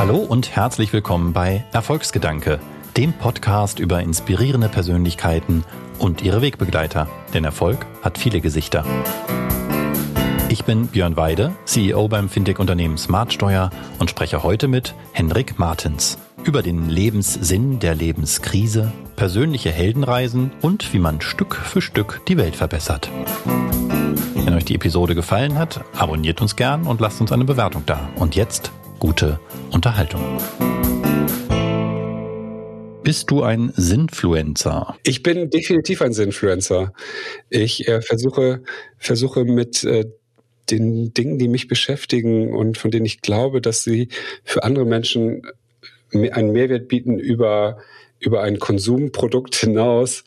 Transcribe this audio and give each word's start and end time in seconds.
Hallo 0.00 0.16
und 0.16 0.56
herzlich 0.56 0.94
willkommen 0.94 1.34
bei 1.34 1.62
Erfolgsgedanke, 1.72 2.58
dem 2.96 3.12
Podcast 3.12 3.78
über 3.78 4.00
inspirierende 4.00 4.70
Persönlichkeiten 4.70 5.62
und 5.98 6.22
ihre 6.22 6.40
Wegbegleiter. 6.40 7.06
Denn 7.34 7.44
Erfolg 7.44 7.84
hat 8.00 8.16
viele 8.16 8.40
Gesichter. 8.40 8.82
Ich 10.48 10.64
bin 10.64 10.86
Björn 10.86 11.18
Weide, 11.18 11.52
CEO 11.66 12.08
beim 12.08 12.30
Fintech-Unternehmen 12.30 12.96
Smartsteuer 12.96 13.68
und 13.98 14.08
spreche 14.08 14.42
heute 14.42 14.68
mit 14.68 14.94
Henrik 15.12 15.58
Martens 15.58 16.16
über 16.44 16.62
den 16.62 16.88
Lebenssinn 16.88 17.78
der 17.78 17.94
Lebenskrise, 17.94 18.92
persönliche 19.16 19.70
Heldenreisen 19.70 20.50
und 20.62 20.94
wie 20.94 20.98
man 20.98 21.20
Stück 21.20 21.54
für 21.54 21.82
Stück 21.82 22.22
die 22.26 22.38
Welt 22.38 22.56
verbessert. 22.56 23.10
Wenn 24.34 24.54
euch 24.54 24.64
die 24.64 24.76
Episode 24.76 25.14
gefallen 25.14 25.58
hat, 25.58 25.84
abonniert 25.94 26.40
uns 26.40 26.56
gern 26.56 26.86
und 26.86 27.02
lasst 27.02 27.20
uns 27.20 27.32
eine 27.32 27.44
Bewertung 27.44 27.82
da. 27.84 28.08
Und 28.16 28.34
jetzt 28.34 28.72
gute 29.00 29.40
Unterhaltung. 29.72 30.20
Bist 33.02 33.30
du 33.30 33.42
ein 33.42 33.72
Sinfluencer? 33.74 34.96
Ich 35.02 35.22
bin 35.22 35.50
definitiv 35.50 36.02
ein 36.02 36.12
Sinfluencer. 36.12 36.92
Ich 37.48 37.88
äh, 37.88 38.02
versuche, 38.02 38.62
versuche 38.98 39.44
mit 39.44 39.82
äh, 39.84 40.04
den 40.70 41.12
Dingen, 41.14 41.38
die 41.38 41.48
mich 41.48 41.66
beschäftigen 41.66 42.54
und 42.54 42.78
von 42.78 42.90
denen 42.90 43.06
ich 43.06 43.22
glaube, 43.22 43.60
dass 43.60 43.82
sie 43.82 44.08
für 44.44 44.62
andere 44.62 44.84
Menschen 44.84 45.42
einen 46.12 46.52
Mehrwert 46.52 46.86
bieten 46.86 47.18
über 47.18 47.78
über 48.20 48.42
ein 48.42 48.58
Konsumprodukt 48.58 49.56
hinaus 49.56 50.24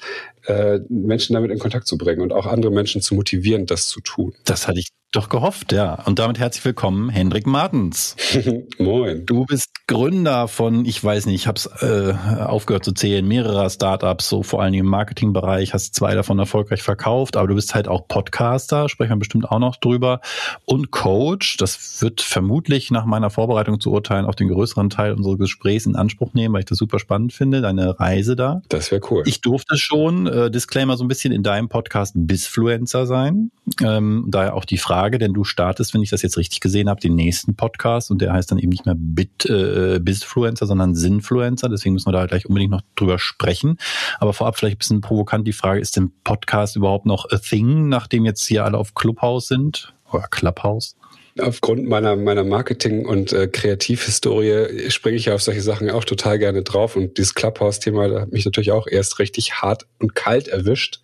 äh, 0.48 0.80
Menschen 0.90 1.36
damit 1.36 1.52
in 1.52 1.60
Kontakt 1.60 1.86
zu 1.86 1.96
bringen 1.96 2.22
und 2.22 2.34
auch 2.34 2.48
andere 2.48 2.72
Menschen 2.72 3.02
zu 3.02 3.14
motivieren, 3.14 3.68
das 3.68 3.88
zu 3.88 4.02
tun. 4.02 4.34
Das 4.46 4.68
hatte 4.68 4.80
ich 4.80 4.90
doch 5.16 5.30
gehofft, 5.30 5.72
ja. 5.72 6.04
Und 6.06 6.18
damit 6.18 6.40
herzlich 6.40 6.66
willkommen, 6.66 7.10
Hendrik 7.10 7.46
Martens. 7.46 8.16
Moin. 8.80 9.26
Du 9.26 9.46
bist 9.46 9.70
Gründer 9.88 10.48
von, 10.48 10.86
ich 10.86 11.04
weiß 11.04 11.28
nicht, 11.28 11.36
ich 11.36 11.48
habe 11.48 11.58
es 11.58 11.68
äh, 11.82 12.16
aufgehört 12.42 12.84
zu 12.84 12.94
zählen, 12.94 13.28
mehrerer 13.28 13.70
Startups, 13.70 14.28
so 14.28 14.42
vor 14.42 14.62
allen 14.62 14.72
Dingen 14.72 14.86
im 14.86 14.90
Marketingbereich, 14.90 15.74
hast 15.74 15.94
zwei 15.94 16.16
davon 16.16 16.40
erfolgreich 16.40 16.82
verkauft, 16.82 17.38
aber 17.38 17.48
du 17.48 17.56
bist 17.56 17.76
halt 17.76 17.88
auch 17.88 18.08
Podcaster, 18.08 18.90
sprechen 18.90 19.12
wir 19.12 19.18
bestimmt 19.18 19.50
auch 19.50 19.60
noch 19.60 19.76
drüber, 19.76 20.20
und 20.66 20.90
Coach. 20.90 21.58
Das 21.58 22.02
wird 22.02 22.22
vermutlich 22.22 22.90
nach 22.90 23.06
meiner 23.06 23.30
Vorbereitung 23.30 23.80
zu 23.80 23.92
urteilen 23.92 24.26
auch 24.26 24.36
den 24.36 24.48
größeren 24.48 24.90
Teil 24.90 25.14
unseres 25.14 25.38
Gesprächs 25.38 25.86
in 25.86 25.96
Anspruch 25.96 26.34
nehmen, 26.34 26.54
weil 26.54 26.62
ich 26.62 26.66
das 26.66 26.80
super 26.80 26.98
spannend 26.98 27.34
finde, 27.34 27.62
deine 27.62 28.00
Reise 28.00 28.36
da. 28.36 28.62
Das 28.70 28.90
wäre 28.92 29.02
cool. 29.12 29.24
Ich 29.28 29.42
durfte 29.42 29.78
schon, 29.78 30.26
äh, 30.26 30.50
Disclaimer, 30.50 30.98
so 30.98 31.04
ein 31.04 31.08
bisschen 31.08 31.34
in 31.34 31.44
deinem 31.44 31.70
Podcast 31.70 32.14
Bisfluencer 32.16 33.06
sein. 33.06 33.52
Ähm, 33.82 34.26
daher 34.30 34.56
auch 34.56 34.66
die 34.66 34.78
Frage, 34.78 35.03
Frage, 35.04 35.18
denn 35.18 35.34
du 35.34 35.44
startest, 35.44 35.94
wenn 35.94 36.02
ich 36.02 36.12
das 36.12 36.22
jetzt 36.22 36.38
richtig 36.38 36.62
gesehen 36.62 36.88
habe, 36.88 37.02
den 37.02 37.14
nächsten 37.14 37.58
Podcast 37.58 38.10
und 38.10 38.22
der 38.22 38.32
heißt 38.32 38.50
dann 38.50 38.58
eben 38.58 38.70
nicht 38.70 38.86
mehr 38.86 38.96
Bit, 38.98 39.46
äh, 39.50 40.00
Bizfluencer, 40.00 40.66
sondern 40.66 40.96
Sinfluencer. 40.96 41.68
Deswegen 41.68 41.92
müssen 41.92 42.08
wir 42.08 42.14
da 42.14 42.26
gleich 42.26 42.46
unbedingt 42.46 42.72
noch 42.72 42.84
drüber 42.96 43.20
sprechen. 43.20 43.80
Aber 44.20 44.32
vorab 44.32 44.58
vielleicht 44.58 44.78
ein 44.78 44.78
bisschen 44.78 45.02
provokant 45.02 45.46
die 45.46 45.52
Frage, 45.52 45.82
ist 45.82 45.98
denn 45.98 46.14
Podcast 46.24 46.78
überhaupt 46.78 47.06
noch 47.06 47.30
a 47.32 47.38
thing, 47.38 47.90
nachdem 47.90 48.24
jetzt 48.24 48.48
hier 48.48 48.64
alle 48.64 48.78
auf 48.78 48.96
Clubhouse 48.96 49.50
sind? 49.50 49.94
Oder 50.10 50.24
Clubhouse? 50.32 50.96
Aufgrund 51.38 51.86
meiner, 51.86 52.16
meiner 52.16 52.46
Marketing- 52.46 53.06
und 53.06 53.34
äh, 53.34 53.48
Kreativhistorie 53.48 54.90
springe 54.90 55.18
ich 55.18 55.26
ja 55.26 55.34
auf 55.34 55.42
solche 55.42 55.64
Sachen 55.64 55.90
auch 55.90 56.06
total 56.06 56.40
gerne 56.40 56.64
drauf. 56.64 56.96
Und 56.96 57.18
dieses 57.18 57.36
Clubhouse-Thema 57.36 58.22
hat 58.22 58.32
mich 58.32 58.46
natürlich 58.46 58.72
auch 58.72 58.88
erst 58.88 59.20
richtig 59.20 59.56
hart 59.56 59.86
und 60.00 60.16
kalt 60.16 60.48
erwischt 60.48 61.02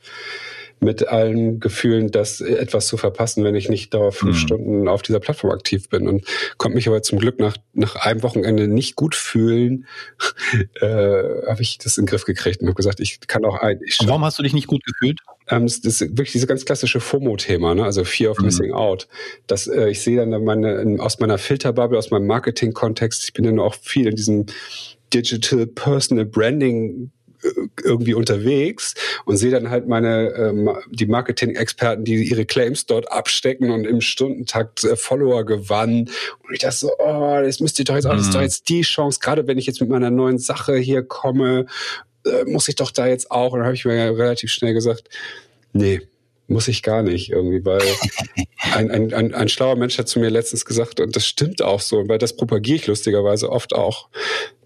mit 0.79 1.07
allen 1.07 1.59
Gefühlen, 1.59 2.11
das 2.11 2.41
etwas 2.41 2.87
zu 2.87 2.97
verpassen, 2.97 3.43
wenn 3.43 3.55
ich 3.55 3.69
nicht 3.69 3.93
dauer 3.93 4.11
fünf 4.11 4.35
mhm. 4.35 4.39
Stunden 4.39 4.87
auf 4.87 5.01
dieser 5.01 5.19
Plattform 5.19 5.51
aktiv 5.51 5.89
bin. 5.89 6.07
Und 6.07 6.25
konnte 6.57 6.75
mich 6.75 6.87
aber 6.87 7.01
zum 7.01 7.19
Glück 7.19 7.39
nach, 7.39 7.57
nach 7.73 7.95
einem 7.95 8.23
Wochenende 8.23 8.67
nicht 8.67 8.95
gut 8.95 9.15
fühlen, 9.15 9.85
äh, 10.81 10.87
habe 10.87 11.61
ich 11.61 11.77
das 11.77 11.97
in 11.97 12.05
den 12.05 12.09
Griff 12.09 12.25
gekriegt 12.25 12.61
und 12.61 12.67
habe 12.67 12.75
gesagt, 12.75 12.99
ich 12.99 13.19
kann 13.21 13.45
auch 13.45 13.55
ein. 13.55 13.79
Warum 14.05 14.23
hast 14.23 14.39
du 14.39 14.43
dich 14.43 14.53
nicht 14.53 14.67
gut 14.67 14.83
gefühlt? 14.85 15.19
Ähm, 15.49 15.63
das 15.65 15.77
ist 15.77 16.01
wirklich 16.01 16.31
dieses 16.31 16.47
ganz 16.47 16.65
klassische 16.65 16.99
FOMO-Thema, 16.99 17.75
ne? 17.75 17.83
also 17.83 18.03
Fear 18.03 18.31
of 18.31 18.39
mhm. 18.39 18.45
Missing 18.45 18.71
Out. 18.73 19.07
Das, 19.47 19.67
äh, 19.67 19.89
ich 19.89 20.01
sehe 20.01 20.17
dann 20.17 20.43
meine, 20.43 20.97
aus 20.99 21.19
meiner 21.19 21.37
Filterbubble, 21.37 21.97
aus 21.97 22.11
meinem 22.11 22.27
Marketing-Kontext, 22.27 23.23
ich 23.23 23.33
bin 23.33 23.45
ja 23.45 23.51
nur 23.51 23.65
auch 23.65 23.75
viel 23.75 24.07
in 24.07 24.15
diesem 24.15 24.45
Digital 25.13 25.65
Personal 25.65 26.25
Branding 26.25 27.11
irgendwie 27.83 28.13
unterwegs 28.13 28.93
und 29.25 29.37
sehe 29.37 29.51
dann 29.51 29.69
halt 29.69 29.87
meine 29.87 30.29
ähm, 30.35 30.69
die 30.91 31.05
Marketing-Experten, 31.05 32.03
die 32.03 32.23
ihre 32.23 32.45
Claims 32.45 32.85
dort 32.85 33.11
abstecken 33.11 33.71
und 33.71 33.85
im 33.85 34.01
Stundentakt 34.01 34.83
äh, 34.83 34.95
Follower 34.95 35.45
gewannen. 35.45 36.09
Und 36.43 36.53
ich 36.53 36.59
dachte 36.59 36.77
so, 36.77 36.91
oh, 36.99 37.39
das 37.41 37.59
müsst 37.59 37.79
ihr 37.79 37.85
doch 37.85 37.95
jetzt, 37.95 38.05
mhm. 38.05 38.11
das 38.11 38.21
ist 38.21 38.33
doch 38.33 38.39
mhm. 38.39 38.45
jetzt 38.45 38.69
die 38.69 38.81
Chance, 38.81 39.19
gerade 39.21 39.47
wenn 39.47 39.57
ich 39.57 39.65
jetzt 39.65 39.81
mit 39.81 39.89
meiner 39.89 40.11
neuen 40.11 40.37
Sache 40.37 40.75
hier 40.75 41.03
komme, 41.03 41.65
äh, 42.25 42.45
muss 42.45 42.67
ich 42.67 42.75
doch 42.75 42.91
da 42.91 43.07
jetzt 43.07 43.31
auch. 43.31 43.53
Und 43.53 43.59
dann 43.59 43.65
habe 43.65 43.75
ich 43.75 43.85
mir 43.85 43.95
ja 43.95 44.11
relativ 44.11 44.51
schnell 44.51 44.73
gesagt, 44.73 45.09
nee, 45.73 46.01
muss 46.47 46.67
ich 46.67 46.83
gar 46.83 47.03
nicht 47.03 47.31
irgendwie, 47.31 47.63
weil 47.63 47.81
ein, 48.73 48.91
ein, 48.91 49.13
ein, 49.13 49.33
ein 49.33 49.49
schlauer 49.49 49.75
Mensch 49.75 49.97
hat 49.97 50.07
zu 50.07 50.19
mir 50.19 50.29
letztens 50.29 50.65
gesagt, 50.65 50.99
und 50.99 51.15
das 51.15 51.25
stimmt 51.25 51.61
auch 51.61 51.79
so, 51.79 52.07
weil 52.07 52.17
das 52.17 52.35
propagiere 52.35 52.77
ich 52.77 52.87
lustigerweise 52.87 53.49
oft 53.49 53.73
auch. 53.73 54.09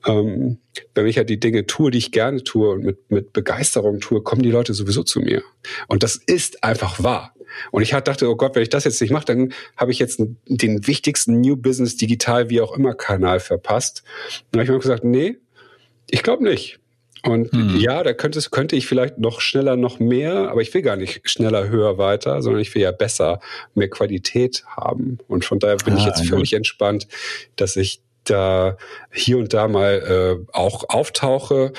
Ähm, 0.05 0.57
wenn 0.95 1.07
ich 1.07 1.15
ja 1.15 1.23
die 1.23 1.39
Dinge 1.39 1.65
tue, 1.65 1.91
die 1.91 1.97
ich 1.97 2.11
gerne 2.11 2.43
tue 2.43 2.69
und 2.69 2.83
mit, 2.83 3.11
mit 3.11 3.33
Begeisterung 3.33 3.99
tue, 3.99 4.21
kommen 4.21 4.41
die 4.41 4.51
Leute 4.51 4.73
sowieso 4.73 5.03
zu 5.03 5.19
mir. 5.19 5.43
Und 5.87 6.03
das 6.03 6.15
ist 6.15 6.63
einfach 6.63 7.01
wahr. 7.03 7.33
Und 7.71 7.83
ich 7.83 7.91
dachte, 7.91 8.29
oh 8.29 8.35
Gott, 8.35 8.55
wenn 8.55 8.63
ich 8.63 8.69
das 8.69 8.83
jetzt 8.83 8.99
nicht 9.01 9.11
mache, 9.11 9.25
dann 9.25 9.53
habe 9.77 9.91
ich 9.91 9.99
jetzt 9.99 10.19
den 10.47 10.87
wichtigsten 10.87 11.41
New 11.41 11.55
Business 11.55 11.95
Digital, 11.95 12.49
wie 12.49 12.61
auch 12.61 12.75
immer, 12.75 12.93
Kanal 12.95 13.39
verpasst. 13.39 14.03
Und 14.27 14.45
dann 14.51 14.59
habe 14.61 14.65
ich 14.65 14.71
mir 14.71 14.79
gesagt, 14.79 15.03
nee, 15.03 15.37
ich 16.09 16.23
glaube 16.23 16.43
nicht. 16.43 16.79
Und 17.25 17.53
hm. 17.53 17.77
ja, 17.77 18.03
da 18.03 18.13
könnte, 18.13 18.41
könnte 18.51 18.75
ich 18.75 18.85
vielleicht 18.85 19.17
noch 19.17 19.39
schneller, 19.39 19.77
noch 19.77 19.99
mehr, 19.99 20.49
aber 20.49 20.61
ich 20.61 20.73
will 20.73 20.81
gar 20.81 20.97
nicht 20.97 21.21
schneller, 21.23 21.69
höher, 21.69 21.97
weiter, 21.97 22.41
sondern 22.41 22.61
ich 22.61 22.75
will 22.75 22.81
ja 22.81 22.91
besser, 22.91 23.39
mehr 23.75 23.89
Qualität 23.89 24.65
haben. 24.67 25.19
Und 25.29 25.45
von 25.45 25.59
daher 25.59 25.77
bin 25.77 25.93
ah, 25.93 25.97
ich 25.97 26.05
jetzt 26.05 26.27
völlig 26.27 26.51
gut. 26.51 26.57
entspannt, 26.57 27.07
dass 27.55 27.77
ich 27.77 28.01
da 28.23 28.78
hier 29.11 29.38
und 29.38 29.53
da 29.53 29.67
mal 29.67 30.39
äh, 30.41 30.45
auch 30.53 30.85
auftauche, 30.89 31.73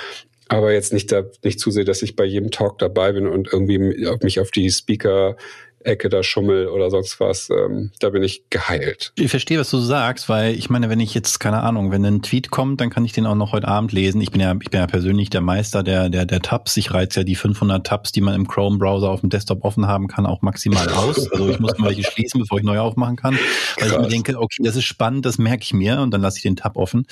aber 0.49 0.73
jetzt 0.73 0.93
nicht 0.93 1.11
da 1.11 1.25
nicht 1.43 1.61
zusehe, 1.61 1.85
dass 1.85 2.03
ich 2.03 2.17
bei 2.17 2.25
jedem 2.25 2.51
Talk 2.51 2.79
dabei 2.79 3.13
bin 3.13 3.27
und 3.27 3.53
irgendwie 3.53 3.79
mich 4.23 4.41
auf 4.41 4.51
die 4.51 4.71
Speaker 4.71 5.37
Ecke 5.85 6.09
da 6.09 6.23
Schummel 6.23 6.69
oder 6.69 6.91
sonst 6.91 7.21
was, 7.21 7.51
ähm, 7.51 7.91
da 8.01 8.11
bin 8.11 8.23
ich 8.23 8.45
geheilt. 8.51 9.13
Ich 9.17 9.31
verstehe, 9.31 9.59
was 9.59 9.71
du 9.71 9.79
sagst, 9.79 10.29
weil 10.29 10.55
ich 10.55 10.71
meine, 10.71 10.89
wenn 10.89 11.01
ich 11.01 11.15
jetzt, 11.15 11.41
keine 11.41 11.63
Ahnung, 11.63 11.91
wenn 11.91 12.05
ein 12.05 12.23
Tweet 12.23 12.51
kommt, 12.51 12.81
dann 12.81 12.91
kann 12.91 13.05
ich 13.05 13.13
den 13.13 13.27
auch 13.27 13.35
noch 13.35 13.53
heute 13.53 13.69
Abend 13.69 13.93
lesen. 13.93 14.21
Ich 14.21 14.31
bin 14.31 14.41
ja, 14.41 14.55
ich 14.61 14.71
bin 14.71 14.81
ja 14.81 14.87
persönlich 14.87 15.31
der 15.31 15.41
Meister 15.41 15.83
der, 15.83 16.09
der, 16.09 16.27
der 16.27 16.41
Tabs. 16.41 16.77
Ich 16.77 16.93
reiz 16.93 17.15
ja 17.15 17.23
die 17.23 17.35
500 17.35 17.87
Tabs, 17.87 18.13
die 18.13 18.21
man 18.21 18.35
im 18.35 18.49
Chrome-Browser 18.49 19.11
auf 19.11 19.21
dem 19.21 19.31
Desktop 19.31 19.65
offen 19.65 19.87
haben 19.87 20.09
kann, 20.09 20.27
auch 20.27 20.43
maximal 20.43 20.89
aus. 20.89 21.31
Also 21.31 21.49
ich 21.49 21.59
muss 21.59 21.79
mal 21.79 21.89
welche 21.89 22.11
schließen, 22.11 22.41
bevor 22.41 22.59
ich 22.59 22.65
neu 22.65 22.79
aufmachen 22.79 23.17
kann. 23.17 23.35
Weil 23.35 23.89
Krass. 23.89 23.93
ich 23.93 23.99
mir 23.99 24.09
denke, 24.09 24.41
okay, 24.41 24.63
das 24.63 24.77
ist 24.77 24.85
spannend, 24.85 25.27
das 25.27 25.39
merke 25.39 25.63
ich 25.63 25.75
mir 25.75 26.01
und 26.01 26.11
dann 26.11 26.21
lasse 26.21 26.39
ich 26.39 26.43
den 26.43 26.57
Tab 26.57 26.77
offen 26.77 27.07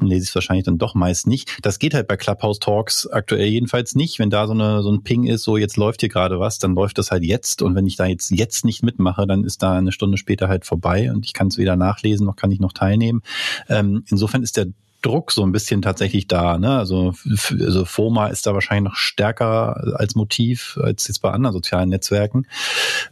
und 0.00 0.06
lese 0.06 0.24
es 0.24 0.34
wahrscheinlich 0.34 0.64
dann 0.64 0.78
doch 0.78 0.94
meist 0.94 1.26
nicht. 1.26 1.58
Das 1.62 1.78
geht 1.78 1.94
halt 1.94 2.08
bei 2.08 2.16
Clubhouse 2.16 2.58
Talks 2.58 3.06
aktuell 3.06 3.48
jedenfalls 3.48 3.94
nicht. 3.94 4.18
Wenn 4.18 4.30
da 4.30 4.46
so 4.46 4.52
eine, 4.52 4.82
so 4.82 4.90
ein 4.90 5.02
Ping 5.02 5.24
ist, 5.24 5.42
so 5.42 5.56
jetzt 5.56 5.76
läuft 5.76 6.00
hier 6.00 6.08
gerade 6.08 6.40
was, 6.40 6.58
dann 6.58 6.74
läuft 6.74 6.98
das 6.98 7.10
halt 7.10 7.24
jetzt 7.24 7.62
und 7.62 7.74
wenn 7.74 7.86
ich 7.86 7.96
da 7.96 8.05
jetzt, 8.06 8.30
jetzt 8.30 8.64
nicht 8.64 8.82
mitmache, 8.82 9.26
dann 9.26 9.44
ist 9.44 9.62
da 9.62 9.76
eine 9.76 9.92
Stunde 9.92 10.16
später 10.16 10.48
halt 10.48 10.64
vorbei 10.64 11.10
und 11.12 11.24
ich 11.24 11.32
kann 11.32 11.48
es 11.48 11.58
weder 11.58 11.76
nachlesen 11.76 12.26
noch 12.26 12.36
kann 12.36 12.50
ich 12.50 12.60
noch 12.60 12.72
teilnehmen. 12.72 13.22
Ähm, 13.68 14.04
insofern 14.08 14.42
ist 14.42 14.56
der 14.56 14.66
Druck 15.06 15.30
so 15.30 15.44
ein 15.44 15.52
bisschen 15.52 15.82
tatsächlich 15.82 16.26
da. 16.26 16.58
Ne? 16.58 16.76
Also, 16.76 17.14
also 17.50 17.84
FOMA 17.84 18.26
ist 18.26 18.46
da 18.46 18.54
wahrscheinlich 18.54 18.90
noch 18.90 18.96
stärker 18.96 19.94
als 19.96 20.16
Motiv 20.16 20.78
als 20.82 21.06
jetzt 21.06 21.22
bei 21.22 21.30
anderen 21.30 21.54
sozialen 21.54 21.88
Netzwerken. 21.88 22.46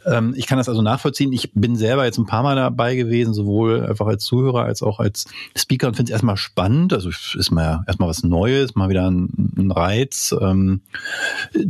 Ähm, 0.05 0.35
ich 0.37 0.47
kann 0.47 0.59
das 0.59 0.69
also 0.69 0.83
nachvollziehen. 0.83 1.33
Ich 1.33 1.53
bin 1.55 1.77
selber 1.77 2.05
jetzt 2.05 2.19
ein 2.19 2.27
paar 2.27 2.43
Mal 2.43 2.57
dabei 2.57 2.97
gewesen, 2.97 3.33
sowohl 3.33 3.87
einfach 3.87 4.07
als 4.07 4.25
Zuhörer 4.25 4.65
als 4.65 4.83
auch 4.83 4.99
als 4.99 5.27
Speaker 5.57 5.87
und 5.87 5.95
finde 5.95 6.11
es 6.11 6.15
erstmal 6.15 6.37
spannend. 6.37 6.93
Also 6.93 7.11
ist 7.11 7.51
mal 7.53 7.85
erstmal 7.87 8.09
was 8.09 8.25
Neues, 8.25 8.75
mal 8.75 8.89
wieder 8.89 9.09
ein, 9.09 9.53
ein 9.57 9.71
Reiz. 9.71 10.35
Ähm, 10.41 10.81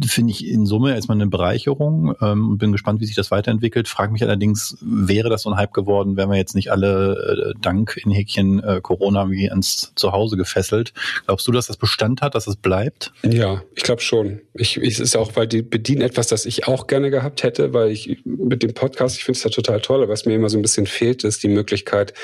finde 0.07 0.31
ich 0.31 0.47
in 0.47 0.65
Summe 0.65 0.95
erstmal 0.95 1.19
eine 1.19 1.27
Bereicherung 1.27 2.15
ähm, 2.23 2.49
und 2.49 2.59
bin 2.59 2.73
gespannt, 2.73 3.01
wie 3.03 3.07
sich 3.07 3.17
das 3.17 3.31
weiterentwickelt. 3.31 3.89
Frage 3.89 4.13
mich 4.13 4.23
allerdings, 4.23 4.79
wäre 4.81 5.29
das 5.29 5.43
so 5.43 5.51
ein 5.51 5.57
Hype 5.59 5.75
geworden, 5.75 6.17
wenn 6.17 6.31
wir 6.31 6.37
jetzt 6.37 6.55
nicht 6.55 6.73
alle 6.73 7.53
äh, 7.53 7.61
dank 7.61 8.01
in 8.03 8.11
Häkchen 8.11 8.65
äh, 8.65 8.81
Corona 8.83 9.29
wie 9.29 9.51
ans 9.51 9.93
Zuhause 9.95 10.14
Hause 10.15 10.37
gefesselt. 10.37 10.93
Glaubst 11.27 11.47
du, 11.47 11.53
dass 11.53 11.67
das 11.67 11.77
Bestand 11.77 12.23
hat, 12.23 12.35
dass 12.35 12.47
es 12.47 12.57
bleibt? 12.57 13.13
Ja, 13.23 13.63
ich 13.75 13.83
glaube 13.83 14.01
schon. 14.01 14.41
Ich, 14.55 14.79
ich, 14.79 14.95
es 14.95 15.01
ist 15.01 15.17
auch, 15.17 15.37
weil 15.37 15.47
die 15.47 15.63
bedienen 15.63 16.01
etwas, 16.01 16.29
das 16.29 16.47
ich 16.47 16.67
auch 16.67 16.87
gerne 16.87 17.11
gehabt 17.11 17.43
hätte, 17.43 17.75
weil 17.75 17.91
ich 17.91 18.19
mit 18.25 18.63
dem 18.63 18.73
Podcast, 18.73 19.19
ich 19.19 19.25
finde 19.25 19.39
es 19.39 19.45
ja 19.45 19.51
total 19.51 19.81
toll, 19.81 20.03
aber 20.03 20.13
was 20.13 20.25
mir 20.25 20.35
immer 20.35 20.49
so 20.49 20.59
ein 20.59 20.63
bisschen 20.63 20.87
fehlt, 20.87 21.25
ist 21.25 21.43
die 21.43 21.49
Möglichkeit 21.49 22.15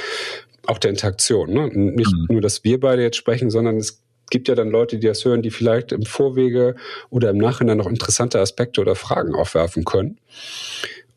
auch 0.66 0.78
der 0.78 0.90
Interaktion. 0.90 1.52
Ne? 1.52 1.68
Nicht 1.68 2.12
mhm. 2.12 2.26
nur, 2.30 2.40
dass 2.40 2.64
wir 2.64 2.80
beide 2.80 3.02
jetzt 3.02 3.16
sprechen, 3.16 3.50
sondern 3.50 3.76
es 3.76 4.02
gibt 4.30 4.48
ja 4.48 4.54
dann 4.54 4.70
Leute, 4.70 4.98
die 4.98 5.06
das 5.06 5.24
hören, 5.24 5.42
die 5.42 5.50
vielleicht 5.50 5.92
im 5.92 6.04
Vorwege 6.04 6.76
oder 7.10 7.30
im 7.30 7.38
Nachhinein 7.38 7.78
noch 7.78 7.88
interessante 7.88 8.40
Aspekte 8.40 8.80
oder 8.80 8.94
Fragen 8.94 9.34
aufwerfen 9.34 9.84
können. 9.84 10.18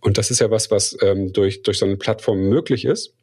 Und 0.01 0.17
das 0.17 0.31
ist 0.31 0.39
ja 0.39 0.51
was, 0.51 0.69
was 0.69 0.97
ähm, 1.01 1.31
durch, 1.31 1.63
durch 1.63 1.77
so 1.77 1.85
eine 1.85 1.95
Plattform 1.95 2.49
möglich 2.49 2.83
ist. 2.83 3.13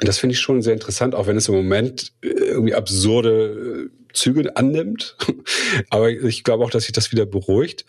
Und 0.00 0.08
das 0.08 0.18
finde 0.18 0.34
ich 0.34 0.40
schon 0.40 0.62
sehr 0.62 0.72
interessant, 0.72 1.14
auch 1.14 1.26
wenn 1.26 1.36
es 1.36 1.48
im 1.48 1.54
Moment 1.54 2.12
äh, 2.22 2.28
irgendwie 2.28 2.74
absurde 2.74 3.90
äh, 3.90 4.12
Züge 4.12 4.56
annimmt. 4.56 5.16
Aber 5.90 6.10
ich 6.10 6.42
glaube 6.42 6.64
auch, 6.64 6.70
dass 6.70 6.84
sich 6.84 6.92
das 6.92 7.12
wieder 7.12 7.26
beruhigt. 7.26 7.84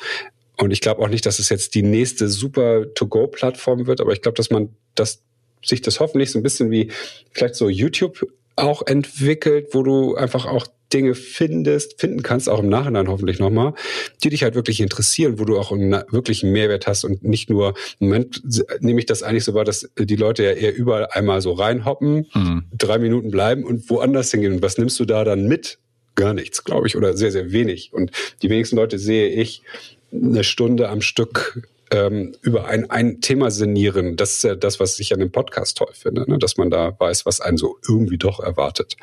Und 0.57 0.71
ich 0.71 0.81
glaube 0.81 1.01
auch 1.01 1.07
nicht, 1.07 1.25
dass 1.25 1.39
es 1.39 1.49
jetzt 1.49 1.73
die 1.73 1.81
nächste 1.81 2.29
super 2.29 2.93
To-Go-Plattform 2.93 3.87
wird, 3.87 3.99
aber 3.99 4.13
ich 4.13 4.21
glaube, 4.21 4.35
dass 4.35 4.51
man 4.51 4.69
das 4.93 5.23
sich 5.65 5.81
das 5.81 5.99
hoffentlich 5.99 6.29
so 6.29 6.37
ein 6.37 6.43
bisschen 6.43 6.69
wie 6.69 6.91
vielleicht 7.31 7.55
so 7.55 7.67
YouTube 7.67 8.27
auch 8.55 8.85
entwickelt, 8.85 9.69
wo 9.71 9.81
du 9.81 10.15
einfach 10.15 10.45
auch 10.45 10.67
Dinge 10.93 11.15
findest, 11.15 11.99
finden 11.99 12.23
kannst, 12.23 12.49
auch 12.49 12.59
im 12.59 12.69
Nachhinein 12.69 13.07
hoffentlich 13.07 13.39
nochmal, 13.39 13.73
die 14.23 14.29
dich 14.29 14.43
halt 14.43 14.55
wirklich 14.55 14.79
interessieren, 14.81 15.39
wo 15.39 15.45
du 15.45 15.57
auch 15.57 15.71
einen 15.71 16.03
wirklichen 16.09 16.51
Mehrwert 16.51 16.87
hast 16.87 17.03
und 17.03 17.23
nicht 17.23 17.49
nur, 17.49 17.73
im 17.99 18.09
Moment 18.09 18.41
nehme 18.79 18.99
ich 18.99 19.05
das 19.05 19.23
eigentlich 19.23 19.43
so 19.43 19.53
wahr, 19.53 19.65
dass 19.65 19.89
die 19.97 20.15
Leute 20.15 20.43
ja 20.43 20.51
eher 20.51 20.75
überall 20.75 21.07
einmal 21.07 21.41
so 21.41 21.53
reinhoppen, 21.53 22.27
mhm. 22.33 22.63
drei 22.77 22.99
Minuten 22.99 23.31
bleiben 23.31 23.63
und 23.63 23.89
woanders 23.89 24.31
hingehen. 24.31 24.53
Und 24.53 24.61
was 24.61 24.77
nimmst 24.77 24.99
du 24.99 25.05
da 25.05 25.23
dann 25.23 25.47
mit? 25.47 25.79
Gar 26.15 26.33
nichts, 26.33 26.63
glaube 26.63 26.87
ich, 26.87 26.97
oder 26.97 27.15
sehr, 27.15 27.31
sehr 27.31 27.51
wenig. 27.51 27.93
Und 27.93 28.11
die 28.41 28.49
wenigsten 28.49 28.75
Leute 28.75 28.99
sehe 28.99 29.29
ich 29.29 29.61
eine 30.11 30.43
Stunde 30.43 30.89
am 30.89 31.01
Stück 31.01 31.61
ähm, 31.91 32.33
über 32.41 32.67
ein, 32.67 32.89
ein 32.89 33.21
Thema 33.21 33.51
sinnieren. 33.51 34.15
Das 34.15 34.31
ist 34.31 34.43
ja 34.43 34.55
das, 34.55 34.79
was 34.79 34.97
ich 34.99 35.13
an 35.13 35.19
dem 35.19 35.31
Podcast 35.31 35.77
toll 35.77 35.91
finde, 35.93 36.29
ne? 36.29 36.39
dass 36.39 36.57
man 36.57 36.69
da 36.69 36.95
weiß, 36.97 37.25
was 37.25 37.41
einen 37.41 37.57
so 37.57 37.77
irgendwie 37.87 38.17
doch 38.17 38.39
erwartet. 38.39 38.95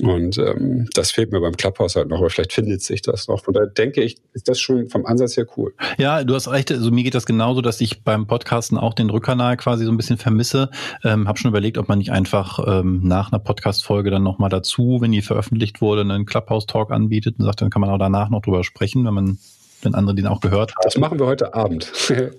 Und 0.00 0.38
ähm, 0.38 0.88
das 0.94 1.10
fehlt 1.10 1.32
mir 1.32 1.40
beim 1.40 1.56
Clubhouse 1.56 1.96
halt 1.96 2.08
noch, 2.08 2.18
aber 2.18 2.30
vielleicht 2.30 2.52
findet 2.52 2.82
sich 2.82 3.02
das 3.02 3.26
noch. 3.26 3.44
Von 3.44 3.54
daher 3.54 3.66
denke 3.66 4.02
ich, 4.02 4.16
ist 4.32 4.48
das 4.48 4.60
schon 4.60 4.88
vom 4.88 5.06
Ansatz 5.06 5.36
her 5.36 5.46
cool. 5.56 5.74
Ja, 5.98 6.22
du 6.22 6.34
hast 6.34 6.48
recht. 6.48 6.70
Also 6.70 6.90
mir 6.90 7.02
geht 7.02 7.14
das 7.14 7.26
genauso, 7.26 7.60
dass 7.60 7.80
ich 7.80 8.04
beim 8.04 8.26
Podcasten 8.26 8.78
auch 8.78 8.94
den 8.94 9.10
Rückkanal 9.10 9.56
quasi 9.56 9.84
so 9.84 9.90
ein 9.90 9.96
bisschen 9.96 10.18
vermisse. 10.18 10.70
Ähm, 11.02 11.26
habe 11.26 11.38
schon 11.38 11.50
überlegt, 11.50 11.78
ob 11.78 11.88
man 11.88 11.98
nicht 11.98 12.12
einfach 12.12 12.60
ähm, 12.66 13.00
nach 13.02 13.32
einer 13.32 13.40
Podcast-Folge 13.40 14.10
dann 14.10 14.22
nochmal 14.22 14.50
dazu, 14.50 14.98
wenn 15.00 15.10
die 15.10 15.22
veröffentlicht 15.22 15.80
wurde, 15.80 16.02
einen 16.02 16.26
Clubhouse-Talk 16.26 16.92
anbietet 16.92 17.38
und 17.38 17.44
sagt, 17.44 17.60
dann 17.60 17.70
kann 17.70 17.80
man 17.80 17.90
auch 17.90 17.98
danach 17.98 18.30
noch 18.30 18.42
drüber 18.42 18.62
sprechen, 18.62 19.04
wenn 19.04 19.14
man 19.14 19.38
wenn 19.84 19.94
andere 19.94 20.14
den 20.14 20.26
auch 20.26 20.40
gehört 20.40 20.74
haben. 20.74 20.82
Das 20.82 20.96
machen 20.96 21.18
wir 21.18 21.26
heute 21.26 21.54
Abend. 21.54 21.92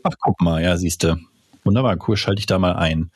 Ach, 0.04 0.14
guck 0.22 0.42
mal, 0.42 0.62
ja, 0.62 0.78
siehst 0.78 1.04
du. 1.04 1.18
Wunderbar, 1.64 1.98
cool, 2.08 2.18
schalte 2.18 2.40
ich 2.40 2.46
da 2.46 2.60
mal 2.60 2.74
ein. 2.74 3.12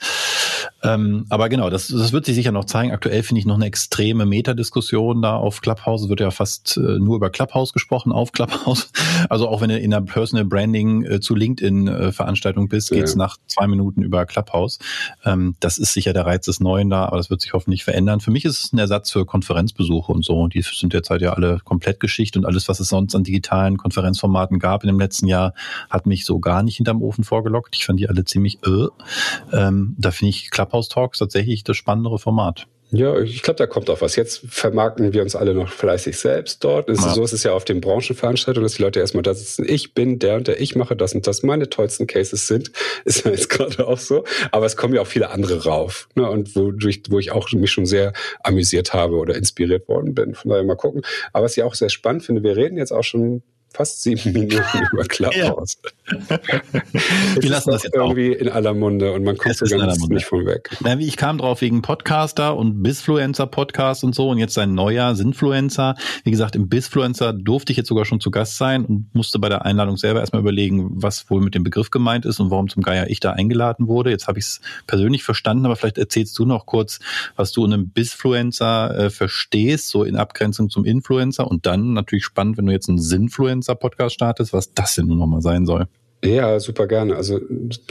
Ähm, 0.84 1.26
aber 1.30 1.50
genau, 1.50 1.70
das, 1.70 1.90
das 1.90 2.14
wird 2.14 2.26
sich 2.26 2.36
sicher 2.36 2.52
noch 2.52 2.66
zeigen. 2.66 2.92
Aktuell 2.92 3.24
finde 3.24 3.40
ich 3.40 3.46
noch 3.46 3.56
eine 3.56 3.66
extreme 3.66 4.26
Metadiskussion 4.26 5.22
da 5.22 5.36
auf 5.36 5.62
Clubhouse. 5.62 6.04
Es 6.04 6.10
wird 6.10 6.22
ja 6.22 6.32
fast 6.32 6.78
äh, 6.78 7.00
nur 7.00 7.18
über 7.18 7.30
Clubhouse 7.30 7.74
gesprochen, 7.74 8.12
auf 8.12 8.32
Clubhouse. 8.32 8.92
Also 9.28 9.50
auch 9.50 9.62
wenn 9.62 9.70
du 9.70 9.78
in 9.78 9.92
der 9.92 10.02
Personal 10.02 10.46
Branding 10.46 11.04
äh, 11.04 11.20
zu 11.20 11.36
LinkedIn-Veranstaltung 11.36 12.66
äh, 12.66 12.68
bist, 12.70 12.90
ja. 12.90 12.98
geht's 12.98 13.16
nach 13.16 13.38
zwei 13.48 13.68
Minuten 13.68 14.02
über 14.02 14.26
Clubhouse. 14.26 14.80
Ähm, 15.26 15.56
das 15.60 15.78
ist 15.78 15.94
sicher 15.94 16.14
der 16.14 16.26
Reiz 16.26 16.46
des 16.46 16.60
Neuen 16.60 16.90
da, 16.90 17.06
aber 17.06 17.18
das 17.18 17.30
wird 17.30 17.42
sich 17.42 17.54
hoffentlich 17.54 17.84
verändern. 17.84 18.22
Für 18.22 18.32
mich 18.32 18.46
ist 18.46 18.64
es 18.64 18.74
ein 18.74 18.78
Ersatz 18.78 19.12
für 19.12 19.26
Konferenzbesuche 19.26 20.12
und 20.12 20.24
so. 20.24 20.48
Die 20.48 20.62
sind 20.62 20.94
derzeit 20.94 21.22
ja 21.22 21.34
alle 21.34 21.60
komplett 21.64 22.00
Geschichte 22.00 22.40
und 22.40 22.46
alles, 22.46 22.70
was 22.70 22.80
es 22.80 22.90
sonst 22.90 23.14
an 23.14 23.24
digitalen 23.24 23.78
Konferenzformaten 23.78 24.58
gab 24.58 24.84
in 24.84 24.88
dem 24.88 25.00
letzten 25.00 25.28
Jahr, 25.28 25.54
hat 25.90 26.06
mich 26.06 26.26
so 26.26 26.40
gar 26.40 26.64
nicht 26.64 26.78
hinterm 26.78 27.02
Ofen 27.02 27.24
vorgelockt. 27.24 27.76
Ich 27.76 27.86
fand 27.86 28.00
die 28.00 28.08
alle 28.08 28.24
ziemlich 28.24 28.60
äh. 28.66 28.88
Ähm, 29.52 29.96
da 29.98 30.12
finde 30.12 30.30
ich 30.30 30.50
Clubhouse 30.50 30.69
Talks 30.70 31.20
tatsächlich 31.20 31.64
das 31.64 31.78
spannendere 31.78 32.20
Format. 32.20 32.68
Ja, 32.92 33.20
ich 33.20 33.44
glaube, 33.44 33.58
da 33.58 33.68
kommt 33.68 33.90
auch 33.92 34.02
was. 34.02 34.16
Jetzt 34.16 34.42
vermarkten 34.50 35.14
wir 35.14 35.22
uns 35.22 35.36
alle 35.36 35.54
noch 35.54 35.70
fleißig 35.70 36.18
selbst 36.18 36.64
dort. 36.64 36.90
Ja. 36.90 36.96
So 36.96 37.24
ist 37.24 37.34
es 37.34 37.44
ja 37.44 37.54
auf 37.54 37.64
den 37.64 37.82
Branchenveranstaltungen, 37.82 38.66
dass 38.66 38.76
die 38.76 38.82
Leute 38.82 39.00
erstmal 39.00 39.22
da 39.22 39.36
sitzen. 39.36 39.64
Ich 39.68 39.94
bin 39.94 40.18
der 40.18 40.38
und 40.38 40.48
der, 40.48 40.60
ich 40.60 40.76
mache 40.76 40.96
das 40.96 41.14
und 41.14 41.28
das. 41.28 41.44
Meine 41.44 41.70
tollsten 41.70 42.08
Cases 42.08 42.48
sind, 42.48 42.72
ist 43.06 43.26
ja 43.26 43.32
jetzt 43.32 43.50
gerade 43.50 43.88
auch 43.88 44.00
so. 44.00 44.24
Aber 44.52 44.66
es 44.66 44.76
kommen 44.76 44.96
ja 44.96 45.02
auch 45.02 45.08
viele 45.08 45.30
andere 45.30 45.66
rauf. 45.66 46.10
Ne? 46.16 46.28
Und 46.28 46.56
wodurch, 46.56 47.04
wo 47.10 47.20
ich 47.20 47.32
auch 47.32 47.52
mich 47.52 47.70
schon 47.70 47.86
sehr 47.86 48.12
amüsiert 48.44 48.94
habe 48.94 49.18
oder 49.18 49.36
inspiriert 49.36 49.88
worden 49.88 50.16
bin. 50.16 50.34
Von 50.34 50.50
daher 50.50 50.64
mal 50.64 50.76
gucken. 50.76 51.04
Aber 51.32 51.46
was 51.46 51.58
ich 51.58 51.64
auch 51.64 51.76
sehr 51.76 51.90
spannend 51.90 52.24
finde, 52.24 52.42
wir 52.42 52.56
reden 52.56 52.78
jetzt 52.78 52.92
auch 52.92 53.04
schon 53.04 53.44
fast 53.74 54.04
sieben 54.04 54.34
Minuten 54.34 54.88
über 54.92 55.04
Clubhouse. 55.04 55.78
Wir 57.40 57.50
lassen 57.50 57.72
das 57.72 57.84
jetzt 57.84 57.96
irgendwie 57.96 58.36
auch. 58.36 58.42
in 58.42 58.50
aller 58.50 58.74
Munde 58.74 59.14
und 59.14 59.24
man 59.24 59.38
kommt 59.38 59.56
so 59.56 59.66
ganz 59.78 60.08
nicht 60.08 60.26
von 60.26 60.46
weg. 60.46 60.76
Ja, 60.84 60.98
ich 60.98 61.18
kam 61.18 61.38
drauf 61.38 61.62
wegen 61.62 61.82
Podcaster 61.82 62.58
und 62.58 62.82
Bisfluencer 62.82 63.46
Podcast 63.46 64.04
und 64.04 64.16
so 64.16 64.30
und 64.30 64.40
jetzt 64.40 64.58
ein 64.58 64.74
neuer 64.74 65.16
Sinfluencer. 65.16 65.96
Wie 66.24 66.32
gesagt, 66.32 66.56
im 66.56 66.68
Bisfluencer 66.68 67.34
durfte 67.34 67.72
ich 67.72 67.78
jetzt 67.78 67.88
sogar 67.88 68.06
schon 68.06 68.20
zu 68.20 68.32
Gast 68.32 68.58
sein 68.58 68.86
und 68.86 69.14
musste 69.14 69.40
bei 69.40 69.50
der 69.50 69.66
Einladung 69.66 69.98
selber 69.98 70.20
erstmal 70.20 70.42
überlegen, 70.42 70.90
was 71.02 71.30
wohl 71.30 71.42
mit 71.42 71.54
dem 71.54 71.64
Begriff 71.64 71.92
gemeint 71.92 72.26
ist 72.26 72.40
und 72.40 72.50
warum 72.50 72.70
zum 72.70 72.82
Geier 72.82 73.08
ich 73.10 73.20
da 73.20 73.34
eingeladen 73.34 73.88
wurde. 73.88 74.10
Jetzt 74.10 74.28
habe 74.28 74.40
ich 74.40 74.46
es 74.46 74.62
persönlich 74.88 75.24
verstanden, 75.24 75.66
aber 75.66 75.76
vielleicht 75.76 76.00
erzählst 76.00 76.38
du 76.40 76.46
noch 76.46 76.66
kurz, 76.66 77.00
was 77.36 77.52
du 77.52 77.66
in 77.66 77.74
einem 77.74 77.90
Bisfluencer 77.90 78.98
äh, 78.98 79.10
verstehst, 79.10 79.90
so 79.90 80.04
in 80.04 80.16
Abgrenzung 80.16 80.70
zum 80.70 80.86
Influencer 80.86 81.48
und 81.48 81.66
dann 81.66 81.94
natürlich 81.94 82.26
spannend, 82.26 82.58
wenn 82.58 82.66
du 82.66 82.72
jetzt 82.72 82.90
einen 82.90 83.00
Sinfluencer 83.00 83.59
Influencer-Podcast 83.60 84.16
startest, 84.16 84.54
was 84.54 84.74
das 84.74 84.96
denn 84.96 85.08
nun 85.08 85.20
nochmal 85.20 85.42
sein 85.42 85.66
soll. 85.66 85.88
Ja, 86.24 86.60
super 86.60 86.88
gerne. 86.88 87.16
Also 87.16 87.40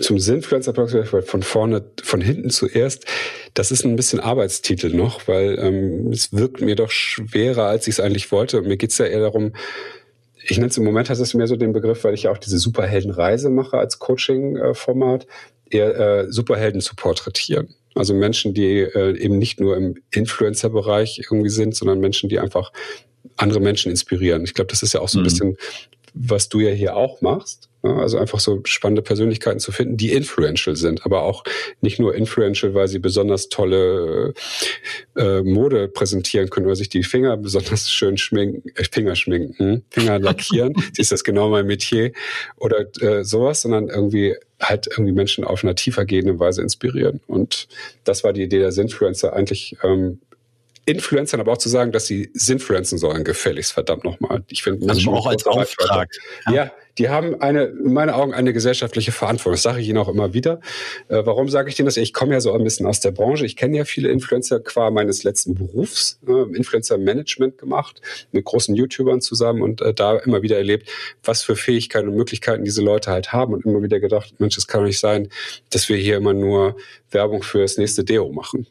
zum 0.00 0.18
Sinfluencer-Podcast 0.18 1.08
von 1.30 1.42
vorne, 1.42 1.82
von 2.02 2.20
hinten 2.20 2.50
zuerst. 2.50 3.06
Das 3.54 3.70
ist 3.70 3.84
ein 3.84 3.96
bisschen 3.96 4.20
Arbeitstitel 4.20 4.94
noch, 4.94 5.26
weil 5.28 5.58
ähm, 5.58 6.10
es 6.12 6.32
wirkt 6.32 6.60
mir 6.60 6.76
doch 6.76 6.90
schwerer, 6.90 7.64
als 7.64 7.86
ich 7.86 7.94
es 7.94 8.00
eigentlich 8.00 8.30
wollte. 8.30 8.58
Und 8.58 8.66
mir 8.66 8.76
geht's 8.76 8.98
ja 8.98 9.06
eher 9.06 9.20
darum, 9.20 9.52
ich 10.42 10.58
nenne 10.58 10.68
es 10.68 10.76
im 10.76 10.84
Moment, 10.84 11.08
hat 11.08 11.18
es 11.18 11.34
mehr 11.34 11.46
so 11.46 11.56
den 11.56 11.72
Begriff, 11.72 12.04
weil 12.04 12.14
ich 12.14 12.24
ja 12.24 12.30
auch 12.30 12.38
diese 12.38 12.58
Superheldenreise 12.58 13.48
mache 13.48 13.78
als 13.78 13.98
Coaching-Format, 13.98 15.26
eher 15.70 15.98
äh, 15.98 16.32
Superhelden 16.32 16.80
zu 16.80 16.96
porträtieren. 16.96 17.74
Also 17.94 18.14
Menschen, 18.14 18.54
die 18.54 18.80
äh, 18.80 19.16
eben 19.18 19.38
nicht 19.38 19.58
nur 19.58 19.76
im 19.76 19.96
Influencer-Bereich 20.10 21.20
irgendwie 21.30 21.50
sind, 21.50 21.74
sondern 21.74 21.98
Menschen, 21.98 22.28
die 22.28 22.38
einfach 22.38 22.72
andere 23.38 23.60
Menschen 23.60 23.90
inspirieren. 23.90 24.44
Ich 24.44 24.54
glaube, 24.54 24.68
das 24.70 24.82
ist 24.82 24.92
ja 24.92 25.00
auch 25.00 25.08
so 25.08 25.18
ein 25.18 25.22
mhm. 25.22 25.24
bisschen, 25.24 25.56
was 26.14 26.48
du 26.48 26.60
ja 26.60 26.70
hier 26.70 26.96
auch 26.96 27.20
machst. 27.20 27.68
Ne? 27.82 27.94
Also 27.94 28.18
einfach 28.18 28.40
so 28.40 28.60
spannende 28.64 29.02
Persönlichkeiten 29.02 29.60
zu 29.60 29.72
finden, 29.72 29.96
die 29.96 30.12
influential 30.12 30.76
sind, 30.76 31.04
aber 31.04 31.22
auch 31.22 31.44
nicht 31.80 31.98
nur 31.98 32.14
influential, 32.14 32.74
weil 32.74 32.88
sie 32.88 32.98
besonders 32.98 33.48
tolle 33.48 34.34
äh, 35.16 35.42
Mode 35.42 35.88
präsentieren 35.88 36.50
können 36.50 36.66
oder 36.66 36.76
sich 36.76 36.88
die 36.88 37.04
Finger 37.04 37.36
besonders 37.36 37.90
schön 37.90 38.18
schminken, 38.18 38.68
äh, 38.74 38.84
Finger 38.84 39.14
schminken, 39.14 39.84
Finger 39.90 40.18
lackieren. 40.18 40.74
ist 40.96 41.12
das 41.12 41.24
genau 41.24 41.48
mein 41.50 41.66
Metier 41.66 42.12
oder 42.56 42.86
äh, 43.00 43.24
sowas, 43.24 43.62
sondern 43.62 43.88
irgendwie 43.88 44.34
halt 44.60 44.88
irgendwie 44.90 45.12
Menschen 45.12 45.44
auf 45.44 45.62
einer 45.62 45.76
tiefer 45.76 46.04
gehenden 46.04 46.40
Weise 46.40 46.62
inspirieren. 46.62 47.20
Und 47.28 47.68
das 48.02 48.24
war 48.24 48.32
die 48.32 48.42
Idee 48.42 48.58
der 48.58 48.76
Influencer 48.76 49.32
eigentlich 49.32 49.76
ähm, 49.84 50.20
Influencern 50.88 51.40
aber 51.40 51.52
auch 51.52 51.58
zu 51.58 51.68
sagen, 51.68 51.92
dass 51.92 52.06
sie 52.06 52.30
Sinfluenzen 52.32 52.98
sollen, 52.98 53.22
gefälligst, 53.22 53.72
verdammt 53.72 54.04
nochmal. 54.04 54.42
Ich 54.48 54.62
finde, 54.62 54.88
also 54.88 55.12
auch 55.12 55.26
als 55.26 55.46
Auftrag. 55.46 56.10
Ja. 56.46 56.52
ja, 56.52 56.72
die 56.98 57.08
haben 57.08 57.40
eine, 57.40 57.64
in 57.64 57.92
meinen 57.92 58.10
Augen 58.10 58.34
eine 58.34 58.52
gesellschaftliche 58.52 59.12
Verantwortung. 59.12 59.54
Das 59.54 59.62
sage 59.62 59.80
ich 59.80 59.88
Ihnen 59.88 59.98
auch 59.98 60.08
immer 60.08 60.34
wieder. 60.34 60.60
Äh, 61.08 61.22
warum 61.24 61.48
sage 61.48 61.70
ich 61.70 61.78
Ihnen 61.78 61.86
das? 61.86 61.96
Ich 61.96 62.12
komme 62.12 62.32
ja 62.32 62.40
so 62.40 62.52
ein 62.52 62.64
bisschen 62.64 62.86
aus 62.86 63.00
der 63.00 63.12
Branche. 63.12 63.46
Ich 63.46 63.56
kenne 63.56 63.78
ja 63.78 63.84
viele 63.84 64.10
Influencer 64.10 64.60
qua 64.60 64.90
meines 64.90 65.22
letzten 65.22 65.54
Berufs, 65.54 66.18
äh, 66.26 66.56
Influencer-Management 66.56 67.58
gemacht, 67.58 68.00
mit 68.32 68.44
großen 68.44 68.74
YouTubern 68.74 69.20
zusammen 69.20 69.62
und 69.62 69.80
äh, 69.80 69.94
da 69.94 70.16
immer 70.18 70.42
wieder 70.42 70.56
erlebt, 70.56 70.88
was 71.22 71.42
für 71.42 71.56
Fähigkeiten 71.56 72.08
und 72.08 72.16
Möglichkeiten 72.16 72.64
diese 72.64 72.82
Leute 72.82 73.10
halt 73.10 73.32
haben 73.32 73.54
und 73.54 73.64
immer 73.64 73.82
wieder 73.82 74.00
gedacht, 74.00 74.34
Mensch, 74.38 74.58
es 74.58 74.66
kann 74.66 74.80
doch 74.80 74.86
nicht 74.86 75.00
sein, 75.00 75.28
dass 75.70 75.88
wir 75.88 75.96
hier 75.96 76.16
immer 76.16 76.34
nur 76.34 76.76
Werbung 77.10 77.42
für 77.42 77.60
das 77.60 77.78
nächste 77.78 78.04
Deo 78.04 78.30
machen. 78.32 78.66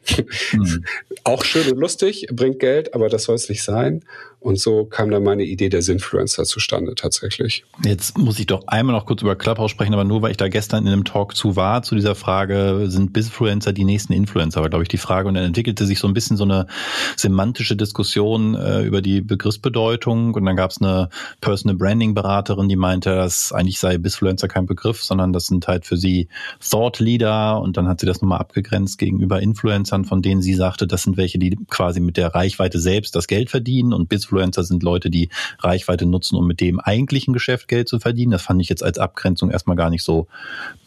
Mhm. 0.52 0.86
auch 1.24 1.44
schön 1.44 1.72
und 1.72 1.80
lustig, 1.80 2.28
bringt 2.32 2.60
Geld, 2.60 2.94
aber 2.94 3.10
das 3.10 3.24
soll 3.24 3.36
es 3.36 3.50
nicht 3.50 3.64
sein. 3.64 4.04
Und 4.40 4.60
so 4.60 4.86
kam 4.86 5.10
dann 5.10 5.24
meine 5.24 5.44
Idee 5.44 5.68
der 5.68 5.82
Sinfluencer 5.82 6.44
zustande 6.46 6.94
tatsächlich. 6.94 7.66
Jetzt 7.84 8.20
muss 8.20 8.38
ich 8.38 8.46
doch 8.46 8.68
einmal 8.68 8.96
noch 8.96 9.08
kurz 9.08 9.24
über 9.24 9.36
Clubhouse 9.36 9.72
sprechen, 9.72 9.94
aber 9.94 10.04
nur 10.04 10.22
weil 10.22 10.32
ich 10.32 10.38
da 10.38 10.48
gestern 10.48 10.86
in 10.86 10.94
einem 10.94 11.06
Talk 11.06 11.36
zu 11.36 11.56
war, 11.56 11.82
zu 11.82 11.96
dieser 11.96 12.14
Frage, 12.14 12.86
sind 12.88 13.14
Bisfluencer 13.14 13.74
die 13.74 13.84
nächsten 13.84 14.14
Influencer, 14.14 14.62
war 14.62 14.70
glaube 14.70 14.84
ich 14.84 14.90
die 14.90 15.00
Frage. 15.00 15.28
Und 15.28 15.34
dann 15.34 15.44
entwickelte 15.44 15.88
sich 15.88 15.98
so 15.98 16.08
ein 16.08 16.14
bisschen 16.14 16.38
so 16.38 16.44
eine 16.44 16.68
semantische 17.16 17.76
Diskussion 17.76 18.54
äh, 18.54 18.84
über 18.84 19.02
die 19.02 19.22
Begriffsbedeutung. 19.22 20.36
Und 20.36 20.46
dann 20.46 20.56
gab 20.56 20.70
es 20.70 20.82
eine 20.82 21.10
Personal 21.42 21.76
Branding 21.76 22.14
Beraterin, 22.14 22.70
die 22.70 22.76
meinte, 22.76 23.16
dass 23.16 23.52
eigentlich 23.52 23.80
sei 23.80 23.98
Bisfluencer 23.98 24.48
kein 24.48 24.68
Begriff, 24.68 25.04
sondern 25.04 25.34
das 25.34 25.48
sind 25.48 25.68
halt 25.68 25.86
für 25.86 25.98
sie 25.98 26.28
Thought 26.62 27.00
Leader. 27.00 27.60
Und 27.60 27.76
dann 27.76 27.88
hat 27.88 28.02
sie 28.02 28.06
das 28.06 28.22
nochmal 28.22 28.40
abgegrenzt 28.40 29.00
gegenüber 29.00 29.42
Influencern, 29.42 30.06
von 30.06 30.22
denen 30.22 30.44
sie 30.44 30.54
sagte, 30.54 30.86
das 30.86 31.04
sind 31.04 31.18
welche, 31.18 31.40
die 31.40 31.58
quasi 31.70 32.00
mit 32.00 32.18
der 32.18 32.36
Reichweite 32.36 32.80
selbst 32.80 33.16
das 33.16 33.28
Geld 33.28 33.50
verdienen 33.50 33.94
und 33.94 34.08
Bisfluencer 34.08 34.27
Influencer 34.28 34.64
sind 34.64 34.84
Leute, 34.84 35.10
die 35.10 35.30
Reichweite 35.60 36.06
nutzen, 36.06 36.36
um 36.36 36.48
mit 36.48 36.60
dem 36.60 36.80
eigentlichen 36.80 37.34
Geschäft 37.34 37.68
Geld 37.68 37.88
zu 37.88 38.00
verdienen. 38.00 38.32
Das 38.32 38.42
fand 38.42 38.62
ich 38.62 38.70
jetzt 38.70 38.84
als 38.84 38.98
Abgrenzung 38.98 39.50
erstmal 39.50 39.78
gar 39.78 39.90
nicht 39.90 40.04
so 40.04 40.28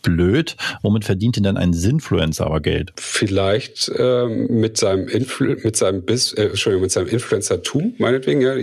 blöd. 0.02 0.56
Womit 0.82 1.04
verdient 1.04 1.36
denn 1.36 1.44
dann 1.44 1.56
ein 1.56 1.72
Sinfluencer 1.72 2.46
aber 2.46 2.60
Geld? 2.60 2.92
Vielleicht 2.96 3.90
ähm, 3.96 4.46
mit 4.48 4.76
seinem 4.76 5.08
Influ 5.08 5.56
mit 5.62 5.76
seinem 5.76 6.04
Bis, 6.04 6.32
äh, 6.32 6.46
Entschuldigung, 6.46 6.82
mit 6.82 6.92
seinem 6.92 7.08
Influencertum, 7.08 7.94
meinetwegen. 7.98 8.40
Ja, 8.40 8.54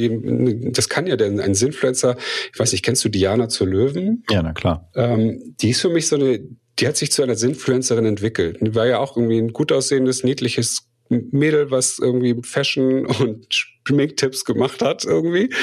das 0.71 0.89
kann 0.89 1.07
ja 1.07 1.15
denn 1.15 1.39
ein 1.39 1.55
Sinfluencer. 1.55 2.15
Ich 2.53 2.59
weiß 2.59 2.71
nicht, 2.71 2.83
kennst 2.83 3.03
du 3.03 3.09
Diana 3.09 3.49
zur 3.49 3.67
Löwen? 3.67 4.23
Ja, 4.29 4.41
na 4.41 4.53
klar. 4.53 4.89
Ähm, 4.95 5.55
die 5.59 5.71
ist 5.71 5.81
für 5.81 5.89
mich 5.89 6.07
so 6.07 6.15
eine 6.15 6.39
die 6.79 6.87
hat 6.87 6.95
sich 6.95 7.11
zu 7.11 7.23
einer 7.23 7.33
Sinfluencerin 7.33 8.05
entwickelt. 8.05 8.59
Die 8.61 8.75
war 8.75 8.85
ja 8.85 8.99
auch 8.99 9.17
irgendwie 9.17 9.39
ein 9.39 9.51
gut 9.51 9.71
aussehendes, 9.71 10.23
niedliches 10.23 10.87
Mädel, 11.09 11.71
was 11.71 11.99
irgendwie 11.99 12.35
Fashion 12.43 13.05
und 13.05 13.65
Schminktipps 13.87 14.45
gemacht 14.45 14.81
hat 14.81 15.05
irgendwie 15.05 15.53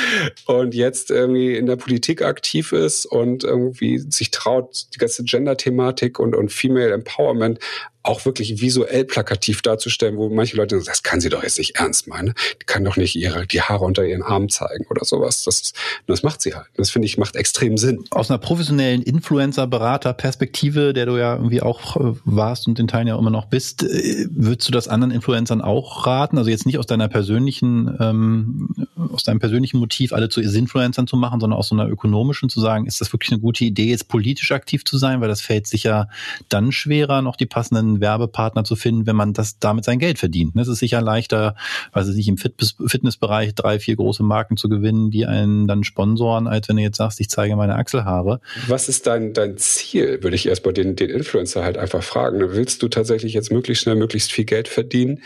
und 0.47 0.75
jetzt 0.75 1.11
irgendwie 1.11 1.57
in 1.57 1.67
der 1.67 1.77
Politik 1.77 2.23
aktiv 2.23 2.73
ist 2.73 3.07
und 3.07 3.45
irgendwie 3.45 3.99
sich 3.99 4.31
traut, 4.31 4.87
die 4.95 4.99
ganze 4.99 5.25
Gender-Thematik 5.25 6.19
und, 6.19 6.35
und 6.35 6.53
Female 6.53 6.93
Empowerment 6.93 7.59
auch 8.05 8.25
wirklich 8.27 8.61
visuell 8.61 9.05
plakativ 9.05 9.63
darzustellen, 9.63 10.17
wo 10.17 10.29
manche 10.29 10.57
Leute 10.57 10.77
sagen, 10.77 10.87
das 10.87 11.03
kann 11.03 11.21
sie 11.21 11.31
doch 11.31 11.43
jetzt 11.43 11.59
nicht 11.59 11.77
ernst 11.77 12.07
meinen. 12.07 12.35
Die 12.61 12.67
kann 12.67 12.85
doch 12.85 12.97
nicht 12.97 13.17
ihre, 13.17 13.47
die 13.47 13.63
Haare 13.63 13.85
unter 13.85 14.05
ihren 14.05 14.23
Armen 14.23 14.51
zeigen 14.51 14.85
oder 14.91 15.05
sowas. 15.05 15.43
Das, 15.45 15.73
das 16.07 16.23
macht 16.23 16.43
sie 16.43 16.55
halt. 16.55 16.67
Das 16.77 16.91
finde 16.91 17.07
ich 17.07 17.17
macht 17.17 17.35
extrem 17.35 17.79
Sinn. 17.79 18.05
Aus 18.11 18.31
einer 18.31 18.39
professionellen 18.39 19.03
Influencer-Berater-Perspektive, 19.03 20.93
der 20.93 21.07
du 21.07 21.17
ja 21.17 21.35
irgendwie 21.35 21.63
auch 21.63 21.97
äh, 21.97 22.15
warst 22.25 22.69
und 22.69 22.79
in 22.79 22.89
Teilen 22.89 23.09
ja 23.09 23.19
immer 23.19 23.31
noch 23.31 23.47
bist, 23.47 23.83
äh, 23.83 24.27
würdest 24.31 24.69
du 24.69 24.73
das 24.73 24.87
anderen 24.87 25.11
Influencern 25.11 25.63
auch 25.63 26.07
raten? 26.07 26.37
Also 26.37 26.51
jetzt 26.51 26.67
nicht 26.67 26.79
aus 26.79 26.87
deiner 26.87 27.09
persönlichen, 27.09 27.97
ähm, 28.01 28.87
aus 29.13 29.25
deinem 29.25 29.41
persönlichen 29.41 29.79
Motiv, 29.79 30.13
alle 30.13 30.29
zu 30.29 30.43
Influencern 30.43 31.07
zu 31.07 31.17
machen, 31.17 31.41
sondern 31.41 31.59
aus 31.59 31.69
so 31.69 31.75
einer 31.75 31.89
ökonomischen 31.89 32.51
zu 32.51 32.61
sagen, 32.61 32.85
ist 32.85 33.01
das 33.01 33.13
wirklich 33.15 33.33
eine 33.33 33.41
gute 33.41 33.65
Idee, 33.65 33.87
jetzt 33.87 34.09
politisch 34.09 34.53
aktiv 34.53 34.85
zu 34.85 34.99
sein, 34.99 35.23
weil 35.23 35.29
das 35.29 35.41
fällt 35.41 35.67
sicher 35.67 36.11
dann 36.51 36.71
schwerer, 36.71 37.23
noch 37.23 37.37
die 37.37 37.47
passenden 37.47 37.94
Werbepartner 38.01 38.65
zu 38.65 38.77
finden, 38.77 39.07
wenn 39.07 39.17
man 39.17 39.33
das 39.33 39.59
damit 39.59 39.85
sein 39.85 39.99
Geld 39.99 40.19
verdient. 40.19 40.57
Es 40.57 40.69
ist 40.69 40.79
sicher 40.79 41.01
leichter, 41.01 41.57
weiß 41.93 42.09
ich 42.09 42.17
nicht, 42.17 42.29
im 42.29 42.39
Fitnessbereich 42.39 43.55
drei, 43.55 43.79
vier 43.79 43.97
große 43.97 44.23
Marken 44.23 44.57
zu 44.57 44.69
gewinnen, 44.69 45.11
die 45.11 45.27
einen 45.27 45.67
dann 45.67 45.85
sponsoren, 45.85 46.47
als 46.47 46.69
wenn 46.69 46.77
du 46.77 46.83
jetzt 46.83 46.99
sagst, 46.99 47.21
ich 47.21 47.29
zeige 47.29 47.57
meine 47.57 47.77
Achselhaare. 47.77 48.41
Was 48.69 48.89
ist 48.89 49.07
dein, 49.07 49.33
dein 49.33 49.57
Ziel, 49.59 50.23
würde 50.23 50.37
ich 50.37 50.47
erstmal 50.47 50.75
den, 50.75 50.97
den 50.97 51.11
Influencer 51.11 51.65
halt 51.65 51.77
einfach 51.77 52.03
fragen. 52.03 52.41
Willst 52.53 52.83
du 52.83 52.89
tatsächlich 52.89 53.35
jetzt 53.35 53.51
möglichst 53.51 53.83
schnell, 53.83 53.97
möglichst 53.97 54.33
viel 54.33 54.45
Geld 54.45 54.69
verdienen? 54.69 55.23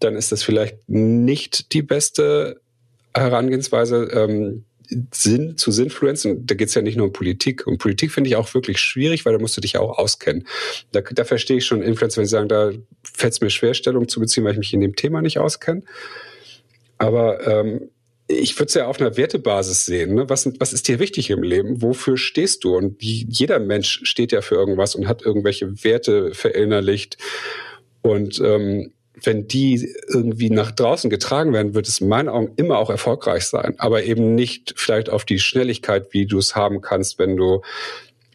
Dann 0.00 0.14
ist 0.14 0.30
das 0.30 0.42
vielleicht 0.42 0.76
nicht 0.88 1.72
die 1.72 1.82
beste 1.82 2.60
Herangehensweise. 3.14 4.04
Ähm, 4.12 4.65
Sinn 5.12 5.56
zu 5.56 5.70
Sinnfluenzen, 5.70 6.46
da 6.46 6.54
geht 6.54 6.68
es 6.68 6.74
ja 6.74 6.82
nicht 6.82 6.96
nur 6.96 7.06
um 7.06 7.12
Politik. 7.12 7.66
Und 7.66 7.78
Politik 7.78 8.12
finde 8.12 8.28
ich 8.28 8.36
auch 8.36 8.52
wirklich 8.54 8.78
schwierig, 8.78 9.24
weil 9.24 9.32
da 9.32 9.38
musst 9.38 9.56
du 9.56 9.60
dich 9.60 9.72
ja 9.72 9.80
auch 9.80 9.98
auskennen. 9.98 10.46
Da, 10.92 11.00
da 11.00 11.24
verstehe 11.24 11.58
ich 11.58 11.66
schon 11.66 11.82
Influencer, 11.82 12.18
wenn 12.18 12.26
sie 12.26 12.30
sagen, 12.30 12.48
da 12.48 12.72
fällt 13.02 13.32
es 13.32 13.40
mir 13.40 13.50
schwer, 13.50 13.74
Stellung 13.74 14.08
zu 14.08 14.20
beziehen, 14.20 14.44
weil 14.44 14.52
ich 14.52 14.58
mich 14.58 14.72
in 14.72 14.80
dem 14.80 14.96
Thema 14.96 15.22
nicht 15.22 15.38
auskenne. 15.38 15.82
Aber 16.98 17.46
ähm, 17.46 17.90
ich 18.28 18.58
würde 18.58 18.68
es 18.68 18.74
ja 18.74 18.86
auf 18.86 19.00
einer 19.00 19.16
Wertebasis 19.16 19.86
sehen. 19.86 20.14
Ne? 20.14 20.28
Was, 20.28 20.50
was 20.58 20.72
ist 20.72 20.88
dir 20.88 20.98
wichtig 20.98 21.30
im 21.30 21.42
Leben? 21.42 21.82
Wofür 21.82 22.16
stehst 22.16 22.64
du? 22.64 22.76
Und 22.76 23.00
jeder 23.00 23.60
Mensch 23.60 24.00
steht 24.02 24.32
ja 24.32 24.40
für 24.40 24.56
irgendwas 24.56 24.94
und 24.94 25.06
hat 25.06 25.22
irgendwelche 25.22 25.84
Werte 25.84 26.34
verinnerlicht. 26.34 27.18
Und 28.02 28.40
ähm, 28.40 28.92
wenn 29.22 29.48
die 29.48 29.94
irgendwie 30.08 30.50
nach 30.50 30.70
draußen 30.70 31.08
getragen 31.10 31.52
werden, 31.52 31.74
wird 31.74 31.88
es 31.88 32.00
in 32.00 32.08
meinen 32.08 32.28
Augen 32.28 32.52
immer 32.56 32.78
auch 32.78 32.90
erfolgreich 32.90 33.44
sein. 33.44 33.74
Aber 33.78 34.04
eben 34.04 34.34
nicht 34.34 34.74
vielleicht 34.76 35.10
auf 35.10 35.24
die 35.24 35.38
Schnelligkeit, 35.38 36.12
wie 36.12 36.26
du 36.26 36.38
es 36.38 36.54
haben 36.54 36.80
kannst, 36.80 37.18
wenn 37.18 37.36
du 37.36 37.62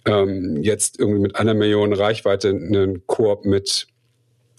ähm, 0.05 0.57
jetzt 0.61 0.99
irgendwie 0.99 1.21
mit 1.21 1.35
einer 1.35 1.53
Million 1.53 1.93
Reichweite 1.93 2.49
einen 2.49 3.05
Koop 3.05 3.45
mit 3.45 3.87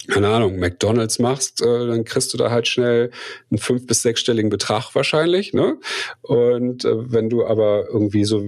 keine 0.09 0.29
Ahnung, 0.29 0.59
McDonalds 0.59 1.21
machst, 1.21 1.63
äh, 1.63 1.87
dann 1.87 2.05
kriegst 2.05 2.33
du 2.35 2.37
da 2.39 2.51
halt 2.51 2.67
schnell 2.67 3.13
einen 3.51 3.59
fünf- 3.59 3.87
bis 3.87 4.03
sechsstelligen 4.03 4.51
Betrag 4.51 4.95
wahrscheinlich. 4.95 5.53
Ne? 5.53 5.79
Und 6.23 6.85
äh, 6.85 7.13
wenn 7.13 7.31
du 7.31 7.47
aber 7.47 7.87
irgendwie 7.89 8.25
so 8.25 8.43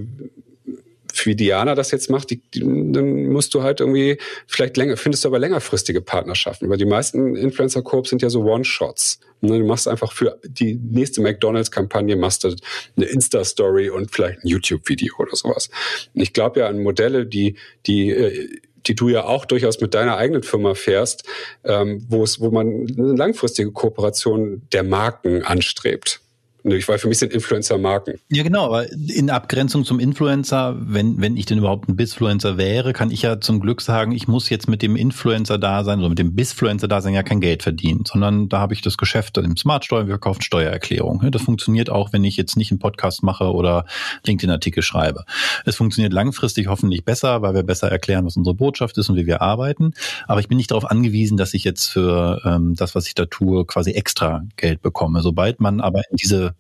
wie 1.25 1.35
Diana 1.35 1.75
das 1.75 1.91
jetzt 1.91 2.11
macht, 2.11 2.31
die, 2.31 2.41
die, 2.55 2.61
dann 2.61 3.29
musst 3.29 3.55
du 3.55 3.63
halt 3.63 3.81
irgendwie 3.81 4.19
vielleicht 4.47 4.77
länger, 4.77 4.97
findest 4.97 5.25
du 5.25 5.29
aber 5.29 5.39
längerfristige 5.39 6.01
Partnerschaften, 6.01 6.69
weil 6.69 6.79
die 6.79 6.85
meisten 6.85 7.37
Influencer-Corps 7.37 8.09
sind 8.09 8.23
ja 8.23 8.31
so 8.31 8.43
One-Shots. 8.43 9.21
Ne, 9.41 9.59
du 9.59 9.65
machst 9.65 9.89
einfach 9.89 10.13
für 10.13 10.39
die 10.45 10.75
nächste 10.75 11.21
McDonalds-Kampagne 11.21 12.17
machst 12.17 12.45
du 12.45 12.55
eine 12.97 13.07
Insta-Story 13.07 13.91
und 13.91 14.11
vielleicht 14.11 14.43
ein 14.43 14.49
YouTube-Video 14.49 15.15
oder 15.19 15.37
sowas. 15.37 15.69
Und 16.15 16.23
ich 16.23 16.33
glaube 16.33 16.61
ja 16.61 16.69
an 16.69 16.83
Modelle, 16.83 17.27
die, 17.27 17.57
die 17.87 18.11
äh, 18.11 18.49
die 18.87 18.95
du 18.95 19.09
ja 19.09 19.25
auch 19.25 19.45
durchaus 19.45 19.81
mit 19.81 19.95
deiner 19.95 20.17
eigenen 20.17 20.43
Firma 20.43 20.75
fährst, 20.75 21.25
ähm, 21.65 22.05
wo 22.09 22.23
es, 22.23 22.41
wo 22.41 22.51
man 22.51 22.87
eine 22.97 23.15
langfristige 23.15 23.73
Kooperation 23.73 24.63
der 24.73 24.83
Marken 24.83 25.43
anstrebt. 25.43 26.21
Ich 26.67 26.89
weil 26.89 26.99
für 26.99 27.09
mich 27.09 27.19
sind 27.19 27.31
Influencer 27.35 27.77
Marken. 27.77 28.15
Ja, 28.31 28.43
genau, 28.43 28.65
aber 28.65 28.91
in 28.91 29.29
Abgrenzung 29.29 29.85
zum 29.85 30.01
Influencer, 30.01 30.75
wenn, 30.81 31.21
wenn 31.21 31.37
ich 31.37 31.45
denn 31.45 31.59
überhaupt 31.59 31.91
ein 31.91 31.97
Bisfluencer 31.97 32.57
wäre, 32.57 32.95
kann 32.95 33.11
ich 33.11 33.21
ja 33.21 33.39
zum 33.39 33.61
Glück 33.61 33.83
sagen, 33.83 34.13
ich 34.13 34.29
muss 34.29 34.49
jetzt 34.49 34.67
mit 34.67 34.81
dem 34.81 34.97
Influencer 34.97 35.59
da 35.59 35.85
sein, 35.85 35.99
oder 35.99 36.09
mit 36.09 36.19
dem 36.19 36.35
Bisfluencer 36.35 36.89
da 36.89 37.03
sein, 37.03 37.13
ja 37.13 37.23
kein 37.23 37.43
Geld 37.43 37.63
verdienen, 37.63 38.05
sondern 38.07 38.49
da 38.49 38.61
habe 38.61 38.73
ich 38.73 38.81
das 38.81 38.97
Geschäft 38.97 39.37
im 39.37 39.59
Smart 39.59 39.85
Steuer, 39.85 40.09
wir 40.09 40.17
kaufen 40.17 40.41
Steuererklärung. 40.41 41.31
Das 41.31 41.43
funktioniert 41.43 41.91
auch, 41.91 42.15
wenn 42.15 42.25
ich 42.25 42.39
jetzt 42.39 42.57
nicht 42.57 42.71
einen 42.71 42.79
Podcast 42.79 43.23
mache 43.23 43.53
oder 43.53 43.85
LinkedIn-Artikel 44.27 44.83
schreibe. 44.83 45.25
Es 45.67 45.77
funktioniert 45.77 46.15
langfristig 46.15 46.69
hoffentlich 46.69 47.05
besser, 47.05 47.43
weil 47.43 47.53
wir 47.53 47.63
besser 47.63 47.91
erklären, 47.91 48.25
was 48.25 48.39
unsere 48.39 48.55
Botschaft 48.55 48.97
ist 48.97 49.11
und 49.11 49.17
wie 49.17 49.27
wir 49.27 49.43
arbeiten. 49.43 49.93
Aber 50.27 50.41
ich 50.41 50.49
bin 50.49 50.57
nicht 50.57 50.71
darauf 50.71 50.91
angewiesen, 50.91 51.37
dass 51.37 51.53
ich 51.53 51.65
jetzt 51.65 51.89
für 51.89 52.41
ähm, 52.47 52.75
das, 52.75 52.95
was 52.95 53.07
ich 53.07 53.15
da 53.15 53.27
tue, 53.27 53.67
quasi 53.67 53.91
extra 53.91 54.47
Geld 54.57 54.81
bekomme. 54.81 55.21
Sobald 55.21 55.61
man 55.61 55.83
aber 55.83 56.01
in 56.11 56.17
diese 56.17 56.54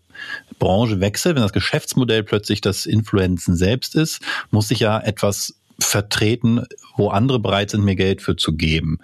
Branche 0.59 1.01
wechselt, 1.01 1.37
wenn 1.37 1.43
das 1.43 1.53
Geschäftsmodell 1.53 2.23
plötzlich 2.23 2.61
das 2.61 2.87
Influenzen 2.87 3.57
selbst 3.57 3.95
ist, 3.95 4.21
muss 4.51 4.71
ich 4.71 4.81
ja 4.81 4.99
etwas 5.01 5.55
vertreten, 5.79 6.67
wo 6.97 7.09
andere 7.09 7.41
bereit 7.41 7.71
sind, 7.71 7.85
mir 7.85 7.97
Geld 7.97 8.23
für 8.23 8.37
zu 8.37 8.53
geben. 8.53 9.01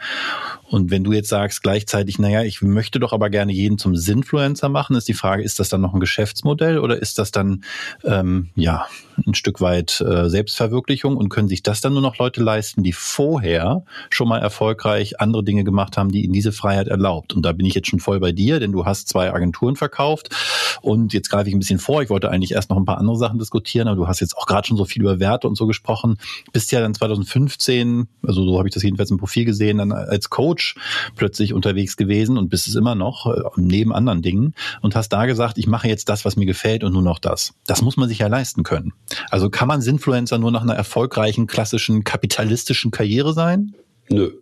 Und 0.68 0.90
wenn 0.92 1.02
du 1.02 1.12
jetzt 1.12 1.28
sagst 1.28 1.64
gleichzeitig, 1.64 2.20
naja, 2.20 2.44
ich 2.44 2.62
möchte 2.62 3.00
doch 3.00 3.12
aber 3.12 3.28
gerne 3.28 3.52
jeden 3.52 3.76
zum 3.76 3.96
Sinfluencer 3.96 4.68
machen, 4.68 4.94
ist 4.94 5.08
die 5.08 5.14
Frage, 5.14 5.42
ist 5.42 5.58
das 5.58 5.68
dann 5.68 5.80
noch 5.80 5.94
ein 5.94 6.00
Geschäftsmodell 6.00 6.78
oder 6.78 7.00
ist 7.00 7.18
das 7.18 7.32
dann 7.32 7.64
ähm, 8.04 8.50
ja 8.54 8.86
ein 9.26 9.34
Stück 9.34 9.60
weit 9.60 10.00
äh, 10.00 10.28
Selbstverwirklichung 10.28 11.16
und 11.16 11.28
können 11.28 11.48
sich 11.48 11.62
das 11.62 11.80
dann 11.80 11.92
nur 11.92 12.02
noch 12.02 12.18
Leute 12.18 12.42
leisten, 12.42 12.82
die 12.82 12.92
vorher 12.92 13.84
schon 14.10 14.28
mal 14.28 14.38
erfolgreich 14.38 15.20
andere 15.20 15.44
Dinge 15.44 15.64
gemacht 15.64 15.96
haben, 15.96 16.10
die 16.10 16.24
ihnen 16.24 16.32
diese 16.32 16.52
Freiheit 16.52 16.88
erlaubt. 16.88 17.34
Und 17.34 17.42
da 17.42 17.52
bin 17.52 17.66
ich 17.66 17.74
jetzt 17.74 17.88
schon 17.88 18.00
voll 18.00 18.20
bei 18.20 18.32
dir, 18.32 18.60
denn 18.60 18.72
du 18.72 18.84
hast 18.84 19.08
zwei 19.08 19.32
Agenturen 19.32 19.76
verkauft 19.76 20.30
und 20.82 21.12
jetzt 21.12 21.30
greife 21.30 21.48
ich 21.48 21.54
ein 21.54 21.58
bisschen 21.58 21.78
vor. 21.78 22.02
Ich 22.02 22.10
wollte 22.10 22.30
eigentlich 22.30 22.52
erst 22.52 22.70
noch 22.70 22.76
ein 22.76 22.84
paar 22.84 22.98
andere 22.98 23.16
Sachen 23.16 23.38
diskutieren, 23.38 23.88
aber 23.88 23.96
du 23.96 24.08
hast 24.08 24.20
jetzt 24.20 24.36
auch 24.36 24.46
gerade 24.46 24.66
schon 24.66 24.76
so 24.76 24.84
viel 24.84 25.02
über 25.02 25.20
Werte 25.20 25.48
und 25.48 25.56
so 25.56 25.66
gesprochen. 25.66 26.18
Bist 26.52 26.72
ja 26.72 26.80
dann 26.80 26.94
2015, 26.94 28.08
also 28.26 28.44
so 28.44 28.58
habe 28.58 28.68
ich 28.68 28.74
das 28.74 28.82
jedenfalls 28.82 29.10
im 29.10 29.18
Profil 29.18 29.44
gesehen, 29.44 29.78
dann 29.78 29.92
als 29.92 30.30
Coach 30.30 30.76
plötzlich 31.16 31.52
unterwegs 31.52 31.96
gewesen 31.96 32.38
und 32.38 32.48
bist 32.48 32.68
es 32.68 32.74
immer 32.74 32.94
noch, 32.94 33.26
äh, 33.26 33.40
neben 33.56 33.92
anderen 33.92 34.22
Dingen, 34.22 34.54
und 34.80 34.96
hast 34.96 35.10
da 35.10 35.26
gesagt, 35.26 35.58
ich 35.58 35.66
mache 35.66 35.88
jetzt 35.88 36.08
das, 36.08 36.24
was 36.24 36.36
mir 36.36 36.46
gefällt 36.46 36.84
und 36.84 36.92
nur 36.92 37.02
noch 37.02 37.18
das. 37.18 37.54
Das 37.66 37.82
muss 37.82 37.96
man 37.96 38.08
sich 38.08 38.18
ja 38.18 38.26
leisten 38.28 38.62
können. 38.62 38.92
Also 39.30 39.50
kann 39.50 39.68
man 39.68 39.80
Sinfluencer 39.80 40.38
nur 40.38 40.52
nach 40.52 40.62
einer 40.62 40.74
erfolgreichen, 40.74 41.46
klassischen, 41.46 42.04
kapitalistischen 42.04 42.90
Karriere 42.90 43.32
sein? 43.32 43.74
Nö. 44.08 44.32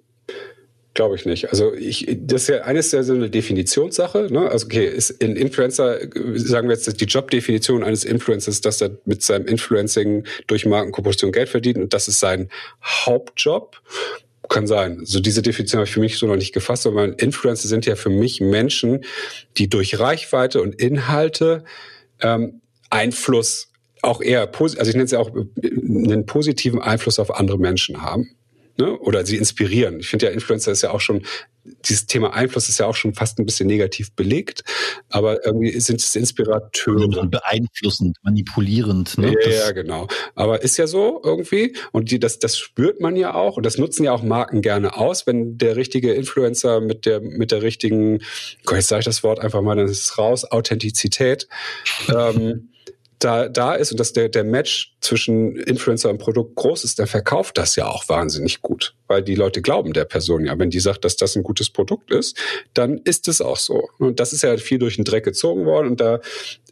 Glaube 0.95 1.15
ich 1.15 1.27
nicht. 1.27 1.51
Also 1.51 1.75
ich, 1.75 2.09
das 2.23 2.43
ist 2.43 2.49
ja 2.49 2.63
eines 2.63 2.91
ja 2.91 3.05
so 3.05 3.15
eine 3.15 3.31
Definitionssache. 3.31 4.29
Ne? 4.33 4.51
Also 4.51 4.67
okay, 4.67 4.85
ist 4.85 5.23
ein 5.23 5.37
Influencer, 5.37 5.99
sagen 6.35 6.69
wir 6.69 6.75
jetzt 6.75 7.01
die 7.01 7.05
Jobdefinition 7.05 7.85
eines 7.85 8.05
Influencers, 8.05 8.63
dass 8.63 8.81
er 8.81 8.99
mit 9.05 9.23
seinem 9.23 9.47
Influencing 9.47 10.25
durch 10.49 10.67
Markenkooperation 10.67 11.31
Geld 11.31 11.51
verdient 11.51 11.79
und 11.79 11.95
das 11.95 12.09
ist 12.09 12.19
sein 12.19 12.49
Hauptjob. 12.83 13.81
Kann 14.49 14.67
sein. 14.67 15.05
So 15.05 15.21
diese 15.21 15.43
Definition 15.43 15.79
habe 15.79 15.87
ich 15.87 15.93
für 15.93 16.01
mich 16.01 16.17
so 16.17 16.27
noch 16.27 16.35
nicht 16.35 16.55
gefasst, 16.55 16.85
sondern 16.85 17.13
Influencer 17.13 17.69
sind 17.69 17.85
ja 17.85 17.97
für 17.97 18.09
mich 18.09 18.41
Menschen, 18.41 19.05
die 19.59 19.69
durch 19.69 20.01
Reichweite 20.01 20.63
und 20.63 20.75
Inhalte 20.75 21.65
ähm, 22.23 22.63
Einfluss 22.91 23.71
auch 24.03 24.21
eher, 24.21 24.51
also 24.61 24.83
ich 24.83 24.95
nenne 24.95 25.05
es 25.05 25.11
ja 25.11 25.19
auch 25.19 25.31
einen 25.35 26.27
positiven 26.27 26.81
Einfluss 26.81 27.19
auf 27.19 27.35
andere 27.35 27.59
Menschen 27.59 28.03
haben 28.03 28.31
ne? 28.79 28.99
oder 28.99 29.27
sie 29.27 29.37
inspirieren. 29.37 30.01
Ich 30.01 30.09
finde 30.09 30.27
ja, 30.27 30.33
Influencer 30.33 30.73
ist 30.73 30.83
ja 30.83 30.91
auch 30.91 31.01
schon, 31.01 31.23
dieses 31.85 32.07
Thema 32.07 32.33
Einfluss 32.33 32.69
ist 32.69 32.79
ja 32.79 32.87
auch 32.87 32.95
schon 32.95 33.13
fast 33.13 33.39
ein 33.39 33.45
bisschen 33.45 33.67
negativ 33.67 34.13
belegt, 34.13 34.65
aber 35.11 35.45
irgendwie 35.45 35.79
sind 35.81 36.01
es 36.01 36.17
Inspirateure. 36.17 37.27
Beeinflussend, 37.27 38.17
manipulierend. 38.23 39.19
Ne? 39.19 39.35
Ja, 39.45 39.51
ja, 39.51 39.73
genau. 39.73 40.07
Aber 40.35 40.63
ist 40.63 40.79
ja 40.79 40.87
so 40.87 41.21
irgendwie 41.23 41.77
und 41.93 42.11
die, 42.11 42.19
das, 42.19 42.39
das 42.39 42.57
spürt 42.57 43.01
man 43.01 43.17
ja 43.17 43.35
auch 43.35 43.57
und 43.57 43.67
das 43.67 43.77
nutzen 43.77 44.05
ja 44.05 44.13
auch 44.13 44.23
Marken 44.23 44.63
gerne 44.63 44.97
aus, 44.97 45.27
wenn 45.27 45.59
der 45.59 45.77
richtige 45.77 46.15
Influencer 46.15 46.81
mit 46.81 47.05
der, 47.05 47.21
mit 47.21 47.53
der 47.53 47.63
richtigen, 47.63 48.21
jetzt 48.71 48.89
sage 48.89 49.01
ich 49.01 49.05
das 49.05 49.23
Wort 49.23 49.41
einfach 49.41 49.61
mal, 49.61 49.77
dann 49.77 49.89
ist 49.89 50.05
es 50.05 50.19
raus, 50.19 50.45
Authentizität. 50.45 51.49
ähm, 52.15 52.71
da, 53.19 53.49
da 53.49 53.75
ist 53.75 53.91
und 53.91 53.99
dass 53.99 54.13
der, 54.13 54.29
der 54.29 54.45
Match 54.45 54.95
zwischen 55.01 55.57
Influencer 55.57 56.11
und 56.11 56.19
Produkt 56.19 56.55
groß 56.57 56.85
ist, 56.85 56.99
der 56.99 57.07
verkauft 57.07 57.59
das 57.59 57.77
ja 57.77 57.87
auch 57.87 58.09
wahnsinnig 58.09 58.63
gut. 58.63 58.95
Weil 59.07 59.23
die 59.23 59.35
Leute 59.35 59.63
glauben 59.63 59.93
der 59.93 60.05
Person 60.05 60.45
ja. 60.45 60.59
Wenn 60.59 60.71
die 60.71 60.81
sagt, 60.81 61.05
dass 61.05 61.17
das 61.17 61.35
ein 61.35 61.43
gutes 61.43 61.71
Produkt 61.71 62.11
ist, 62.11 62.37
dann 62.75 62.99
ist 62.99 63.27
es 63.29 63.41
auch 63.41 63.57
so. 63.57 63.89
Und 63.99 64.21
das 64.21 64.33
ist 64.33 64.43
ja 64.43 64.57
viel 64.57 64.79
durch 64.79 64.97
den 64.97 65.05
Dreck 65.05 65.25
gezogen 65.25 65.65
worden. 65.65 65.89
Und 65.89 66.01
da 66.01 66.21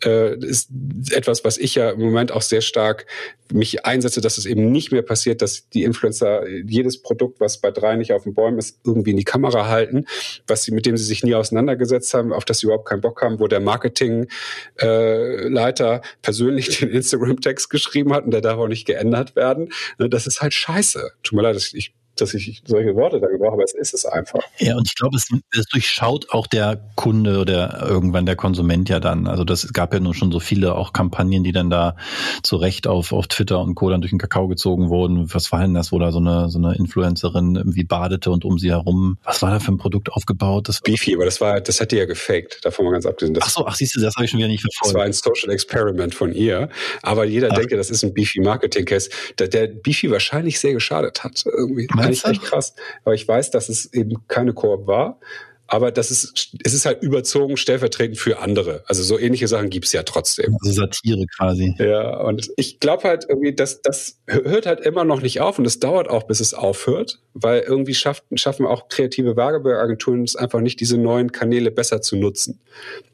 äh, 0.05 0.37
ist 0.39 0.71
etwas, 1.11 1.45
was 1.45 1.59
ich 1.59 1.75
ja 1.75 1.91
im 1.91 2.01
Moment 2.01 2.33
auch 2.33 2.43
sehr 2.43 2.61
stark 2.61 3.07
mich 3.53 3.85
einsetze, 3.85 4.21
dass 4.21 4.39
es 4.39 4.47
eben 4.47 4.73
nicht 4.73 4.93
mehr 4.93 5.03
passiert, 5.03 5.41
dass 5.41 5.69
die 5.69 5.85
Influencer 5.85 6.49
jedes 6.49 7.01
Produkt, 7.01 7.39
was 7.41 7.59
bei 7.59 7.71
drei 7.71 7.95
nicht 7.97 8.13
auf 8.13 8.25
den 8.25 8.35
Bäumen 8.35 8.59
ist, 8.59 8.81
irgendwie 8.85 9.13
in 9.13 9.17
die 9.17 9.25
Kamera 9.25 9.69
halten, 9.69 10.07
was 10.47 10.65
sie, 10.65 10.73
mit 10.73 10.87
dem 10.87 10.97
sie 10.97 11.05
sich 11.05 11.23
nie 11.23 11.35
auseinandergesetzt 11.35 12.13
haben, 12.15 12.33
auf 12.33 12.45
das 12.45 12.59
sie 12.59 12.67
überhaupt 12.67 12.89
keinen 12.89 13.01
Bock 13.01 13.23
haben, 13.23 13.39
wo 13.39 13.47
der 13.47 13.61
Marketingleiter 13.61 15.95
äh, 15.95 16.01
persönlich 16.23 16.81
den 16.81 16.91
Instagram-Text 16.91 17.71
geschrieben 17.71 18.13
hat 18.13 18.25
und 18.25 18.33
der 18.33 18.41
darf 18.41 18.59
auch 18.59 18.69
nicht 18.69 18.87
geändert 18.87 19.37
werden. 19.37 19.73
Ne, 19.99 20.09
das 20.09 20.27
ist 20.27 20.43
halt 20.43 20.55
scheiße. 20.55 21.13
Tut 21.23 21.37
mir 21.37 21.43
leid, 21.43 21.57
ich 21.73 21.95
dass 22.21 22.35
ich 22.35 22.63
solche 22.67 22.95
Worte 22.97 23.21
da 23.21 23.29
gebrauche, 23.29 23.55
aber 23.55 23.65
es 23.65 23.75
ist 23.75 23.95
es 23.95 24.05
einfach. 24.05 24.41
Ja, 24.59 24.77
und 24.77 24.87
ich 24.87 24.95
glaube, 24.95 25.17
es, 25.17 25.29
es, 25.53 25.67
durchschaut 25.67 26.31
auch 26.31 26.47
der 26.47 26.81
Kunde 26.95 27.39
oder 27.39 27.87
irgendwann 27.89 28.27
der 28.27 28.37
Konsument 28.37 28.89
ja 28.89 29.01
dann. 29.01 29.27
Also 29.27 29.45
das 29.45 29.73
gab 29.73 29.93
ja 29.93 30.01
nun 30.01 30.15
schon 30.15 30.33
so 30.33 30.41
viele 30.41 30.75
auch 30.75 30.93
Kampagnen, 30.93 31.45
die 31.45 31.53
dann 31.53 31.71
da 31.71 31.97
zu 32.43 32.57
Recht 32.57 32.87
auf, 32.87 33.13
auf 33.13 33.27
Twitter 33.27 33.61
und 33.61 33.75
Co. 33.75 33.91
dann 33.91 34.01
durch 34.01 34.11
den 34.11 34.19
Kakao 34.19 34.49
gezogen 34.49 34.89
wurden. 34.89 35.33
Was 35.33 35.53
war 35.53 35.61
denn 35.61 35.75
das, 35.75 35.93
wo 35.93 35.99
da 35.99 36.13
so 36.13 36.19
eine, 36.19 36.49
so 36.49 36.59
eine 36.59 36.75
Influencerin 36.77 37.57
irgendwie 37.57 37.85
badete 37.85 38.31
und 38.31 38.45
um 38.45 38.59
sie 38.59 38.71
herum, 38.71 39.19
was 39.25 39.43
war 39.43 39.51
da 39.51 39.61
für 39.61 39.73
ein 39.73 39.79
Produkt 39.79 40.13
aufgebaut? 40.13 40.69
Das 40.69 40.81
Beefy, 40.81 41.15
aber 41.15 41.25
das 41.25 41.41
war, 41.41 41.61
das 41.61 41.81
hat 41.81 41.93
die 41.93 41.97
ja 41.97 42.05
gefaked, 42.05 42.65
davon 42.65 42.85
mal 42.87 42.93
ganz 42.93 43.07
abgesehen. 43.07 43.35
Das, 43.35 43.45
ach 43.45 43.51
so, 43.51 43.67
ach 43.67 43.75
siehst 43.75 43.97
du, 43.97 44.01
das 44.01 44.15
habe 44.17 44.25
ich 44.25 44.31
schon 44.31 44.39
wieder 44.39 44.49
nicht 44.49 44.63
verfolgt. 44.63 44.95
Das 44.95 45.01
war 45.01 45.05
ein 45.05 45.13
Social 45.13 45.53
Experiment 45.53 46.15
von 46.15 46.33
ihr, 46.33 46.69
aber 47.03 47.25
jeder 47.25 47.49
ach. 47.51 47.57
denke, 47.57 47.77
das 47.77 47.91
ist 47.91 48.03
ein 48.03 48.15
Beefy 48.15 48.41
Marketing 48.41 48.85
Case, 48.85 49.11
der, 49.39 49.49
der 49.49 49.67
Beefy 49.67 50.11
wahrscheinlich 50.11 50.59
sehr 50.61 50.73
geschadet 50.73 51.25
hat 51.25 51.45
irgendwie. 51.47 51.89
Meinst 52.07 52.25
Eigentlich 52.25 52.43
echt 52.43 52.51
krass. 52.51 52.75
Aber 53.05 53.15
ich 53.15 53.27
weiß, 53.27 53.51
dass 53.51 53.69
es 53.69 53.93
eben 53.93 54.27
keine 54.29 54.53
Koop 54.53 54.87
war. 54.87 55.21
Aber 55.69 55.91
das 55.91 56.11
ist, 56.11 56.53
es 56.63 56.75
ist 56.75 56.87
halt 56.87 57.03
überzogen 57.03 57.57
stellvertretend 57.57 58.19
für 58.19 58.39
andere. 58.39 58.85
Also 58.87 59.03
so 59.03 59.19
ähnliche 59.19 59.49
Sachen 59.49 59.69
gibt's 59.69 59.93
ja 59.93 60.05
trotzdem. 60.05 60.57
Also 60.63 60.83
Satire 60.83 61.27
quasi. 61.37 61.75
Ja, 61.79 62.21
und 62.21 62.51
ich 62.57 62.79
glaube 62.79 63.05
halt 63.05 63.27
irgendwie, 63.29 63.55
dass 63.55 63.83
das 63.83 64.21
hört 64.27 64.67
halt 64.67 64.81
immer 64.81 65.05
noch 65.05 65.23
nicht 65.23 65.41
auf 65.41 65.59
und 65.59 65.67
es 65.67 65.81
dauert 65.81 66.09
auch, 66.09 66.25
bis 66.25 66.41
es 66.41 66.55
aufhört, 66.55 67.21
weil 67.35 67.63
irgendwie 67.63 67.95
schaffen, 67.95 68.39
schaffen 68.39 68.65
auch 68.65 68.89
kreative 68.89 69.37
Werbeagenturen 69.37 70.23
es 70.23 70.37
einfach 70.37 70.61
nicht, 70.61 70.81
diese 70.81 70.99
neuen 70.99 71.33
Kanäle 71.33 71.73
besser 71.73 72.01
zu 72.01 72.17
nutzen. 72.17 72.61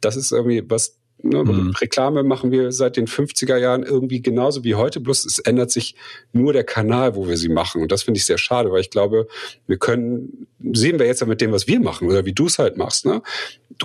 Das 0.01 0.17
ist 0.17 0.31
irgendwie 0.31 0.63
was, 0.69 0.99
Ne? 1.25 1.45
Mhm. 1.45 1.71
Reklame 1.81 2.23
machen 2.23 2.51
wir 2.51 2.73
seit 2.73 2.97
den 2.97 3.07
50er 3.07 3.57
Jahren 3.57 3.83
irgendwie 3.83 4.23
genauso 4.23 4.65
wie 4.65 4.75
heute, 4.75 5.01
bloß 5.01 5.25
es 5.25 5.39
ändert 5.39 5.71
sich 5.71 5.95
nur 6.33 6.53
der 6.53 6.65
Kanal, 6.65 7.15
wo 7.15 7.29
wir 7.29 7.37
sie 7.37 7.49
machen. 7.49 7.83
Und 7.83 7.93
das 7.93 8.03
finde 8.03 8.19
ich 8.19 8.25
sehr 8.25 8.39
schade, 8.39 8.71
weil 8.73 8.81
ich 8.81 8.91
glaube, 8.91 9.29
wir 9.67 9.79
können, 9.79 10.47
sehen 10.73 10.99
wir 10.99 11.07
jetzt 11.07 11.21
ja 11.21 11.27
mit 11.27 11.41
dem, 11.41 11.53
was 11.53 11.67
wir 11.67 11.81
machen 11.81 12.09
oder 12.09 12.25
wie 12.25 12.33
du 12.33 12.47
es 12.47 12.59
halt 12.59 12.77
machst, 12.77 13.07
ne? 13.07 13.23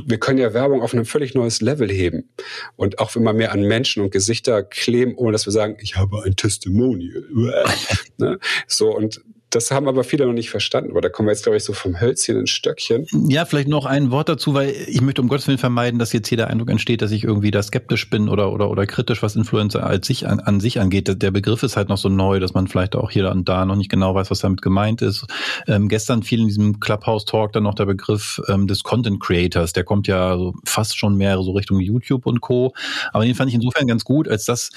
Wir 0.05 0.19
können 0.19 0.37
ja 0.37 0.53
Werbung 0.53 0.81
auf 0.81 0.93
ein 0.93 1.05
völlig 1.05 1.33
neues 1.33 1.61
Level 1.61 1.89
heben. 1.89 2.29
Und 2.75 2.99
auch 2.99 3.15
immer 3.15 3.33
mehr 3.33 3.51
an 3.51 3.63
Menschen 3.63 4.03
und 4.03 4.11
Gesichter 4.11 4.61
kleben, 4.61 5.15
ohne 5.15 5.31
dass 5.31 5.45
wir 5.47 5.53
sagen, 5.53 5.77
ich 5.81 5.95
habe 5.95 6.23
ein 6.23 6.35
Testimonial. 6.35 7.23
ne? 8.17 8.37
So, 8.67 8.95
und 8.95 9.21
das 9.57 9.71
haben 9.71 9.87
aber 9.87 10.03
viele 10.03 10.25
noch 10.25 10.33
nicht 10.33 10.49
verstanden. 10.49 10.91
Aber 10.91 11.01
da 11.01 11.09
kommen 11.09 11.27
wir 11.27 11.33
jetzt, 11.33 11.43
glaube 11.43 11.57
ich, 11.57 11.63
so 11.63 11.73
vom 11.73 11.99
Hölzchen 11.99 12.37
ins 12.37 12.51
Stöckchen. 12.51 13.07
Ja, 13.27 13.45
vielleicht 13.45 13.67
noch 13.67 13.85
ein 13.85 14.11
Wort 14.11 14.29
dazu, 14.29 14.53
weil 14.53 14.69
ich 14.87 15.01
möchte 15.01 15.21
um 15.21 15.27
Gottes 15.27 15.47
Willen 15.47 15.57
vermeiden, 15.57 15.99
dass 15.99 16.13
jetzt 16.13 16.27
hier 16.29 16.37
der 16.37 16.47
Eindruck 16.47 16.69
entsteht, 16.69 17.01
dass 17.01 17.11
ich 17.11 17.23
irgendwie 17.23 17.49
da 17.49 17.63
skeptisch 17.63 18.09
bin 18.09 18.29
oder, 18.29 18.53
oder, 18.53 18.69
oder 18.69 18.85
kritisch, 18.85 19.23
was 19.23 19.35
Influencer 19.35 19.83
als 19.83 20.05
sich 20.07 20.27
an, 20.27 20.39
an 20.39 20.59
sich 20.59 20.79
angeht. 20.79 21.21
Der 21.21 21.31
Begriff 21.31 21.63
ist 21.63 21.75
halt 21.75 21.89
noch 21.89 21.97
so 21.97 22.07
neu, 22.07 22.39
dass 22.39 22.53
man 22.53 22.67
vielleicht 22.67 22.95
auch 22.95 23.09
hier 23.09 23.31
und 23.31 23.49
da 23.49 23.65
noch 23.65 23.75
nicht 23.75 23.89
genau 23.89 24.13
weiß, 24.13 24.29
was 24.29 24.39
damit 24.39 24.61
gemeint 24.61 25.01
ist. 25.01 25.25
Ähm, 25.67 25.87
gestern 25.87 26.21
fiel 26.21 26.41
in 26.41 26.47
diesem 26.47 26.79
Clubhouse-Talk 26.79 27.53
dann 27.53 27.63
noch 27.63 27.75
der 27.75 27.85
Begriff 27.85 28.39
ähm, 28.47 28.67
des 28.67 28.83
Content 28.83 29.19
Creators. 29.19 29.73
Der 29.73 29.83
kommt 29.83 30.07
ja 30.07 30.37
so 30.37 30.53
fast 30.65 30.97
schon 30.97 31.17
mehr 31.17 31.41
so 31.41 31.51
Richtung 31.53 31.79
YouTube 31.79 32.27
und 32.27 32.41
Co. 32.41 32.73
Aber 33.11 33.25
den 33.25 33.33
fand 33.33 33.49
ich 33.49 33.55
insofern 33.55 33.87
ganz 33.87 34.03
gut, 34.03 34.27
als 34.27 34.45
das 34.45 34.69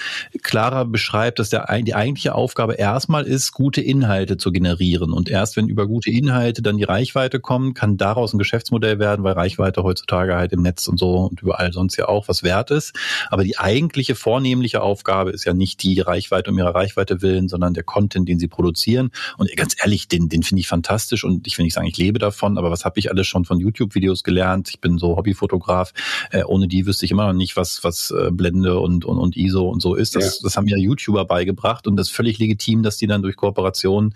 klarer 0.42 0.86
beschreibt, 0.86 1.38
dass 1.38 1.50
der, 1.50 1.66
die 1.82 1.94
eigentliche 1.94 2.34
Aufgabe 2.34 2.74
erstmal 2.74 3.24
ist, 3.26 3.52
gute 3.52 3.82
Inhalte 3.82 4.38
zu 4.38 4.50
generieren. 4.52 4.69
Und 4.78 5.28
erst 5.28 5.56
wenn 5.56 5.68
über 5.68 5.86
gute 5.86 6.10
Inhalte 6.10 6.62
dann 6.62 6.76
die 6.76 6.84
Reichweite 6.84 7.40
kommt, 7.40 7.74
kann 7.74 7.96
daraus 7.96 8.32
ein 8.32 8.38
Geschäftsmodell 8.38 8.98
werden, 8.98 9.24
weil 9.24 9.32
Reichweite 9.32 9.82
heutzutage 9.82 10.34
halt 10.34 10.52
im 10.52 10.62
Netz 10.62 10.88
und 10.88 10.98
so 10.98 11.16
und 11.16 11.42
überall 11.42 11.72
sonst 11.72 11.96
ja 11.96 12.08
auch 12.08 12.28
was 12.28 12.42
wert 12.42 12.70
ist. 12.70 12.94
Aber 13.28 13.44
die 13.44 13.58
eigentliche 13.58 14.14
vornehmliche 14.14 14.82
Aufgabe 14.82 15.30
ist 15.30 15.44
ja 15.44 15.52
nicht 15.52 15.82
die 15.82 16.00
Reichweite 16.00 16.50
um 16.50 16.58
ihrer 16.58 16.74
Reichweite 16.74 17.22
willen, 17.22 17.48
sondern 17.48 17.74
der 17.74 17.82
Content, 17.82 18.28
den 18.28 18.38
sie 18.38 18.48
produzieren. 18.48 19.10
Und 19.38 19.54
ganz 19.56 19.74
ehrlich, 19.80 20.08
den, 20.08 20.28
den 20.28 20.42
finde 20.42 20.60
ich 20.60 20.68
fantastisch 20.68 21.24
und 21.24 21.46
ich 21.46 21.58
will 21.58 21.64
nicht 21.64 21.74
sagen, 21.74 21.86
ich 21.86 21.98
lebe 21.98 22.18
davon, 22.18 22.58
aber 22.58 22.70
was 22.70 22.84
habe 22.84 22.98
ich 22.98 23.10
alles 23.10 23.26
schon 23.26 23.44
von 23.44 23.60
YouTube-Videos 23.60 24.24
gelernt? 24.24 24.68
Ich 24.70 24.80
bin 24.80 24.98
so 24.98 25.16
Hobbyfotograf. 25.16 25.92
Äh, 26.30 26.44
ohne 26.44 26.68
die 26.68 26.86
wüsste 26.86 27.04
ich 27.04 27.10
immer 27.10 27.26
noch 27.26 27.32
nicht, 27.32 27.56
was, 27.56 27.82
was 27.84 28.10
äh, 28.10 28.30
Blende 28.30 28.78
und, 28.78 29.04
und, 29.04 29.18
und 29.18 29.36
ISO 29.36 29.68
und 29.68 29.80
so 29.80 29.94
ist. 29.94 30.16
Das, 30.16 30.38
ja. 30.38 30.40
das 30.44 30.56
haben 30.56 30.68
ja 30.68 30.76
YouTuber 30.76 31.24
beigebracht 31.24 31.86
und 31.86 31.96
das 31.96 32.08
ist 32.08 32.14
völlig 32.14 32.38
legitim, 32.38 32.82
dass 32.82 32.96
die 32.96 33.06
dann 33.06 33.22
durch 33.22 33.36
Kooperation 33.36 34.14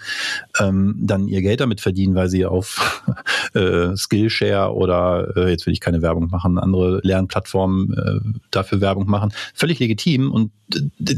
ähm, 0.60 0.96
dann 0.98 1.28
ihr 1.28 1.42
Geld 1.42 1.60
damit 1.60 1.80
verdienen, 1.80 2.14
weil 2.14 2.28
sie 2.28 2.44
auf 2.44 3.02
äh, 3.54 3.96
Skillshare 3.96 4.74
oder 4.74 5.36
äh, 5.36 5.50
jetzt 5.50 5.66
will 5.66 5.72
ich 5.72 5.80
keine 5.80 6.02
Werbung 6.02 6.28
machen, 6.30 6.58
andere 6.58 7.00
Lernplattformen 7.02 7.92
äh, 7.92 8.40
dafür 8.50 8.80
Werbung 8.80 9.08
machen. 9.08 9.32
Völlig 9.54 9.78
legitim 9.78 10.32
und 10.32 10.50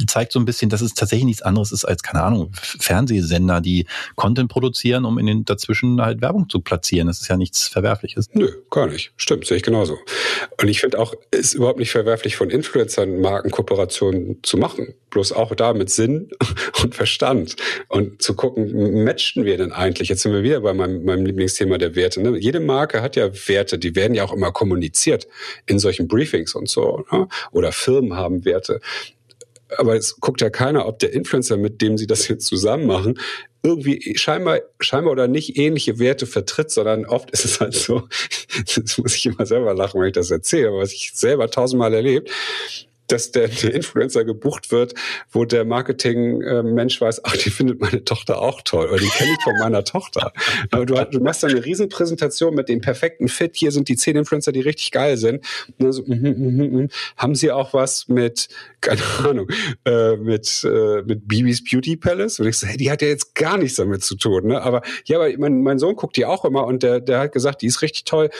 zeigt 0.07 0.33
so 0.33 0.38
ein 0.38 0.44
bisschen, 0.44 0.70
dass 0.70 0.81
es 0.81 0.94
tatsächlich 0.94 1.26
nichts 1.26 1.42
anderes 1.42 1.72
ist 1.72 1.85
als, 1.85 2.02
keine 2.02 2.22
Ahnung, 2.22 2.50
Fernsehsender, 2.52 3.61
die 3.61 3.87
Content 4.16 4.50
produzieren, 4.50 5.05
um 5.05 5.18
in 5.18 5.26
den 5.26 5.44
dazwischen 5.44 6.00
halt 6.00 6.20
Werbung 6.20 6.48
zu 6.48 6.61
platzieren. 6.61 7.07
Das 7.07 7.20
ist 7.20 7.29
ja 7.29 7.37
nichts 7.37 7.68
Verwerfliches. 7.68 8.29
Nö, 8.33 8.48
gar 8.70 8.87
nicht. 8.87 9.12
Stimmt, 9.16 9.46
sehe 9.46 9.57
ich 9.57 9.62
genauso. 9.62 9.98
Und 10.61 10.68
ich 10.68 10.81
finde 10.81 10.98
auch, 10.98 11.14
ist 11.31 11.55
überhaupt 11.55 11.79
nicht 11.79 11.90
verwerflich 11.90 12.37
von 12.37 12.50
Influencern 12.50 13.20
Markenkooperationen 13.20 14.42
zu 14.42 14.57
machen. 14.57 14.94
Bloß 15.11 15.33
auch 15.33 15.55
da 15.55 15.72
mit 15.72 15.90
Sinn 15.90 16.31
und 16.83 16.94
Verstand 16.94 17.57
und 17.88 18.20
zu 18.22 18.35
gucken, 18.35 19.06
matchen 19.07 19.45
wir 19.45 19.57
denn 19.57 19.73
eigentlich? 19.73 20.09
Jetzt 20.09 20.23
sind 20.23 20.33
wir 20.33 20.42
wieder 20.42 20.61
bei 20.61 20.75
meinem, 20.75 21.05
meinem 21.05 21.25
Lieblingsthema 21.25 21.79
der 21.79 21.95
Werte. 21.95 22.21
Ne? 22.21 22.37
Jede 22.38 22.59
Marke 22.59 23.03
hat 23.03 23.14
ja 23.14 23.31
Werte, 23.47 23.79
die 23.79 23.95
werden 23.95 24.14
ja 24.14 24.25
auch 24.25 24.33
immer 24.33 24.51
kommuniziert 24.51 25.29
in 25.66 25.79
solchen 25.79 26.09
Briefings 26.09 26.57
und 26.57 26.69
so. 26.69 27.05
Ne? 27.12 27.29
Oder 27.53 27.71
Firmen 27.71 28.16
haben 28.16 28.45
Werte 28.45 28.81
aber 29.79 29.97
es 29.97 30.21
guckt 30.21 30.40
ja 30.40 30.49
keiner, 30.49 30.87
ob 30.87 31.01
der 31.01 31.12
Influencer, 31.12 31.57
mit 31.57 31.83
dem 31.83 31.99
sie 31.99 32.07
das 32.07 32.29
jetzt 32.29 32.47
zusammen 32.47 32.87
machen, 32.87 33.19
irgendwie 33.62 34.16
scheinbar, 34.16 34.61
scheinbar 34.79 35.12
oder 35.12 35.27
nicht 35.27 35.59
ähnliche 35.59 35.99
Werte 35.99 36.27
vertritt, 36.27 36.71
sondern 36.71 37.05
oft 37.05 37.31
ist 37.33 37.45
es 37.45 37.61
halt 37.61 37.75
so, 37.75 38.09
das 38.77 38.99
muss 38.99 39.16
ich 39.16 39.27
immer 39.27 39.45
selber 39.45 39.75
lachen, 39.75 40.01
wenn 40.01 40.09
ich 40.09 40.14
das 40.14 40.31
erzähle, 40.31 40.73
was 40.73 40.92
ich 40.92 41.11
selber 41.14 41.51
tausendmal 41.51 41.92
erlebt, 41.92 42.31
dass 43.09 43.33
der, 43.33 43.49
der 43.49 43.75
Influencer 43.75 44.25
gebucht 44.25 44.71
wird, 44.71 44.95
wo 45.31 45.45
der 45.45 45.64
Marketing-Mensch 45.64 47.01
weiß, 47.01 47.25
ach, 47.25 47.37
die 47.37 47.51
findet 47.51 47.81
meine 47.81 48.05
Tochter 48.05 48.40
auch 48.40 48.62
toll 48.62 48.87
oder 48.87 48.99
die 48.99 49.09
kenne 49.09 49.31
ich 49.33 49.42
von 49.42 49.55
meiner 49.59 49.85
Tochter. 49.85 50.33
Aber 50.71 50.87
du, 50.87 50.95
du 50.95 51.21
machst 51.21 51.42
dann 51.42 51.51
eine 51.51 51.64
Riesenpräsentation 51.64 52.55
mit 52.55 52.69
dem 52.69 52.81
perfekten 52.81 53.29
Fit. 53.29 53.57
Hier 53.57 53.73
sind 53.73 53.88
die 53.88 53.97
zehn 53.97 54.16
Influencer, 54.16 54.53
die 54.53 54.61
richtig 54.61 54.90
geil 54.90 55.16
sind. 55.16 55.45
So, 55.79 56.03
mm, 56.03 56.14
mm, 56.14 56.83
mm, 56.83 56.88
haben 57.16 57.35
sie 57.35 57.51
auch 57.51 57.73
was 57.73 58.09
mit, 58.09 58.49
keine 58.81 59.03
Ahnung, 59.25 59.49
äh, 59.85 60.16
mit, 60.16 60.64
äh, 60.64 61.03
mit 61.03 61.29
Bibis 61.29 61.62
Beauty 61.62 61.97
Palace? 61.97 62.40
Und 62.40 62.49
ich 62.49 62.59
so, 62.59 62.66
hey, 62.66 62.77
die 62.77 62.90
hat 62.90 63.03
ja 63.03 63.09
jetzt 63.09 63.35
gar 63.35 63.59
nichts 63.59 63.77
damit 63.77 64.03
zu 64.03 64.16
tun. 64.16 64.49
Ne? 64.49 64.62
Aber 64.62 64.83
ja, 65.05 65.19
aber 65.19 65.31
mein, 65.38 65.62
mein 65.62 65.79
Sohn 65.79 65.97
guckt 65.97 66.16
die 66.16 66.27
auch 66.27 66.45
immer 66.45 66.66
und 66.66 66.83
der, 66.83 67.01
der 67.01 67.21
hat 67.21 67.33
gesagt, 67.33 67.62
die 67.62 67.66
ist 67.66 67.83
richtig 67.83 68.05
toll. 68.05 68.31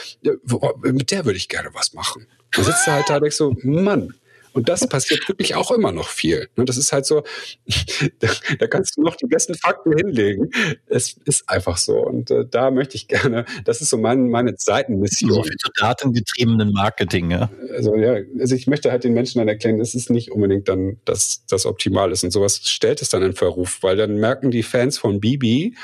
Mit 0.83 1.11
der 1.11 1.25
würde 1.25 1.37
ich 1.37 1.49
gerne 1.49 1.69
was 1.73 1.93
machen. 1.93 2.27
Dann 2.51 2.65
sitzt 2.65 2.87
er 2.87 2.93
halt 2.93 3.09
da 3.09 3.17
und 3.17 3.25
ich 3.25 3.35
so, 3.35 3.55
Mann, 3.63 4.13
und 4.57 4.69
das 4.69 4.87
passiert 4.87 5.29
wirklich 5.29 5.53
auch 5.53 5.69
immer 5.69 5.91
noch 5.91 6.09
viel. 6.09 6.49
Ne, 6.55 6.65
das 6.65 6.77
ist 6.77 6.91
halt 6.91 7.05
so, 7.05 7.21
da, 8.59 8.65
kannst 8.65 8.97
du 8.97 9.03
noch 9.03 9.15
die 9.15 9.27
besten 9.27 9.53
Fakten 9.53 9.95
hinlegen. 9.95 10.49
Es 10.87 11.15
ist 11.25 11.47
einfach 11.47 11.77
so. 11.77 11.99
Und 11.99 12.31
äh, 12.31 12.43
da 12.49 12.71
möchte 12.71 12.95
ich 12.95 13.07
gerne, 13.07 13.45
das 13.65 13.81
ist 13.81 13.91
so 13.91 13.99
mein, 13.99 14.29
meine 14.29 14.55
Seitenmission. 14.57 15.31
So 15.31 15.43
viel 15.43 15.57
zu 15.57 15.69
datengetriebenen 15.79 16.71
Marketing, 16.71 17.29
ja. 17.29 17.51
Also 17.75 17.95
ja, 17.97 18.17
also 18.39 18.55
ich 18.55 18.65
möchte 18.65 18.89
halt 18.89 19.03
den 19.03 19.13
Menschen 19.13 19.37
dann 19.37 19.47
erklären, 19.47 19.79
es 19.79 19.93
ist 19.93 20.09
nicht 20.09 20.31
unbedingt 20.31 20.67
dann 20.67 20.97
das, 21.05 21.45
das 21.47 21.67
Optimal 21.67 22.11
ist. 22.11 22.23
Und 22.23 22.31
sowas 22.31 22.59
stellt 22.63 23.03
es 23.03 23.09
dann 23.09 23.21
in 23.21 23.33
Verruf, 23.33 23.83
weil 23.83 23.95
dann 23.95 24.15
merken 24.15 24.49
die 24.49 24.63
Fans 24.63 24.97
von 24.97 25.19
Bibi, 25.19 25.75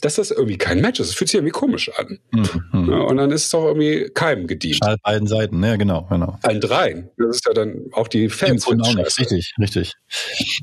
dass 0.00 0.16
das 0.16 0.30
irgendwie 0.30 0.56
kein 0.56 0.80
Match 0.80 1.00
ist. 1.00 1.08
Es 1.08 1.14
fühlt 1.14 1.28
sich 1.28 1.38
irgendwie 1.38 1.52
komisch 1.52 1.90
an. 1.98 2.18
Mhm. 2.30 2.90
Ja, 2.90 2.98
und 3.00 3.16
dann 3.16 3.30
ist 3.30 3.44
es 3.44 3.50
doch 3.50 3.66
irgendwie 3.66 4.10
keinem 4.14 4.46
gedient. 4.46 4.76
Schalt 4.76 5.02
beiden 5.02 5.26
Seiten, 5.26 5.58
ne, 5.60 5.76
genau, 5.76 6.06
genau. 6.08 6.38
Allen 6.42 6.60
dreien. 6.60 7.10
Das 7.16 7.36
ist 7.36 7.46
ja 7.46 7.52
dann 7.52 7.86
auch 7.92 8.08
die 8.08 8.28
Fans. 8.28 8.66
Auch 8.66 8.74
nicht. 8.74 9.18
Richtig, 9.18 9.54
richtig. 9.58 9.94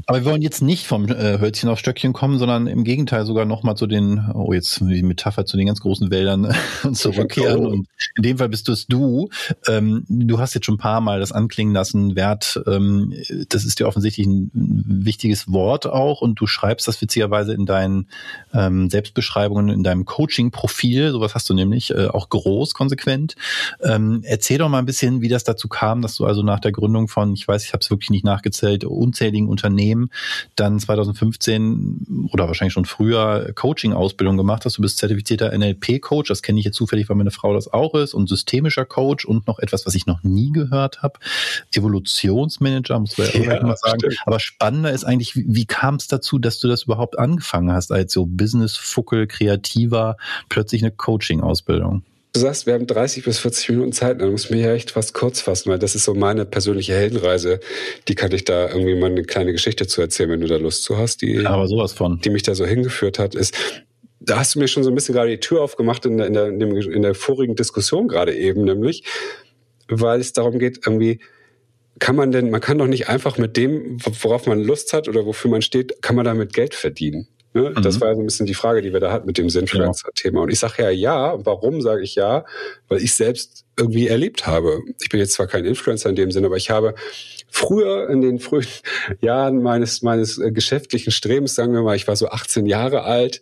Aber 0.08 0.19
wir 0.19 0.32
wollen 0.32 0.41
jetzt 0.41 0.62
nicht 0.62 0.88
vom 0.88 1.08
äh, 1.08 1.39
Hölzchen 1.39 1.69
auf 1.69 1.80
Stöckchen 1.80 2.13
kommen, 2.13 2.39
sondern 2.39 2.67
im 2.67 2.84
Gegenteil 2.84 3.26
sogar 3.26 3.45
nochmal 3.45 3.76
zu 3.76 3.88
den, 3.88 4.32
oh, 4.34 4.54
jetzt 4.54 4.80
die 4.80 5.04
Metapher 5.04 5.45
zu 5.45 5.58
den 5.58 5.67
ganz 5.67 5.82
großen 5.82 6.12
Wäldern 6.12 6.56
zurückkehren. 6.93 7.65
Oh. 7.65 7.69
Und 7.69 7.88
in 8.15 8.24
dem 8.24 8.38
Fall 8.38 8.50
bist 8.50 8.67
du 8.67 8.71
es 8.71 8.88
du. 8.88 9.30
Ähm, 9.67 10.06
du 10.08 10.39
hast 10.39 10.54
jetzt 10.54 10.65
schon 10.65 10.76
ein 10.76 10.80
paar 10.80 11.02
Mal 11.02 11.19
das 11.19 11.32
anklingen 11.32 11.74
lassen, 11.74 12.15
Wert, 12.15 12.62
ähm, 12.67 13.13
das 13.50 13.65
ist 13.65 13.80
dir 13.80 13.88
offensichtlich 13.88 14.28
ein 14.28 14.52
wichtiges 14.54 15.52
Wort 15.52 15.88
auch 15.88 16.21
und 16.21 16.39
du 16.39 16.48
schreibst 16.48 16.88
das 16.88 17.02
witzigerweise 17.02 17.54
in 17.54 17.65
deinen 17.65 18.08
ähm, 18.54 18.89
Selbstbestimmungen 18.89 19.24
Stellenbeschreibungen 19.25 19.69
in 19.69 19.83
deinem 19.83 20.05
Coaching-Profil, 20.05 21.11
sowas 21.11 21.35
hast 21.35 21.49
du 21.49 21.53
nämlich, 21.53 21.91
äh, 21.91 22.07
auch 22.07 22.29
groß, 22.29 22.73
konsequent. 22.73 23.35
Ähm, 23.81 24.21
erzähl 24.23 24.57
doch 24.57 24.69
mal 24.69 24.79
ein 24.79 24.85
bisschen, 24.85 25.21
wie 25.21 25.27
das 25.27 25.43
dazu 25.43 25.67
kam, 25.67 26.01
dass 26.01 26.15
du 26.15 26.25
also 26.25 26.43
nach 26.43 26.59
der 26.59 26.71
Gründung 26.71 27.07
von, 27.07 27.33
ich 27.33 27.47
weiß, 27.47 27.65
ich 27.65 27.73
habe 27.73 27.81
es 27.81 27.89
wirklich 27.89 28.09
nicht 28.09 28.23
nachgezählt, 28.23 28.85
unzähligen 28.85 29.47
Unternehmen, 29.47 30.11
dann 30.55 30.79
2015 30.79 32.29
oder 32.31 32.47
wahrscheinlich 32.47 32.73
schon 32.73 32.85
früher 32.85 33.51
Coaching-Ausbildung 33.55 34.38
gemacht 34.38 34.65
hast. 34.65 34.77
Du 34.77 34.81
bist 34.81 34.97
zertifizierter 34.97 35.57
NLP-Coach, 35.57 36.29
das 36.29 36.41
kenne 36.41 36.59
ich 36.59 36.65
jetzt 36.65 36.75
zufällig, 36.75 37.09
weil 37.09 37.17
meine 37.17 37.31
Frau 37.31 37.53
das 37.53 37.71
auch 37.71 37.95
ist, 37.95 38.13
und 38.13 38.29
systemischer 38.29 38.85
Coach 38.85 39.25
und 39.25 39.47
noch 39.47 39.59
etwas, 39.59 39.85
was 39.85 39.95
ich 39.95 40.05
noch 40.05 40.23
nie 40.23 40.51
gehört 40.51 41.01
habe, 41.01 41.19
Evolutionsmanager, 41.73 42.99
muss 42.99 43.17
man 43.17 43.27
ja, 43.33 43.55
ja 43.55 43.63
mal 43.63 43.77
sagen. 43.77 43.99
Stimmt. 43.99 44.17
Aber 44.25 44.39
spannender 44.39 44.91
ist 44.91 45.03
eigentlich, 45.03 45.35
wie, 45.35 45.45
wie 45.47 45.65
kam 45.65 45.95
es 45.95 46.07
dazu, 46.07 46.39
dass 46.39 46.59
du 46.59 46.67
das 46.67 46.83
überhaupt 46.83 47.17
angefangen 47.17 47.71
hast, 47.71 47.91
als 47.91 48.13
so 48.13 48.25
Business-Fuckel, 49.15 49.28
Kreativer, 49.28 50.17
plötzlich 50.49 50.84
eine 50.84 50.91
Coaching-Ausbildung? 50.91 52.04
Du 52.34 52.41
sagst, 52.41 52.65
wir 52.65 52.73
haben 52.73 52.86
30 52.86 53.23
bis 53.23 53.39
40 53.39 53.69
Minuten 53.69 53.93
Zeit, 53.93 54.19
dann 54.19 54.32
muss 54.32 54.49
mir 54.49 54.60
ja 54.60 54.73
echt 54.73 54.91
fast 54.91 55.13
kurz 55.13 55.39
fassen, 55.39 55.69
weil 55.69 55.80
das 55.80 55.95
ist 55.95 56.04
so 56.04 56.13
meine 56.13 56.45
persönliche 56.45 56.93
Heldenreise. 56.93 57.62
Die 58.10 58.15
kann 58.15 58.34
ich 58.34 58.43
da 58.43 58.67
irgendwie 58.67 58.95
mal 58.95 59.10
eine 59.10 59.23
kleine 59.23 59.54
Geschichte 59.54 59.88
zu 59.88 60.01
erzählen, 60.01 60.30
wenn 60.32 60.41
du 60.41 60.47
da 60.47 60.58
Lust 60.58 60.84
zu 60.84 60.97
hast. 60.97 61.21
Die, 61.21 61.45
Aber 61.45 61.67
sowas 61.67 61.93
von. 61.93 62.19
Die 62.19 62.30
mich 62.30 62.43
da 62.43 62.54
so 62.54 62.65
hingeführt 62.65 63.19
hat, 63.19 63.36
ist, 63.36 63.56
da 64.19 64.39
hast 64.39 64.56
du 64.56 64.60
mir 64.60 64.67
schon 64.67 64.84
so 64.84 64.89
ein 64.89 64.95
bisschen 64.95 65.15
gerade 65.15 65.30
die 65.30 65.39
Tür 65.39 65.62
aufgemacht 65.62 66.06
in 66.06 66.17
der, 66.17 66.28
in 66.28 66.34
der, 66.34 66.47
in, 66.47 66.60
dem, 66.60 66.75
in 66.75 67.04
der 67.04 67.15
vorigen 67.15 67.56
Diskussion 67.56 68.10
gerade 68.10 68.36
eben, 68.36 68.65
nämlich, 68.65 69.06
weil 69.88 70.19
es 70.19 70.34
darum 70.34 70.60
geht, 70.60 70.86
irgendwie, 70.86 71.21
kann 71.99 72.17
man 72.17 72.34
denn, 72.34 72.49
man 72.49 72.60
kann 72.60 72.78
doch 72.78 72.88
nicht 72.88 73.08
einfach 73.08 73.38
mit 73.38 73.56
dem, 73.56 73.97
worauf 74.21 74.45
man 74.45 74.62
Lust 74.62 74.91
hat 74.91 75.08
oder 75.08 75.25
wofür 75.25 75.49
man 75.49 75.62
steht, 75.62 76.01
kann 76.01 76.17
man 76.17 76.25
damit 76.25 76.51
Geld 76.51 76.73
verdienen. 76.73 77.30
Ne? 77.56 77.72
Mhm. 77.76 77.82
Das 77.82 78.02
war 78.02 78.13
so 78.13 78.22
ein 78.22 78.26
bisschen 78.26 78.46
die 78.46 78.54
Frage, 78.54 78.82
die 78.82 78.91
wir 78.91 79.00
da 79.00 79.13
hatten 79.13 79.26
mit 79.26 79.38
dem 79.38 79.50
Sinfluencer-Thema. 79.50 80.41
Und 80.41 80.52
ich 80.52 80.60
sage 80.60 80.84
ja 80.84 80.89
ja. 80.89 81.46
Warum 81.46 81.82
sage 81.82 82.04
ich 82.04 82.15
ja? 82.15 82.46
Weil 82.89 83.02
ich 83.02 83.13
selbst 83.13 83.65
irgendwie 83.78 84.08
erlebt 84.10 84.46
habe. 84.46 84.82
Ich 85.02 85.08
bin 85.08 85.22
jetzt 85.22 85.34
zwar 85.34 85.48
kein 85.48 85.63
Influencer 85.63 86.10
in 86.10 86.15
dem 86.15 86.32
Sinne, 86.32 86.48
aber 86.48 86.58
ich 86.58 86.70
habe 86.70 86.96
früher 87.50 88.10
in 88.10 88.20
den 88.20 88.39
frühen 88.39 88.68
Jahren 89.22 89.63
meines 89.63 90.02
meines 90.02 90.38
äh, 90.38 90.52
geschäftlichen 90.52 91.12
Strebens, 91.12 91.56
sagen 91.56 91.74
wir 91.74 91.82
mal, 91.82 91.96
ich 91.96 92.08
war 92.10 92.18
so 92.18 92.28
18 92.28 92.65
Jahre 92.65 93.04
alt, 93.04 93.41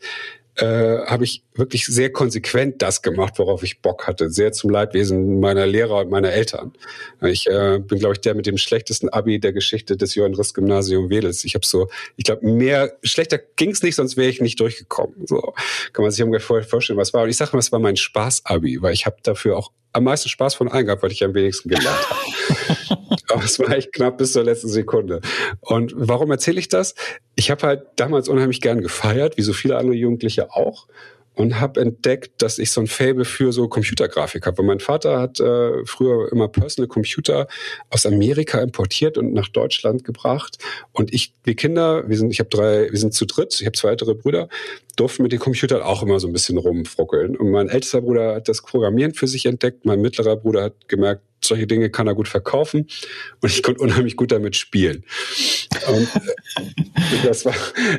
äh, 0.55 1.05
habe 1.05 1.23
ich 1.23 1.43
wirklich 1.55 1.85
sehr 1.85 2.11
konsequent 2.11 2.81
das 2.81 3.01
gemacht, 3.01 3.35
worauf 3.37 3.63
ich 3.63 3.81
Bock 3.81 4.07
hatte. 4.07 4.29
Sehr 4.29 4.51
zum 4.51 4.69
Leidwesen 4.69 5.39
meiner 5.39 5.65
Lehrer 5.65 5.97
und 5.97 6.11
meiner 6.11 6.31
Eltern. 6.31 6.73
Ich 7.21 7.47
äh, 7.47 7.79
bin, 7.79 7.99
glaube 7.99 8.13
ich, 8.13 8.21
der 8.21 8.35
mit 8.35 8.45
dem 8.45 8.57
schlechtesten 8.57 9.09
Abi 9.09 9.39
der 9.39 9.53
Geschichte 9.53 9.97
des 9.97 10.15
Johann 10.15 10.35
Riss 10.35 10.53
Gymnasium 10.53 11.09
Wedels. 11.09 11.43
Ich 11.43 11.55
habe 11.55 11.65
so, 11.65 11.89
ich 12.17 12.25
glaube, 12.25 12.45
mehr 12.45 12.93
schlechter 13.03 13.39
ging's 13.55 13.81
nicht, 13.81 13.95
sonst 13.95 14.15
wäre 14.15 14.29
ich 14.29 14.41
nicht 14.41 14.59
durchgekommen. 14.59 15.25
So 15.25 15.53
kann 15.91 16.03
man 16.03 16.11
sich 16.11 16.23
ungefähr 16.23 16.63
vorstellen, 16.63 16.99
was 16.99 17.13
war. 17.13 17.23
Und 17.23 17.29
ich 17.29 17.37
sage 17.37 17.51
mal, 17.53 17.59
es 17.59 17.71
war 17.71 17.79
mein 17.79 17.97
Spaß-Abi, 17.97 18.81
weil 18.81 18.93
ich 18.93 19.05
habe 19.05 19.17
dafür 19.23 19.57
auch 19.57 19.71
am 19.91 20.03
meisten 20.03 20.29
Spaß 20.29 20.55
von 20.55 20.67
allen 20.67 20.85
gehabt, 20.85 21.03
weil 21.03 21.11
ich 21.11 21.23
am 21.23 21.33
wenigsten 21.33 21.69
gelernt 21.69 22.09
habe. 22.09 23.17
Aber 23.33 23.43
es 23.43 23.59
war 23.59 23.71
echt 23.71 23.93
knapp 23.93 24.17
bis 24.17 24.33
zur 24.33 24.43
letzten 24.43 24.69
Sekunde. 24.69 25.21
Und 25.59 25.93
warum 25.95 26.29
erzähle 26.31 26.59
ich 26.59 26.69
das? 26.69 26.95
Ich 27.35 27.49
habe 27.49 27.65
halt 27.65 27.83
damals 27.95 28.29
unheimlich 28.29 28.61
gern 28.61 28.81
gefeiert, 28.81 29.37
wie 29.37 29.41
so 29.41 29.53
viele 29.53 29.77
andere 29.77 29.95
Jugendliche 29.95 30.51
auch 30.51 30.87
und 31.35 31.59
habe 31.59 31.81
entdeckt, 31.81 32.41
dass 32.41 32.59
ich 32.59 32.71
so 32.71 32.81
ein 32.81 32.87
Fable 32.87 33.25
für 33.25 33.51
so 33.51 33.67
Computergrafik 33.67 34.45
habe. 34.45 34.59
Weil 34.59 34.65
mein 34.65 34.79
Vater 34.79 35.19
hat 35.19 35.39
äh, 35.39 35.85
früher 35.85 36.31
immer 36.31 36.47
Personal 36.47 36.87
Computer 36.87 37.47
aus 37.89 38.05
Amerika 38.05 38.61
importiert 38.61 39.17
und 39.17 39.33
nach 39.33 39.49
Deutschland 39.49 40.03
gebracht. 40.03 40.57
Und 40.91 41.13
ich, 41.13 41.33
wir 41.43 41.55
Kinder, 41.55 42.07
wir 42.07 42.17
sind, 42.17 42.31
ich 42.31 42.39
habe 42.39 42.49
drei, 42.49 42.91
wir 42.91 42.99
sind 42.99 43.13
zu 43.13 43.25
dritt, 43.25 43.57
ich 43.59 43.65
habe 43.65 43.77
zwei 43.77 43.93
weitere 43.93 44.15
Brüder, 44.15 44.47
durften 44.95 45.23
mit 45.23 45.31
den 45.31 45.39
Computern 45.39 45.81
auch 45.81 46.03
immer 46.03 46.19
so 46.19 46.27
ein 46.27 46.33
bisschen 46.33 46.57
rumfruckeln. 46.57 47.35
Und 47.35 47.51
mein 47.51 47.69
ältester 47.69 48.01
Bruder 48.01 48.35
hat 48.35 48.47
das 48.47 48.61
Programmieren 48.61 49.13
für 49.13 49.27
sich 49.27 49.45
entdeckt, 49.45 49.85
mein 49.85 50.01
mittlerer 50.01 50.35
Bruder 50.35 50.63
hat 50.63 50.87
gemerkt, 50.87 51.23
solche 51.45 51.67
Dinge 51.67 51.89
kann 51.89 52.07
er 52.07 52.15
gut 52.15 52.27
verkaufen 52.27 52.87
und 53.41 53.49
ich 53.51 53.63
konnte 53.63 53.81
unheimlich 53.81 54.15
gut 54.15 54.31
damit 54.31 54.55
spielen. 54.55 55.03
Und 55.87 56.07
äh, 56.15 57.27
das 57.27 57.45
war, 57.45 57.53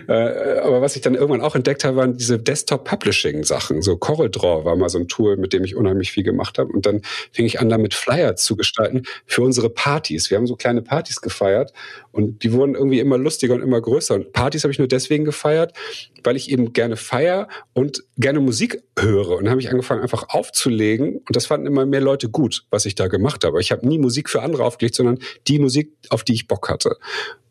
äh, 0.09 0.61
aber 0.61 0.81
was 0.81 0.97
ich 0.97 1.03
dann 1.03 1.15
irgendwann 1.15 1.41
auch 1.41 1.55
entdeckt 1.55 1.85
habe, 1.85 1.97
waren 1.97 2.17
diese 2.17 2.39
Desktop-Publishing-Sachen. 2.39 3.83
So 3.83 3.97
CorelDRAW 3.97 4.65
war 4.65 4.77
mal 4.77 4.89
so 4.89 4.99
ein 4.99 5.09
Tool, 5.09 5.37
mit 5.37 5.53
dem 5.53 5.65
ich 5.65 5.77
unheimlich 5.77 6.13
viel 6.13 6.23
gemacht 6.23 6.59
habe. 6.59 6.73
Und 6.73 6.87
dann 6.87 7.03
fing 7.33 7.47
ich 7.47 7.61
an, 7.61 7.69
damit 7.69 7.95
Flyer 7.95 8.37
zu 8.37 8.57
gestalten 8.57 9.03
für 9.27 9.43
unsere 9.43 9.71
Partys. 9.71 10.31
Wir 10.31 10.39
haben 10.39 10.47
so 10.47 10.57
kleine 10.57 10.83
Partys 10.83 11.21
gefeiert 11.21 11.73
und 12.13 12.43
die 12.43 12.53
wurden 12.53 12.75
irgendwie 12.75 13.01
immer 13.01 13.19
lustiger 13.19 13.55
und 13.55 13.63
immer 13.63 13.81
größer. 13.81 14.15
Und 14.15 14.33
Partys 14.33 14.65
habe 14.65 14.73
ich 14.73 14.79
nur 14.79 14.89
deswegen 14.89 15.25
gefeiert, 15.25 15.75
weil 16.23 16.37
ich 16.37 16.51
eben 16.51 16.73
gerne 16.73 16.97
feier 16.97 17.49
und 17.73 18.05
gerne 18.17 18.41
Musik 18.41 18.83
höre. 18.99 19.37
Und 19.37 19.45
dann 19.45 19.51
habe 19.51 19.61
ich 19.61 19.71
angefangen, 19.71 20.03
einfach 20.03 20.29
aufzulegen. 20.29 21.17
Und 21.17 21.37
das 21.37 21.47
fanden 21.47 21.67
immer 21.67 21.87
mehr 21.87 22.01
Leute 22.01 22.29
gut, 22.29 22.65
was 22.71 22.87
ich 22.87 22.95
da 22.95 23.09
gemacht 23.09 23.34
habe. 23.43 23.61
Ich 23.61 23.73
habe 23.73 23.89
nie 23.89 23.99
Musik 23.99 24.31
für 24.31 24.43
andere 24.43 24.63
aufgelegt, 24.63 24.95
sondern 24.95 25.19
die 25.49 25.59
Musik, 25.59 25.91
auf 26.11 26.23
die 26.23 26.35
ich 26.35 26.47
Bock 26.47 26.69
hatte. 26.69 26.97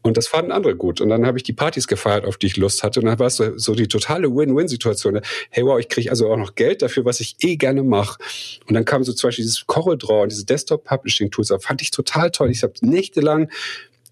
Und 0.04 0.18
das 0.18 0.28
fanden 0.28 0.52
andere 0.52 0.76
gut. 0.76 1.02
Und 1.02 1.10
dann 1.10 1.26
habe 1.26 1.38
ich 1.38 1.44
die 1.44 1.54
Partys 1.54 1.88
gefeiert, 1.88 2.26
auf 2.26 2.38
die 2.38 2.48
ich 2.48 2.58
Lust 2.58 2.84
hatte. 2.84 3.00
Und 3.00 3.06
dann 3.08 3.20
war 3.20 3.28
es 3.28 3.38
so, 3.38 3.58
so 3.58 3.74
die 3.74 3.88
totale 3.88 4.34
Win-Win-Situation. 4.34 5.22
Hey, 5.50 5.66
wow, 5.66 5.80
ich 5.80 5.88
kriege 5.88 6.10
also 6.10 6.30
auch 6.30 6.38
noch 6.38 6.56
Geld 6.56 6.82
dafür, 6.82 7.06
was 7.06 7.22
ich 7.22 7.38
eh 7.40 7.56
gerne 7.56 7.84
mache. 7.84 8.22
Und 8.68 8.76
dann 8.76 8.84
kam 8.84 9.04
so 9.04 9.14
zum 9.14 9.30
Beispiel 9.30 9.46
dieses 9.46 9.66
CorelDRAW 9.66 10.24
und 10.24 10.32
diese 10.32 10.46
Desktop-Publishing-Tools. 10.46 11.48
Das 11.48 11.64
fand 11.64 11.82
ich 11.82 11.92
total 11.92 12.32
toll. 12.32 12.52
Ich 12.52 12.64
habe 12.64 12.74
nächtelang 12.82 13.50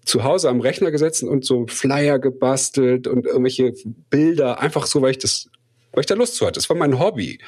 zu 0.04 0.24
Hause 0.24 0.48
am 0.48 0.60
Rechner 0.60 0.90
gesetzt 0.90 1.22
und 1.22 1.44
so 1.44 1.66
Flyer 1.68 2.18
gebastelt 2.18 3.06
und 3.06 3.26
irgendwelche 3.26 3.74
Bilder, 4.10 4.60
einfach 4.60 4.86
so, 4.86 5.02
weil 5.02 5.12
ich 5.12 5.18
das 5.18 5.48
weil 5.92 6.00
ich 6.00 6.06
da 6.06 6.14
Lust 6.14 6.36
zu 6.36 6.46
hatte. 6.46 6.58
Das 6.58 6.68
war 6.68 6.76
mein 6.76 6.98
Hobby. 6.98 7.38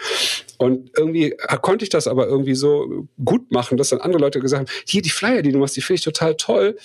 Und 0.58 0.90
irgendwie 0.96 1.34
konnte 1.62 1.84
ich 1.84 1.88
das 1.88 2.06
aber 2.06 2.26
irgendwie 2.26 2.54
so 2.54 3.08
gut 3.24 3.50
machen, 3.50 3.76
dass 3.76 3.88
dann 3.88 4.00
andere 4.00 4.20
Leute 4.20 4.40
gesagt 4.40 4.60
haben, 4.68 4.78
hier 4.86 5.02
die 5.02 5.10
Flyer, 5.10 5.42
die 5.42 5.52
du 5.52 5.58
machst, 5.58 5.76
die 5.76 5.80
finde 5.80 5.98
ich 5.98 6.04
total 6.04 6.36
toll. 6.36 6.76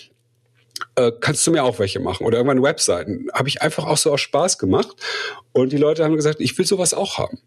Äh, 0.96 1.12
kannst 1.20 1.46
du 1.46 1.52
mir 1.52 1.64
auch 1.64 1.80
welche 1.80 2.00
machen? 2.00 2.26
Oder 2.26 2.38
irgendwann 2.38 2.64
Webseiten. 2.64 3.28
Habe 3.34 3.50
ich 3.50 3.62
einfach 3.62 3.86
auch 3.86 3.98
so 3.98 4.12
aus 4.12 4.22
Spaß 4.22 4.58
gemacht. 4.58 4.96
Und 5.52 5.72
die 5.72 5.78
Leute 5.78 6.04
haben 6.04 6.16
gesagt, 6.16 6.40
ich 6.40 6.58
will 6.58 6.66
sowas 6.66 6.94
auch 6.94 7.18
haben. 7.18 7.40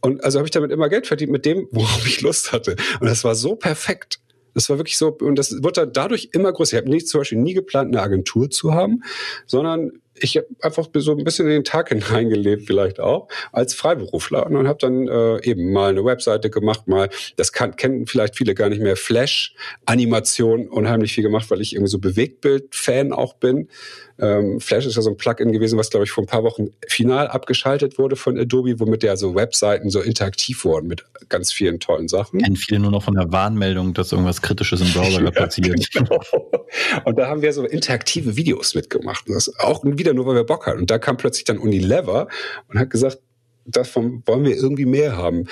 Und 0.00 0.24
also 0.24 0.38
habe 0.38 0.46
ich 0.46 0.50
damit 0.50 0.72
immer 0.72 0.88
Geld 0.88 1.06
verdient 1.06 1.30
mit 1.30 1.46
dem, 1.46 1.68
worauf 1.72 2.06
ich 2.06 2.20
Lust 2.20 2.52
hatte. 2.52 2.76
Und 3.00 3.08
das 3.08 3.24
war 3.24 3.34
so 3.34 3.54
perfekt. 3.54 4.18
Das 4.54 4.68
war 4.68 4.76
wirklich 4.76 4.98
so, 4.98 5.08
und 5.08 5.36
das 5.36 5.62
wird 5.62 5.78
dann 5.78 5.92
dadurch 5.92 6.30
immer 6.32 6.52
größer. 6.52 6.76
Ich 6.76 6.82
habe 6.82 6.90
nicht 6.90 7.08
zum 7.08 7.20
Beispiel 7.20 7.38
nie 7.38 7.54
geplant, 7.54 7.94
eine 7.94 8.02
Agentur 8.02 8.50
zu 8.50 8.74
haben, 8.74 9.02
sondern 9.46 9.92
ich 10.22 10.36
habe 10.36 10.46
einfach 10.60 10.88
so 10.94 11.12
ein 11.12 11.24
bisschen 11.24 11.46
in 11.46 11.52
den 11.52 11.64
Tag 11.64 11.88
hineingelebt, 11.90 12.66
vielleicht 12.66 13.00
auch, 13.00 13.28
als 13.52 13.74
Freiberufler. 13.74 14.46
Und 14.46 14.68
habe 14.68 14.78
dann 14.80 15.08
äh, 15.08 15.44
eben 15.44 15.72
mal 15.72 15.90
eine 15.90 16.04
Webseite 16.04 16.50
gemacht, 16.50 16.88
mal, 16.88 17.08
das 17.36 17.52
kann, 17.52 17.76
kennen 17.76 18.06
vielleicht 18.06 18.36
viele 18.36 18.54
gar 18.54 18.68
nicht 18.68 18.80
mehr, 18.80 18.96
Flash-Animation 18.96 20.68
unheimlich 20.68 21.12
viel 21.12 21.22
gemacht, 21.22 21.50
weil 21.50 21.60
ich 21.60 21.74
irgendwie 21.74 21.90
so 21.90 21.98
Bewegtbild-Fan 21.98 23.12
auch 23.12 23.34
bin. 23.34 23.68
Ähm, 24.18 24.60
Flash 24.60 24.86
ist 24.86 24.96
ja 24.96 25.02
so 25.02 25.10
ein 25.10 25.16
Plugin 25.16 25.52
gewesen, 25.52 25.78
was, 25.78 25.90
glaube 25.90 26.04
ich, 26.04 26.10
vor 26.10 26.22
ein 26.22 26.28
paar 26.28 26.44
Wochen 26.44 26.70
final 26.86 27.26
abgeschaltet 27.28 27.98
wurde 27.98 28.14
von 28.14 28.38
Adobe, 28.38 28.78
womit 28.78 29.02
ja 29.02 29.16
so 29.16 29.34
Webseiten 29.34 29.90
so 29.90 30.00
interaktiv 30.00 30.64
wurden 30.64 30.86
mit 30.86 31.04
ganz 31.28 31.52
vielen 31.52 31.80
tollen 31.80 32.08
Sachen. 32.08 32.40
Kennen 32.40 32.56
viele 32.56 32.78
nur 32.78 32.90
noch 32.90 33.02
von 33.02 33.14
der 33.14 33.32
Warnmeldung, 33.32 33.94
dass 33.94 34.12
irgendwas 34.12 34.42
Kritisches 34.42 34.80
im 34.80 34.92
Browser 34.92 35.22
ja, 35.24 35.30
passiert. 35.30 35.90
Genau. 35.92 36.20
Und 37.04 37.18
da 37.18 37.26
haben 37.26 37.42
wir 37.42 37.52
so 37.52 37.64
interaktive 37.64 38.36
Videos 38.36 38.74
mitgemacht. 38.74 39.24
Das 39.28 39.52
auch 39.58 39.82
wieder 39.84 40.11
nur, 40.14 40.26
weil 40.26 40.36
wir 40.36 40.44
Bock 40.44 40.66
hatten. 40.66 40.80
Und 40.80 40.90
da 40.90 40.98
kam 40.98 41.16
plötzlich 41.16 41.44
dann 41.44 41.58
Unilever 41.58 42.28
und 42.68 42.78
hat 42.78 42.90
gesagt, 42.90 43.18
davon 43.64 44.22
wollen 44.26 44.44
wir 44.44 44.56
irgendwie 44.56 44.86
mehr 44.86 45.16
haben. 45.16 45.44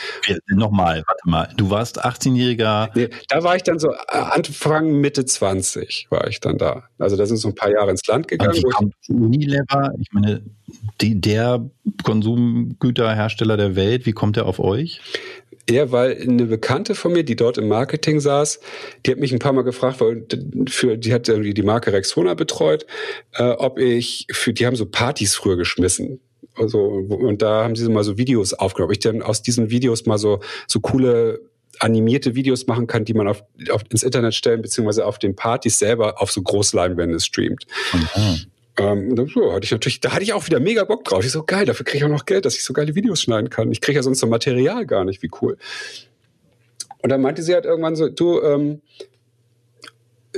Nochmal, 0.48 1.02
warte 1.06 1.28
mal. 1.28 1.48
Du 1.56 1.70
warst 1.70 2.04
18-jähriger. 2.04 2.90
Nee, 2.94 3.08
da 3.28 3.42
war 3.42 3.56
ich 3.56 3.62
dann 3.62 3.78
so 3.78 3.92
äh, 3.92 3.96
Anfang, 4.08 5.00
Mitte 5.00 5.24
20 5.24 6.08
war 6.10 6.26
ich 6.28 6.40
dann 6.40 6.58
da. 6.58 6.84
Also 6.98 7.16
da 7.16 7.26
sind 7.26 7.36
so 7.36 7.48
ein 7.48 7.54
paar 7.54 7.70
Jahre 7.70 7.90
ins 7.90 8.06
Land 8.06 8.28
gegangen. 8.28 8.62
Kommt 8.72 8.94
Unilever, 9.08 9.92
ich 9.98 10.08
meine, 10.12 10.42
die, 11.00 11.20
der 11.20 11.68
Konsumgüterhersteller 12.02 13.56
der 13.56 13.76
Welt, 13.76 14.06
wie 14.06 14.12
kommt 14.12 14.36
der 14.36 14.46
auf 14.46 14.58
euch? 14.58 15.00
Ja, 15.68 15.92
weil 15.92 16.20
eine 16.20 16.46
Bekannte 16.46 16.94
von 16.94 17.12
mir, 17.12 17.22
die 17.22 17.36
dort 17.36 17.56
im 17.58 17.68
Marketing 17.68 18.18
saß, 18.18 18.60
die 19.06 19.12
hat 19.12 19.18
mich 19.18 19.32
ein 19.32 19.38
paar 19.38 19.52
Mal 19.52 19.62
gefragt, 19.62 20.00
weil 20.00 20.26
für, 20.68 20.96
die 20.96 21.12
hat 21.12 21.28
irgendwie 21.28 21.54
die 21.54 21.62
Marke 21.62 21.92
Rexona 21.92 22.34
betreut, 22.34 22.86
äh, 23.34 23.50
ob 23.50 23.78
ich 23.78 24.26
für, 24.32 24.52
die 24.52 24.66
haben 24.66 24.74
so 24.74 24.86
Partys 24.86 25.34
früher 25.34 25.56
geschmissen 25.56 26.20
also, 26.56 26.80
und 26.80 27.42
da 27.42 27.64
haben 27.64 27.76
sie 27.76 27.88
mal 27.88 28.04
so 28.04 28.18
Videos 28.18 28.54
aufgenommen. 28.54 28.90
Ob 28.90 28.92
ich 28.92 29.00
dann 29.00 29.22
aus 29.22 29.42
diesen 29.42 29.70
Videos 29.70 30.06
mal 30.06 30.18
so, 30.18 30.40
so 30.66 30.80
coole 30.80 31.40
animierte 31.78 32.34
Videos 32.34 32.66
machen 32.66 32.86
kann, 32.86 33.04
die 33.04 33.14
man 33.14 33.28
auf, 33.28 33.42
auf 33.70 33.82
ins 33.90 34.02
Internet 34.02 34.34
stellen, 34.34 34.60
beziehungsweise 34.60 35.06
auf 35.06 35.18
den 35.18 35.34
Partys 35.34 35.78
selber 35.78 36.20
auf 36.20 36.30
so 36.30 36.42
Großleinwände 36.42 37.20
streamt. 37.20 37.66
Mhm. 37.92 38.38
Ähm, 38.76 39.28
so, 39.32 39.52
hatte 39.52 39.64
ich 39.64 39.70
natürlich, 39.70 40.00
da 40.00 40.12
hatte 40.12 40.22
ich 40.22 40.32
auch 40.32 40.46
wieder 40.46 40.60
mega 40.60 40.84
Bock 40.84 41.04
drauf. 41.04 41.24
Ich 41.24 41.32
so, 41.32 41.42
geil, 41.42 41.64
dafür 41.64 41.84
kriege 41.84 41.98
ich 41.98 42.04
auch 42.04 42.14
noch 42.14 42.26
Geld, 42.26 42.44
dass 42.44 42.56
ich 42.56 42.64
so 42.64 42.72
geile 42.72 42.94
Videos 42.94 43.20
schneiden 43.20 43.50
kann. 43.50 43.70
Ich 43.72 43.80
kriege 43.80 43.96
ja 43.96 44.02
sonst 44.02 44.20
so 44.20 44.26
Material 44.26 44.86
gar 44.86 45.04
nicht, 45.04 45.22
wie 45.22 45.30
cool. 45.40 45.56
Und 47.02 47.10
dann 47.10 47.20
meinte 47.20 47.42
sie 47.42 47.54
halt 47.54 47.64
irgendwann 47.64 47.96
so, 47.96 48.08
du, 48.08 48.40
ähm, 48.42 48.82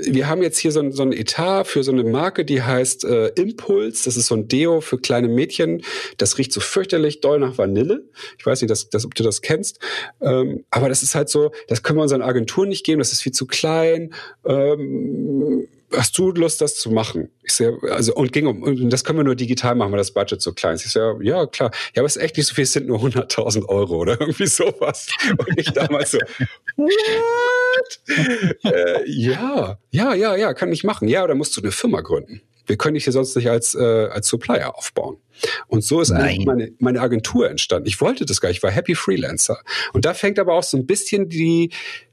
wir 0.04 0.28
haben 0.28 0.42
jetzt 0.42 0.58
hier 0.58 0.72
so 0.72 0.80
ein, 0.80 0.92
so 0.92 1.02
ein 1.02 1.12
Etat 1.12 1.64
für 1.64 1.82
so 1.82 1.92
eine 1.92 2.04
Marke, 2.04 2.44
die 2.44 2.62
heißt 2.62 3.04
äh, 3.04 3.28
Impuls. 3.28 4.04
Das 4.04 4.16
ist 4.16 4.26
so 4.26 4.34
ein 4.34 4.48
Deo 4.48 4.80
für 4.80 4.98
kleine 4.98 5.28
Mädchen. 5.28 5.82
Das 6.18 6.38
riecht 6.38 6.52
so 6.52 6.60
fürchterlich 6.60 7.20
doll 7.20 7.38
nach 7.38 7.58
Vanille. 7.58 8.04
Ich 8.38 8.46
weiß 8.46 8.60
nicht, 8.60 8.70
dass, 8.70 8.90
dass, 8.90 9.04
ob 9.04 9.14
du 9.14 9.22
das 9.22 9.42
kennst. 9.42 9.78
Ähm, 10.20 10.64
aber 10.70 10.88
das 10.88 11.02
ist 11.02 11.14
halt 11.14 11.28
so, 11.28 11.52
das 11.68 11.82
können 11.82 11.98
wir 11.98 12.02
unseren 12.02 12.22
Agenturen 12.22 12.68
nicht 12.68 12.84
geben. 12.84 12.98
Das 12.98 13.12
ist 13.12 13.22
viel 13.22 13.32
zu 13.32 13.46
klein. 13.46 14.12
Ähm, 14.44 15.66
hast 15.96 16.16
du 16.18 16.30
Lust, 16.30 16.60
das 16.60 16.76
zu 16.76 16.90
machen? 16.90 17.30
Ich 17.42 17.52
sehe, 17.52 17.76
also, 17.90 18.14
und 18.14 18.32
ging 18.32 18.46
um, 18.46 18.62
und 18.62 18.90
das 18.90 19.04
können 19.04 19.18
wir 19.18 19.24
nur 19.24 19.36
digital 19.36 19.74
machen, 19.74 19.92
weil 19.92 19.98
das 19.98 20.12
Budget 20.12 20.40
so 20.40 20.52
klein 20.52 20.74
ist. 20.74 20.86
Ich 20.86 20.92
sehe, 20.92 21.16
ja, 21.22 21.46
klar. 21.46 21.70
Ja, 21.94 22.02
aber 22.02 22.06
es 22.06 22.16
ist 22.16 22.22
echt 22.22 22.36
nicht 22.36 22.46
so 22.46 22.54
viel, 22.54 22.64
es 22.64 22.72
sind 22.72 22.86
nur 22.86 23.00
100.000 23.00 23.66
Euro 23.66 23.96
oder 23.96 24.12
irgendwie 24.20 24.46
sowas. 24.46 25.08
Und 25.30 25.58
ich 25.58 25.70
damals 25.72 26.12
so, 26.12 26.18
what? 26.76 28.00
äh, 28.64 29.02
ja, 29.06 29.78
ja, 29.90 30.14
ja, 30.14 30.36
ja, 30.36 30.54
kann 30.54 30.72
ich 30.72 30.84
machen. 30.84 31.08
Ja, 31.08 31.24
oder 31.24 31.34
musst 31.34 31.56
du 31.56 31.60
eine 31.60 31.72
Firma 31.72 32.00
gründen. 32.00 32.42
Wir 32.66 32.76
können 32.76 32.94
dich 32.94 33.04
hier 33.04 33.12
sonst 33.12 33.34
nicht 33.36 33.50
als, 33.50 33.74
äh, 33.74 34.08
als 34.10 34.28
Supplier 34.28 34.76
aufbauen. 34.76 35.16
Und 35.66 35.82
so 35.84 36.00
ist 36.00 36.10
meine, 36.10 36.72
meine 36.78 37.00
Agentur 37.00 37.50
entstanden. 37.50 37.88
Ich 37.88 38.00
wollte 38.00 38.24
das 38.24 38.40
gar 38.40 38.48
nicht, 38.48 38.58
ich 38.58 38.62
war 38.62 38.70
Happy 38.70 38.94
Freelancer. 38.94 39.58
Und 39.92 40.04
da 40.04 40.14
fängt 40.14 40.38
aber 40.38 40.54
auch 40.54 40.62
so 40.62 40.76
ein 40.76 40.86
bisschen 40.86 41.28
die, 41.28 41.70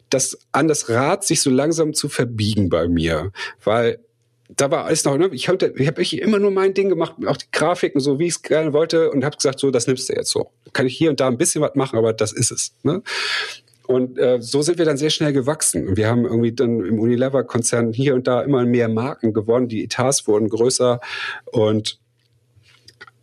das 0.10 0.38
an 0.52 0.68
das 0.68 0.90
Rad 0.90 1.24
sich 1.24 1.42
so 1.42 1.50
langsam 1.50 1.94
zu 1.94 2.10
verbiegen 2.10 2.70
bei 2.70 2.88
mir, 2.88 3.32
weil 3.64 4.00
da 4.56 4.72
war 4.72 4.86
alles 4.86 5.06
noch, 5.06 5.18
ne? 5.18 5.30
ich 5.32 5.48
habe 5.48 5.74
ich 5.76 5.88
hab 5.88 6.00
immer 6.00 6.40
nur 6.40 6.52
mein 6.52 6.74
Ding 6.74 6.90
gemacht, 6.90 7.14
auch 7.28 7.38
die 7.38 7.46
Grafiken 7.52 8.02
so, 8.02 8.18
wie 8.18 8.26
ich 8.26 8.34
es 8.34 8.42
gerne 8.42 8.74
wollte 8.74 9.12
und 9.12 9.24
habe 9.24 9.38
gesagt, 9.38 9.60
so, 9.60 9.70
das 9.70 9.86
nimmst 9.86 10.10
du 10.10 10.14
jetzt 10.14 10.32
so. 10.32 10.50
Kann 10.74 10.88
ich 10.88 10.98
hier 10.98 11.12
und 11.12 11.20
da 11.20 11.28
ein 11.28 11.38
bisschen 11.38 11.62
was 11.62 11.76
machen, 11.76 11.98
aber 11.98 12.14
das 12.14 12.32
ist 12.32 12.52
es. 12.52 12.74
Ne? 12.82 13.04
Und 13.86 14.18
äh, 14.18 14.42
so 14.42 14.62
sind 14.64 14.80
wir 14.80 14.86
dann 14.86 14.98
sehr 14.98 15.12
schnell 15.12 15.34
gewachsen. 15.34 15.96
Wir 15.98 16.08
haben 16.08 16.26
irgendwie 16.26 16.52
dann 16.52 16.84
im 16.84 17.00
Unilever-Konzern 17.00 17.94
hier 17.94 18.16
und 18.16 18.28
da 18.28 18.42
immer 18.42 18.66
mehr 18.66 18.90
Marken 18.90 19.34
gewonnen, 19.34 19.68
die 19.68 19.84
Etats 19.84 20.28
wurden 20.28 20.50
größer 20.50 21.00
und 21.52 22.00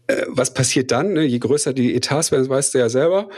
äh, 0.06 0.24
was 0.28 0.54
passiert 0.54 0.92
dann? 0.92 1.12
Ne? 1.12 1.24
Je 1.24 1.38
größer 1.38 1.72
die 1.72 1.94
Etats 1.94 2.30
werden, 2.30 2.48
weißt 2.48 2.74
du 2.74 2.78
ja 2.78 2.88
selber, 2.88 3.28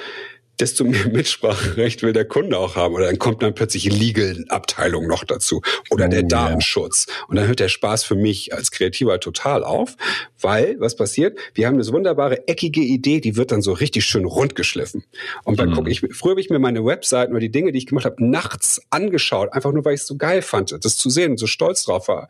desto 0.60 0.84
mehr 0.84 1.08
Mitspracherecht 1.12 2.02
will 2.02 2.12
der 2.12 2.24
Kunde 2.24 2.58
auch 2.58 2.76
haben. 2.76 2.94
Oder 2.94 3.06
dann 3.06 3.18
kommt 3.18 3.42
dann 3.42 3.54
plötzlich 3.54 3.84
die 3.84 3.90
Legal-Abteilung 3.90 5.06
noch 5.06 5.24
dazu. 5.24 5.62
Oder 5.90 6.06
oh, 6.06 6.08
der 6.08 6.22
Datenschutz. 6.22 7.06
Ja. 7.08 7.14
Und 7.28 7.36
dann 7.36 7.46
hört 7.46 7.60
der 7.60 7.68
Spaß 7.68 8.04
für 8.04 8.14
mich 8.14 8.54
als 8.54 8.70
Kreativer 8.70 9.20
total 9.20 9.64
auf. 9.64 9.96
Weil, 10.40 10.76
was 10.78 10.96
passiert? 10.96 11.38
Wir 11.54 11.66
haben 11.66 11.74
eine 11.74 11.86
wunderbare, 11.88 12.46
eckige 12.48 12.80
Idee, 12.80 13.20
die 13.20 13.36
wird 13.36 13.52
dann 13.52 13.62
so 13.62 13.72
richtig 13.72 14.04
schön 14.04 14.24
rundgeschliffen. 14.24 15.04
Und 15.44 15.58
dann 15.58 15.70
mhm. 15.70 15.74
gucke 15.74 15.90
ich, 15.90 16.00
früher 16.12 16.32
habe 16.32 16.40
ich 16.40 16.50
mir 16.50 16.58
meine 16.58 16.84
Webseiten 16.84 17.32
oder 17.32 17.40
die 17.40 17.50
Dinge, 17.50 17.72
die 17.72 17.78
ich 17.78 17.86
gemacht 17.86 18.04
habe, 18.04 18.24
nachts 18.24 18.82
angeschaut. 18.90 19.52
Einfach 19.52 19.72
nur, 19.72 19.84
weil 19.84 19.94
ich 19.94 20.02
es 20.02 20.06
so 20.06 20.16
geil 20.16 20.42
fand, 20.42 20.72
das 20.84 20.96
zu 20.96 21.10
sehen 21.10 21.32
und 21.32 21.38
so 21.38 21.46
stolz 21.46 21.84
drauf 21.84 22.08
war 22.08 22.28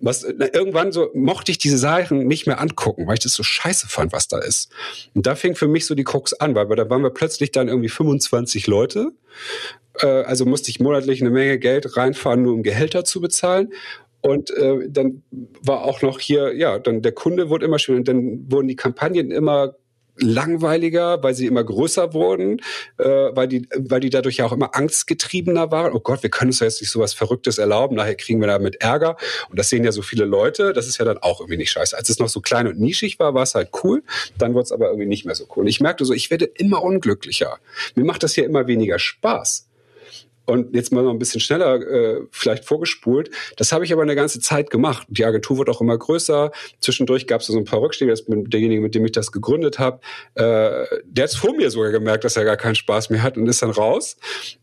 was 0.00 0.22
irgendwann 0.22 0.92
so 0.92 1.10
mochte 1.14 1.50
ich 1.50 1.58
diese 1.58 1.78
Sachen 1.78 2.26
nicht 2.26 2.46
mehr 2.46 2.60
angucken, 2.60 3.06
weil 3.06 3.14
ich 3.14 3.20
das 3.20 3.34
so 3.34 3.42
scheiße 3.42 3.88
fand, 3.88 4.12
was 4.12 4.28
da 4.28 4.38
ist. 4.38 4.70
Und 5.14 5.26
da 5.26 5.34
fing 5.34 5.56
für 5.56 5.68
mich 5.68 5.86
so 5.86 5.94
die 5.94 6.04
Krux 6.04 6.32
an, 6.34 6.54
weil 6.54 6.66
da 6.76 6.88
waren 6.88 7.02
wir 7.02 7.10
plötzlich 7.10 7.50
dann 7.50 7.68
irgendwie 7.68 7.88
25 7.88 8.66
Leute. 8.66 9.12
Äh, 10.00 10.06
also 10.06 10.46
musste 10.46 10.70
ich 10.70 10.80
monatlich 10.80 11.20
eine 11.20 11.30
Menge 11.30 11.58
Geld 11.58 11.96
reinfahren, 11.96 12.42
nur 12.42 12.54
um 12.54 12.62
Gehälter 12.62 13.04
zu 13.04 13.20
bezahlen. 13.20 13.72
Und 14.20 14.50
äh, 14.50 14.88
dann 14.88 15.22
war 15.62 15.84
auch 15.84 16.02
noch 16.02 16.20
hier, 16.20 16.54
ja, 16.54 16.78
dann 16.78 17.02
der 17.02 17.12
Kunde 17.12 17.50
wurde 17.50 17.66
immer 17.66 17.78
schöner 17.78 17.98
und 17.98 18.08
dann 18.08 18.50
wurden 18.50 18.68
die 18.68 18.76
Kampagnen 18.76 19.30
immer 19.30 19.74
langweiliger, 20.20 21.22
weil 21.22 21.34
sie 21.34 21.46
immer 21.46 21.64
größer 21.64 22.12
wurden, 22.14 22.60
äh, 22.98 23.04
weil 23.04 23.48
die, 23.48 23.68
weil 23.76 24.00
die 24.00 24.10
dadurch 24.10 24.38
ja 24.38 24.46
auch 24.46 24.52
immer 24.52 24.74
angstgetriebener 24.74 25.70
waren. 25.70 25.92
Oh 25.92 26.00
Gott, 26.00 26.22
wir 26.22 26.30
können 26.30 26.50
uns 26.50 26.60
ja 26.60 26.66
jetzt 26.66 26.80
nicht 26.80 26.90
so 26.90 27.00
was 27.00 27.14
Verrücktes 27.14 27.58
erlauben, 27.58 27.96
nachher 27.96 28.14
kriegen 28.14 28.40
wir 28.40 28.48
damit 28.48 28.76
Ärger. 28.80 29.16
Und 29.50 29.58
das 29.58 29.68
sehen 29.68 29.84
ja 29.84 29.92
so 29.92 30.02
viele 30.02 30.24
Leute, 30.24 30.72
das 30.72 30.86
ist 30.88 30.98
ja 30.98 31.04
dann 31.04 31.18
auch 31.18 31.40
irgendwie 31.40 31.58
nicht 31.58 31.70
scheiße. 31.70 31.96
Als 31.96 32.08
es 32.08 32.18
noch 32.18 32.28
so 32.28 32.40
klein 32.40 32.66
und 32.66 32.78
nischig 32.78 33.18
war, 33.18 33.34
war 33.34 33.42
es 33.42 33.54
halt 33.54 33.70
cool, 33.82 34.02
dann 34.38 34.54
wurde 34.54 34.64
es 34.64 34.72
aber 34.72 34.86
irgendwie 34.86 35.06
nicht 35.06 35.24
mehr 35.24 35.34
so 35.34 35.46
cool. 35.56 35.62
Und 35.62 35.68
ich 35.68 35.80
merkte 35.80 36.04
so, 36.04 36.12
ich 36.12 36.30
werde 36.30 36.46
immer 36.46 36.82
unglücklicher. 36.82 37.58
Mir 37.94 38.04
macht 38.04 38.22
das 38.22 38.34
hier 38.34 38.44
immer 38.44 38.66
weniger 38.66 38.98
Spaß. 38.98 39.67
Und 40.48 40.74
jetzt 40.74 40.92
mal 40.92 41.04
noch 41.04 41.10
ein 41.10 41.18
bisschen 41.18 41.42
schneller 41.42 41.74
äh, 41.74 42.22
vielleicht 42.30 42.64
vorgespult. 42.64 43.30
Das 43.56 43.70
habe 43.70 43.84
ich 43.84 43.92
aber 43.92 44.00
eine 44.00 44.16
ganze 44.16 44.40
Zeit 44.40 44.70
gemacht. 44.70 45.06
Die 45.10 45.26
Agentur 45.26 45.58
wird 45.58 45.68
auch 45.68 45.82
immer 45.82 45.98
größer. 45.98 46.52
Zwischendurch 46.80 47.26
gab 47.26 47.42
es 47.42 47.48
so 47.48 47.58
ein 47.58 47.66
paar 47.66 47.82
Rückschläge. 47.82 48.10
Das 48.10 48.26
mit 48.28 48.50
derjenige, 48.50 48.80
mit 48.80 48.94
dem 48.94 49.04
ich 49.04 49.12
das 49.12 49.30
gegründet 49.30 49.78
habe, 49.78 50.00
äh, 50.36 50.86
der 51.04 51.24
hat 51.24 51.34
vor 51.34 51.54
mir 51.54 51.70
sogar 51.70 51.90
gemerkt, 51.90 52.24
dass 52.24 52.38
er 52.38 52.44
gar 52.44 52.56
keinen 52.56 52.76
Spaß 52.76 53.10
mehr 53.10 53.22
hat 53.22 53.36
und 53.36 53.46
ist 53.46 53.60
dann 53.60 53.72
raus. 53.72 54.16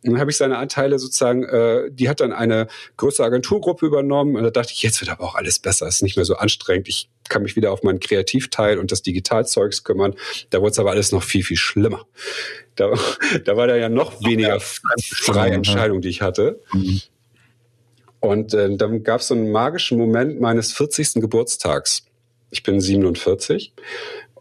Und 0.04 0.14
dann 0.14 0.20
habe 0.20 0.32
ich 0.32 0.38
seine 0.38 0.58
Anteile 0.58 0.98
sozusagen, 0.98 1.44
äh, 1.44 1.92
die 1.92 2.10
hat 2.10 2.20
dann 2.20 2.34
eine 2.34 2.66
größere 2.98 3.28
Agenturgruppe 3.28 3.86
übernommen. 3.86 4.36
Und 4.38 4.44
da 4.44 4.50
dachte 4.50 4.74
ich, 4.74 4.82
jetzt 4.82 5.02
wird 5.02 5.12
aber 5.12 5.24
auch 5.24 5.36
alles 5.36 5.60
besser. 5.60 5.86
Es 5.86 5.98
ist 5.98 6.02
nicht 6.02 6.16
mehr 6.16 6.26
so 6.26 6.36
anstrengend. 6.36 6.88
Ich 6.88 7.12
kann 7.30 7.44
mich 7.44 7.56
wieder 7.56 7.72
auf 7.72 7.84
meinen 7.84 8.00
Kreativteil 8.00 8.80
und 8.80 8.92
das 8.92 9.02
Digitalzeugs 9.02 9.84
kümmern. 9.84 10.16
Da 10.50 10.62
wurde 10.62 10.72
es 10.72 10.80
aber 10.80 10.92
alles 10.92 11.12
noch 11.12 11.24
viel, 11.24 11.44
viel 11.44 11.58
schlimmer. 11.58 12.06
Da, 12.76 12.94
da 13.46 13.58
war 13.58 13.68
da 13.68 13.76
ja 13.76 13.90
noch 13.90 14.24
weniger 14.24 14.60
freie 14.60 15.52
Entscheidung, 15.76 16.02
die 16.02 16.10
ich 16.10 16.22
hatte. 16.22 16.62
Mhm. 16.74 17.02
Und 18.20 18.54
äh, 18.54 18.76
dann 18.76 19.04
gab 19.04 19.22
es 19.22 19.28
so 19.28 19.36
einen 19.36 19.52
magischen 19.52 19.98
Moment 19.98 20.42
meines 20.42 20.74
40. 20.74 21.16
Geburtstags. 21.16 22.06
Ich 22.50 22.64
bin 22.64 22.82
47. 22.82 23.74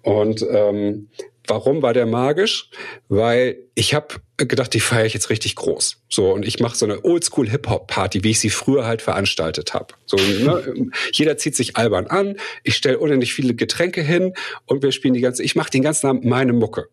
Und 0.03 0.45
ähm, 0.49 1.09
Warum 1.47 1.83
war 1.83 1.93
der 1.93 2.07
magisch? 2.07 2.71
Weil 3.09 3.59
ich 3.75 3.93
habe 3.93 4.17
gedacht, 4.37 4.73
die 4.73 4.81
feiere 4.81 5.05
ich 5.05 5.15
jetzt 5.15 5.31
richtig 5.31 5.57
groß. 5.57 5.99
So 6.09 6.33
und 6.33 6.45
ich 6.45 6.59
mache 6.59 6.77
so 6.77 6.87
eine 6.87 7.05
Oldschool 7.05 7.49
Hip 7.51 7.69
Hop 7.69 7.87
Party, 7.87 8.25
wie 8.25 8.31
ich 8.31 8.41
sie 8.41 8.51
früher 8.51 8.87
halt 8.87 9.03
veranstaltet 9.03 9.75
habe. 9.75 9.95
So 10.07 10.17
ne? 10.17 10.91
jeder 11.13 11.37
zieht 11.37 11.55
sich 11.55 11.77
albern 11.77 12.07
an. 12.07 12.37
Ich 12.63 12.77
stelle 12.77 12.99
unendlich 12.99 13.35
viele 13.35 13.55
Getränke 13.55 14.01
hin 14.01 14.33
und 14.67 14.83
wir 14.83 14.91
spielen 14.91 15.15
die 15.15 15.21
ganze. 15.21 15.43
Ich 15.43 15.55
mache 15.55 15.71
den 15.71 15.83
ganzen 15.83 16.07
Abend 16.07 16.25
meine 16.25 16.53
Mucke. 16.53 16.87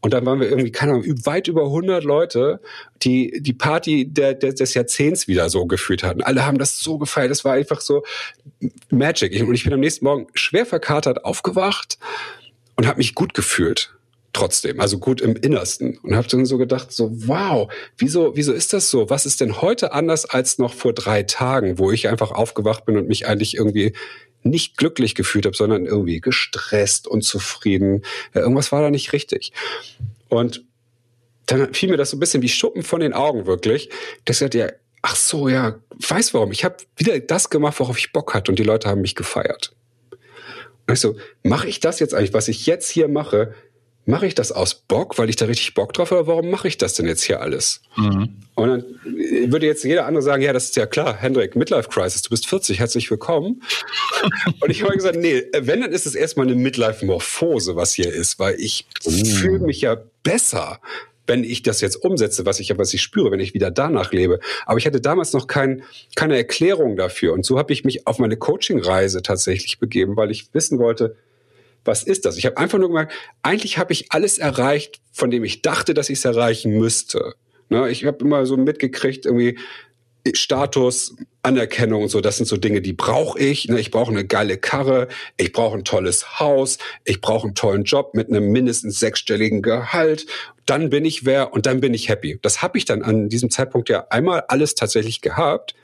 Und 0.00 0.14
dann 0.14 0.24
waren 0.24 0.40
wir 0.40 0.48
irgendwie 0.48 0.72
keine 0.72 0.92
Ahnung 0.92 1.04
weit 1.24 1.48
über 1.48 1.64
100 1.64 2.04
Leute, 2.04 2.60
die 3.02 3.40
die 3.40 3.54
Party 3.54 4.06
der, 4.08 4.34
der, 4.34 4.52
des 4.52 4.74
Jahrzehnts 4.74 5.26
wieder 5.26 5.50
so 5.50 5.66
gefühlt 5.66 6.04
hatten. 6.04 6.22
Alle 6.22 6.46
haben 6.46 6.58
das 6.58 6.78
so 6.78 6.98
gefeiert. 6.98 7.30
Das 7.30 7.44
war 7.44 7.54
einfach 7.54 7.80
so 7.80 8.04
Magic. 8.90 9.40
Und 9.42 9.54
ich 9.54 9.64
bin 9.64 9.72
am 9.72 9.80
nächsten 9.80 10.04
Morgen 10.04 10.28
schwer 10.34 10.64
verkatert 10.64 11.24
aufgewacht 11.24 11.98
und 12.76 12.86
habe 12.86 12.98
mich 12.98 13.14
gut 13.14 13.34
gefühlt 13.34 13.95
trotzdem, 14.36 14.80
also 14.80 14.98
gut 14.98 15.22
im 15.22 15.34
Innersten 15.34 15.96
und 15.98 16.14
habe 16.14 16.28
dann 16.28 16.44
so 16.44 16.58
gedacht, 16.58 16.92
so 16.92 17.10
wow, 17.26 17.72
wieso, 17.96 18.36
wieso 18.36 18.52
ist 18.52 18.74
das 18.74 18.90
so? 18.90 19.08
Was 19.08 19.24
ist 19.24 19.40
denn 19.40 19.62
heute 19.62 19.92
anders 19.92 20.26
als 20.26 20.58
noch 20.58 20.74
vor 20.74 20.92
drei 20.92 21.22
Tagen, 21.22 21.78
wo 21.78 21.90
ich 21.90 22.08
einfach 22.08 22.32
aufgewacht 22.32 22.84
bin 22.84 22.98
und 22.98 23.08
mich 23.08 23.26
eigentlich 23.26 23.56
irgendwie 23.56 23.94
nicht 24.42 24.76
glücklich 24.76 25.14
gefühlt 25.14 25.46
habe, 25.46 25.56
sondern 25.56 25.86
irgendwie 25.86 26.20
gestresst, 26.20 27.08
unzufrieden. 27.08 28.02
Ja, 28.34 28.42
irgendwas 28.42 28.70
war 28.72 28.82
da 28.82 28.90
nicht 28.90 29.12
richtig. 29.12 29.52
Und 30.28 30.64
dann 31.46 31.72
fiel 31.72 31.88
mir 31.88 31.96
das 31.96 32.10
so 32.10 32.16
ein 32.16 32.20
bisschen 32.20 32.42
wie 32.42 32.48
Schuppen 32.48 32.82
von 32.82 33.00
den 33.00 33.12
Augen 33.14 33.46
wirklich. 33.46 33.88
Das 34.24 34.40
hat 34.42 34.54
ja, 34.54 34.68
ach 35.02 35.16
so, 35.16 35.48
ja, 35.48 35.78
weiß 36.08 36.34
warum. 36.34 36.52
Ich 36.52 36.64
habe 36.64 36.76
wieder 36.96 37.18
das 37.18 37.50
gemacht, 37.50 37.80
worauf 37.80 37.98
ich 37.98 38.12
Bock 38.12 38.34
hatte 38.34 38.52
und 38.52 38.58
die 38.58 38.64
Leute 38.64 38.88
haben 38.88 39.00
mich 39.00 39.14
gefeiert. 39.14 39.74
Und 40.86 40.94
ich 40.94 41.00
so, 41.00 41.16
mache 41.42 41.68
ich 41.68 41.80
das 41.80 41.98
jetzt 41.98 42.14
eigentlich, 42.14 42.34
was 42.34 42.48
ich 42.48 42.66
jetzt 42.66 42.90
hier 42.90 43.08
mache, 43.08 43.54
mache 44.06 44.26
ich 44.26 44.34
das 44.34 44.52
aus 44.52 44.74
Bock, 44.74 45.18
weil 45.18 45.28
ich 45.28 45.36
da 45.36 45.46
richtig 45.46 45.74
Bock 45.74 45.92
drauf 45.92 46.10
habe, 46.10 46.22
oder 46.22 46.28
warum 46.28 46.50
mache 46.50 46.68
ich 46.68 46.78
das 46.78 46.94
denn 46.94 47.06
jetzt 47.06 47.22
hier 47.22 47.40
alles? 47.40 47.82
Mhm. 47.96 48.36
Und 48.54 48.68
dann 48.68 48.84
würde 49.50 49.66
jetzt 49.66 49.84
jeder 49.84 50.06
andere 50.06 50.22
sagen, 50.22 50.42
ja, 50.42 50.52
das 50.52 50.66
ist 50.66 50.76
ja 50.76 50.86
klar, 50.86 51.16
Hendrik, 51.16 51.56
Midlife 51.56 51.88
Crisis, 51.88 52.22
du 52.22 52.30
bist 52.30 52.46
40, 52.46 52.78
herzlich 52.78 53.10
willkommen. 53.10 53.62
und 54.60 54.70
ich 54.70 54.82
habe 54.82 54.94
gesagt, 54.94 55.16
nee, 55.16 55.42
wenn, 55.52 55.80
dann 55.80 55.92
ist 55.92 56.06
es 56.06 56.14
erstmal 56.14 56.46
eine 56.46 56.54
Midlife-Morphose, 56.54 57.76
was 57.76 57.92
hier 57.92 58.12
ist, 58.12 58.38
weil 58.38 58.58
ich 58.60 58.86
mhm. 59.04 59.26
fühle 59.26 59.58
mich 59.58 59.80
ja 59.82 59.96
besser, 60.22 60.80
wenn 61.26 61.42
ich 61.42 61.62
das 61.62 61.80
jetzt 61.80 61.96
umsetze, 61.96 62.46
was 62.46 62.60
ich, 62.60 62.72
was 62.78 62.94
ich 62.94 63.02
spüre, 63.02 63.32
wenn 63.32 63.40
ich 63.40 63.54
wieder 63.54 63.72
danach 63.72 64.12
lebe. 64.12 64.38
Aber 64.64 64.78
ich 64.78 64.86
hatte 64.86 65.00
damals 65.00 65.32
noch 65.32 65.48
kein, 65.48 65.82
keine 66.14 66.36
Erklärung 66.36 66.96
dafür. 66.96 67.32
Und 67.32 67.44
so 67.44 67.58
habe 67.58 67.72
ich 67.72 67.84
mich 67.84 68.06
auf 68.06 68.20
meine 68.20 68.36
Coaching-Reise 68.36 69.22
tatsächlich 69.22 69.80
begeben, 69.80 70.16
weil 70.16 70.30
ich 70.30 70.54
wissen 70.54 70.78
wollte, 70.78 71.16
was 71.86 72.02
ist 72.02 72.24
das? 72.24 72.36
Ich 72.36 72.46
habe 72.46 72.56
einfach 72.58 72.78
nur 72.78 72.88
gemerkt, 72.88 73.12
eigentlich 73.42 73.78
habe 73.78 73.92
ich 73.92 74.12
alles 74.12 74.38
erreicht, 74.38 75.00
von 75.12 75.30
dem 75.30 75.44
ich 75.44 75.62
dachte, 75.62 75.94
dass 75.94 76.10
ich 76.10 76.18
es 76.18 76.24
erreichen 76.24 76.72
müsste. 76.72 77.34
Ne, 77.68 77.90
ich 77.90 78.04
habe 78.04 78.24
immer 78.24 78.46
so 78.46 78.56
mitgekriegt, 78.56 79.26
irgendwie 79.26 79.58
Status, 80.34 81.14
Anerkennung 81.42 82.02
und 82.02 82.08
so, 82.08 82.20
das 82.20 82.36
sind 82.36 82.46
so 82.46 82.56
Dinge, 82.56 82.80
die 82.80 82.92
brauche 82.92 83.38
ich. 83.38 83.68
Ne? 83.68 83.78
Ich 83.78 83.90
brauche 83.90 84.10
eine 84.10 84.24
geile 84.24 84.56
Karre, 84.56 85.08
ich 85.36 85.52
brauche 85.52 85.76
ein 85.76 85.84
tolles 85.84 86.40
Haus, 86.40 86.78
ich 87.04 87.20
brauche 87.20 87.46
einen 87.46 87.54
tollen 87.54 87.84
Job 87.84 88.14
mit 88.14 88.28
einem 88.28 88.50
mindestens 88.50 88.98
sechsstelligen 88.98 89.62
Gehalt. 89.62 90.26
Dann 90.64 90.90
bin 90.90 91.04
ich 91.04 91.24
wer 91.24 91.52
und 91.52 91.66
dann 91.66 91.80
bin 91.80 91.94
ich 91.94 92.08
happy. 92.08 92.38
Das 92.42 92.62
habe 92.62 92.78
ich 92.78 92.84
dann 92.84 93.02
an 93.02 93.28
diesem 93.28 93.50
Zeitpunkt 93.50 93.88
ja 93.88 94.06
einmal 94.10 94.44
alles 94.48 94.74
tatsächlich 94.74 95.20
gehabt. 95.20 95.74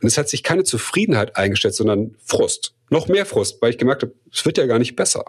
Und 0.00 0.06
es 0.06 0.16
hat 0.16 0.28
sich 0.28 0.42
keine 0.42 0.64
Zufriedenheit 0.64 1.36
eingestellt, 1.36 1.74
sondern 1.74 2.14
Frust. 2.24 2.74
Noch 2.88 3.08
mehr 3.08 3.26
Frust, 3.26 3.60
weil 3.60 3.70
ich 3.70 3.78
gemerkt 3.78 4.02
habe, 4.02 4.14
es 4.32 4.44
wird 4.44 4.58
ja 4.58 4.66
gar 4.66 4.78
nicht 4.78 4.96
besser. 4.96 5.24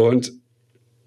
Und 0.00 0.39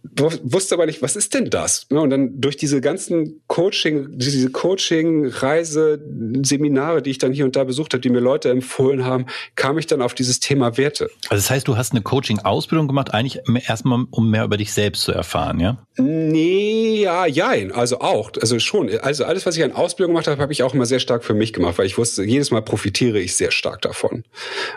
wusste 0.04 0.76
aber 0.76 0.86
nicht, 0.86 1.02
was 1.02 1.16
ist 1.16 1.34
denn 1.34 1.50
das? 1.50 1.88
Ne, 1.89 2.02
und 2.02 2.10
dann 2.10 2.42
durch 2.42 2.58
diese 2.58 2.82
ganzen 2.82 3.42
Coaching, 3.48 4.18
diese 4.18 4.50
Coaching, 4.52 5.28
Reise, 5.28 6.04
Seminare, 6.44 7.02
die 7.02 7.12
ich 7.12 7.18
dann 7.18 7.32
hier 7.32 7.46
und 7.46 7.56
da 7.56 7.63
besucht 7.63 7.94
habe, 7.94 8.02
die 8.02 8.10
mir 8.10 8.20
Leute 8.20 8.50
empfohlen 8.50 9.06
haben, 9.06 9.28
kam 9.56 9.78
ich 9.78 9.88
dann 9.88 10.02
auf 10.02 10.13
dieses 10.13 10.39
Thema 10.39 10.78
Werte. 10.78 11.10
Also 11.30 11.42
das 11.42 11.50
heißt, 11.50 11.68
du 11.68 11.78
hast 11.78 11.94
eine 11.94 12.02
Coaching-Ausbildung 12.02 12.88
gemacht, 12.88 13.13
eigentlich 13.13 13.42
erstmal, 13.68 14.06
um 14.12 14.30
mehr 14.30 14.44
über 14.44 14.58
dich 14.58 14.74
selbst 14.74 15.04
zu 15.04 15.13
erfahren, 15.13 15.60
ja? 15.60 15.86
Nee, 15.98 17.04
ja, 17.04 17.26
jein, 17.26 17.72
also 17.72 18.00
auch, 18.00 18.32
also 18.42 18.60
schon. 18.60 18.89
Also 19.00 19.26
alles, 19.26 19.46
was 19.46 19.56
ich 19.56 19.63
an 19.63 19.72
Ausbildung 19.72 20.13
gemacht 20.13 20.28
habe, 20.28 20.42
habe 20.42 20.52
ich 20.52 20.63
auch 20.63 20.74
immer 20.74 20.86
sehr 20.86 21.00
stark 21.00 21.24
für 21.24 21.34
mich 21.34 21.54
gemacht, 21.54 21.78
weil 21.78 21.86
ich 21.86 21.98
wusste, 21.98 22.24
jedes 22.24 22.52
Mal 22.52 22.62
profitiere 22.62 23.20
ich 23.20 23.36
sehr 23.36 23.52
stark 23.52 23.82
davon. 23.82 24.24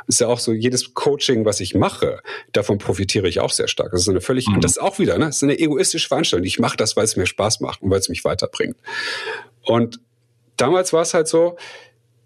Ist 0.06 0.20
ja 0.20 0.28
auch 0.28 0.38
so, 0.38 0.52
jedes 0.52 0.94
Coaching, 0.94 1.44
was 1.44 1.60
ich 1.60 1.74
mache, 1.74 2.20
davon 2.52 2.78
profitiere 2.78 3.28
ich 3.28 3.40
auch 3.40 3.50
sehr 3.50 3.68
stark. 3.68 3.92
Das 3.92 4.02
ist 4.02 4.08
eine 4.08 4.20
völlig, 4.20 4.46
mhm. 4.48 4.60
das 4.60 4.72
ist 4.72 4.78
auch 4.78 4.98
wieder, 4.98 5.15
ne, 5.18 5.26
das 5.26 5.36
ist 5.36 5.42
eine 5.42 5.58
egoistische 5.58 6.08
Veranstaltung. 6.08 6.46
Ich 6.46 6.58
mache 6.58 6.76
das, 6.76 6.96
weil 6.96 7.04
es 7.04 7.16
mir 7.16 7.26
Spaß 7.26 7.60
macht 7.60 7.82
und 7.82 7.90
weil 7.90 8.00
es 8.00 8.08
mich 8.08 8.24
weiterbringt. 8.24 8.76
Und 9.62 10.00
damals 10.56 10.92
war 10.92 11.02
es 11.02 11.14
halt 11.14 11.28
so, 11.28 11.56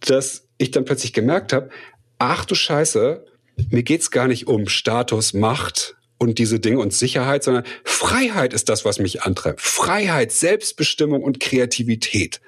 dass 0.00 0.46
ich 0.58 0.70
dann 0.70 0.84
plötzlich 0.84 1.12
gemerkt 1.12 1.52
habe, 1.52 1.70
ach 2.18 2.44
du 2.44 2.54
Scheiße, 2.54 3.24
mir 3.70 3.82
geht's 3.82 4.10
gar 4.10 4.28
nicht 4.28 4.46
um 4.46 4.68
Status, 4.68 5.34
Macht 5.34 5.96
und 6.18 6.38
diese 6.38 6.60
Dinge 6.60 6.78
und 6.78 6.92
Sicherheit, 6.92 7.44
sondern 7.44 7.64
Freiheit 7.84 8.52
ist 8.52 8.68
das, 8.68 8.84
was 8.84 8.98
mich 8.98 9.22
antreibt. 9.22 9.60
Freiheit, 9.60 10.32
Selbstbestimmung 10.32 11.22
und 11.22 11.40
Kreativität. 11.40 12.40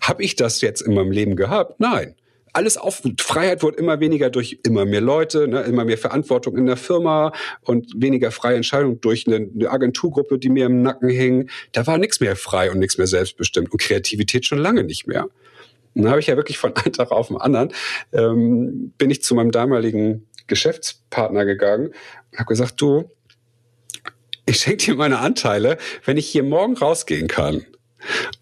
Habe 0.00 0.22
ich 0.22 0.36
das 0.36 0.60
jetzt 0.60 0.80
in 0.80 0.94
meinem 0.94 1.10
Leben 1.10 1.36
gehabt? 1.36 1.80
Nein. 1.80 2.14
Alles 2.54 2.76
auf 2.76 3.02
Freiheit 3.20 3.62
wurde 3.62 3.78
immer 3.78 4.00
weniger 4.00 4.30
durch 4.30 4.60
immer 4.62 4.84
mehr 4.84 5.00
Leute, 5.00 5.48
ne, 5.48 5.62
immer 5.62 5.84
mehr 5.84 5.98
Verantwortung 5.98 6.56
in 6.56 6.66
der 6.66 6.76
Firma 6.76 7.32
und 7.62 7.92
weniger 7.96 8.30
freie 8.30 8.56
Entscheidung 8.56 9.00
durch 9.00 9.26
eine, 9.26 9.50
eine 9.54 9.70
Agenturgruppe, 9.70 10.38
die 10.38 10.48
mir 10.48 10.66
im 10.66 10.80
Nacken 10.80 11.08
hing. 11.08 11.50
Da 11.72 11.86
war 11.86 11.98
nichts 11.98 12.20
mehr 12.20 12.36
frei 12.36 12.70
und 12.70 12.78
nichts 12.78 12.96
mehr 12.96 13.08
selbstbestimmt 13.08 13.72
und 13.72 13.80
Kreativität 13.80 14.46
schon 14.46 14.58
lange 14.58 14.84
nicht 14.84 15.06
mehr. 15.06 15.24
Und 15.94 16.02
dann 16.02 16.10
habe 16.10 16.20
ich 16.20 16.28
ja 16.28 16.36
wirklich 16.36 16.58
von 16.58 16.74
einem 16.76 16.92
Tag 16.92 17.10
auf 17.10 17.28
den 17.28 17.36
anderen 17.36 17.72
ähm, 18.12 18.92
bin 18.98 19.10
ich 19.10 19.22
zu 19.22 19.34
meinem 19.34 19.50
damaligen 19.50 20.26
Geschäftspartner 20.46 21.44
gegangen 21.44 21.88
und 22.30 22.38
habe 22.38 22.48
gesagt, 22.48 22.80
du, 22.80 23.10
ich 24.46 24.58
schenke 24.58 24.84
dir 24.84 24.94
meine 24.94 25.18
Anteile, 25.18 25.78
wenn 26.04 26.16
ich 26.16 26.28
hier 26.28 26.42
morgen 26.42 26.76
rausgehen 26.76 27.28
kann. 27.28 27.64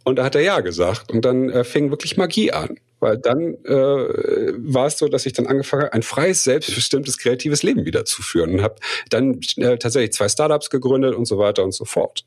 Und 0.04 0.16
da 0.16 0.24
hat 0.24 0.34
er 0.34 0.40
ja 0.40 0.60
gesagt. 0.60 1.12
Und 1.12 1.24
dann 1.24 1.48
äh, 1.48 1.64
fing 1.64 1.90
wirklich 1.90 2.16
Magie 2.16 2.52
an. 2.52 2.78
Weil 3.02 3.18
dann 3.18 3.56
äh, 3.64 4.52
war 4.58 4.86
es 4.86 4.96
so, 4.96 5.08
dass 5.08 5.26
ich 5.26 5.32
dann 5.32 5.48
angefangen 5.48 5.82
habe, 5.82 5.92
ein 5.92 6.04
freies, 6.04 6.44
selbstbestimmtes, 6.44 7.18
kreatives 7.18 7.64
Leben 7.64 7.84
wieder 7.84 8.04
zu 8.04 8.22
führen. 8.22 8.52
Und 8.52 8.62
habe 8.62 8.76
dann 9.10 9.40
äh, 9.56 9.76
tatsächlich 9.76 10.12
zwei 10.12 10.28
Startups 10.28 10.70
gegründet 10.70 11.16
und 11.16 11.24
so 11.24 11.36
weiter 11.36 11.64
und 11.64 11.72
so 11.72 11.84
fort. 11.84 12.24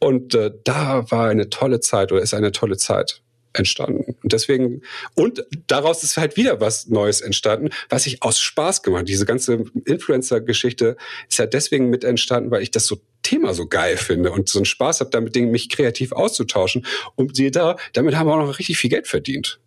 Und 0.00 0.34
äh, 0.34 0.52
da 0.64 1.10
war 1.10 1.30
eine 1.30 1.48
tolle 1.48 1.80
Zeit 1.80 2.12
oder 2.12 2.20
ist 2.20 2.34
eine 2.34 2.52
tolle 2.52 2.76
Zeit 2.76 3.22
entstanden. 3.54 4.14
Und 4.22 4.34
deswegen, 4.34 4.82
und 5.14 5.46
daraus 5.66 6.02
ist 6.02 6.18
halt 6.18 6.36
wieder 6.36 6.60
was 6.60 6.88
Neues 6.88 7.22
entstanden, 7.22 7.70
was 7.88 8.04
ich 8.04 8.22
aus 8.22 8.38
Spaß 8.38 8.82
gemacht. 8.82 9.08
Diese 9.08 9.24
ganze 9.24 9.64
Influencer-Geschichte 9.86 10.98
ist 11.30 11.38
ja 11.38 11.46
deswegen 11.46 11.88
mit 11.88 12.04
entstanden, 12.04 12.50
weil 12.50 12.62
ich 12.62 12.70
das 12.70 12.84
so 12.84 13.00
Thema 13.22 13.54
so 13.54 13.66
geil 13.66 13.96
finde 13.96 14.30
und 14.30 14.50
so 14.50 14.58
einen 14.58 14.66
Spaß 14.66 15.00
habe, 15.00 15.10
damit 15.10 15.34
mich 15.36 15.70
kreativ 15.70 16.12
auszutauschen. 16.12 16.84
Und 17.14 17.34
siehe 17.34 17.50
da, 17.50 17.76
damit 17.94 18.14
haben 18.14 18.26
wir 18.26 18.34
auch 18.34 18.46
noch 18.46 18.58
richtig 18.58 18.76
viel 18.76 18.90
Geld 18.90 19.08
verdient. 19.08 19.58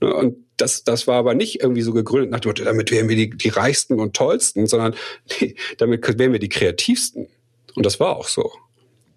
Und 0.00 0.36
das, 0.56 0.84
das 0.84 1.06
war 1.06 1.16
aber 1.16 1.34
nicht 1.34 1.60
irgendwie 1.62 1.82
so 1.82 1.92
gegründet 1.92 2.30
nach 2.30 2.40
dem 2.40 2.50
Motto, 2.50 2.64
damit 2.64 2.90
wären 2.90 3.08
wir 3.08 3.16
die, 3.16 3.30
die 3.30 3.48
reichsten 3.48 3.98
und 4.00 4.14
tollsten, 4.14 4.66
sondern 4.66 4.94
nee, 5.40 5.54
damit 5.78 6.06
wären 6.18 6.32
wir 6.32 6.38
die 6.38 6.48
kreativsten. 6.48 7.28
Und 7.74 7.86
das 7.86 8.00
war 8.00 8.16
auch 8.16 8.28
so. 8.28 8.50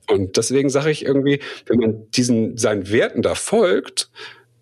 Und 0.09 0.37
deswegen 0.37 0.69
sage 0.69 0.91
ich 0.91 1.05
irgendwie, 1.05 1.39
wenn 1.65 1.79
man 1.79 2.11
diesen 2.11 2.57
seinen 2.57 2.89
Werten 2.91 3.21
da 3.21 3.35
folgt, 3.35 4.09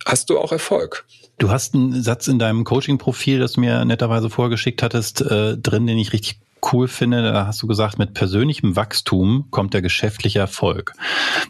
hast 0.06 0.30
du 0.30 0.40
auch 0.40 0.52
Erfolg. 0.52 1.06
Du 1.40 1.50
hast 1.50 1.74
einen 1.74 2.02
Satz 2.04 2.28
in 2.28 2.38
deinem 2.38 2.64
Coaching-Profil, 2.64 3.40
das 3.40 3.54
du 3.54 3.62
mir 3.62 3.84
netterweise 3.84 4.30
vorgeschickt 4.30 4.84
hattest, 4.84 5.22
äh, 5.22 5.58
drin, 5.58 5.88
den 5.88 5.98
ich 5.98 6.14
richtig 6.14 6.40
cool 6.72 6.88
finde. 6.88 7.24
Da 7.24 7.48
hast 7.48 7.62
du 7.62 7.68
gesagt, 7.68 7.98
mit 8.00 8.14
persönlichem 8.14 8.76
Wachstum 8.76 9.48
kommt 9.50 9.74
der 9.74 9.82
geschäftliche 9.82 10.40
Erfolg. 10.40 10.94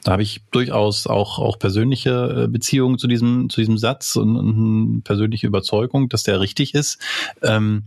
Da 0.03 0.13
habe 0.13 0.23
ich 0.23 0.41
durchaus 0.51 1.07
auch, 1.07 1.39
auch 1.39 1.59
persönliche 1.59 2.43
äh, 2.43 2.47
Beziehungen 2.47 2.97
zu 2.97 3.07
diesem, 3.07 3.49
zu 3.49 3.61
diesem 3.61 3.77
Satz 3.77 4.15
und, 4.15 4.35
und 4.35 5.01
persönliche 5.03 5.47
Überzeugung, 5.47 6.09
dass 6.09 6.23
der 6.23 6.39
richtig 6.39 6.73
ist. 6.73 6.99
Ähm, 7.41 7.83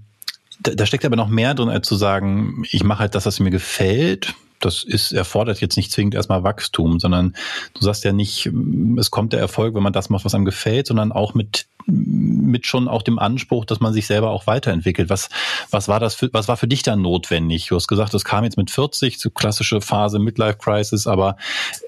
da, 0.61 0.73
da 0.75 0.87
steckt 0.87 1.05
aber 1.05 1.17
noch 1.17 1.29
mehr 1.29 1.55
drin, 1.55 1.69
als 1.69 1.87
zu 1.87 1.97
sagen, 1.97 2.65
ich 2.71 2.85
mache 2.85 3.01
halt 3.01 3.15
das, 3.15 3.27
was 3.27 3.41
mir 3.41 3.51
gefällt 3.51 4.35
das 4.65 4.85
ist, 4.85 5.13
erfordert 5.13 5.61
jetzt 5.61 5.77
nicht 5.77 5.93
zwingend 5.93 6.15
erstmal 6.15 6.43
Wachstum, 6.43 7.01
sondern 7.01 7.35
du 7.75 7.83
sagst 7.83 8.05
ja 8.05 8.13
nicht, 8.13 8.51
es 8.99 9.11
kommt 9.11 9.33
der 9.33 9.41
Erfolg, 9.41 9.75
wenn 9.75 9.83
man 9.83 9.93
das 9.93 10.11
macht, 10.11 10.25
was 10.25 10.35
einem 10.35 10.45
gefällt, 10.45 10.87
sondern 10.87 11.13
auch 11.13 11.35
mit, 11.35 11.67
mit 11.87 12.67
schon 12.67 12.89
auch 12.89 13.03
dem 13.03 13.19
Anspruch, 13.19 13.65
dass 13.65 13.81
man 13.81 13.93
sich 13.93 14.07
selber 14.07 14.31
auch 14.31 14.47
weiterentwickelt. 14.47 15.11
Was, 15.11 15.29
was 15.71 15.89
war 15.89 16.01
das 16.01 16.15
für, 16.15 16.31
was 16.33 16.49
war 16.49 16.57
für 16.57 16.69
dich 16.69 16.83
dann 16.83 17.03
notwendig? 17.03 17.67
Du 17.69 17.77
hast 17.77 17.89
gesagt, 17.89 18.15
das 18.15 18.25
kam 18.25 18.45
jetzt 18.45 18.57
mit 18.57 18.71
40, 18.71 19.19
so 19.19 19.31
klassische 19.31 19.81
Phase 19.81 20.19
Midlife 20.19 20.59
Crisis, 20.59 21.07
aber 21.07 21.37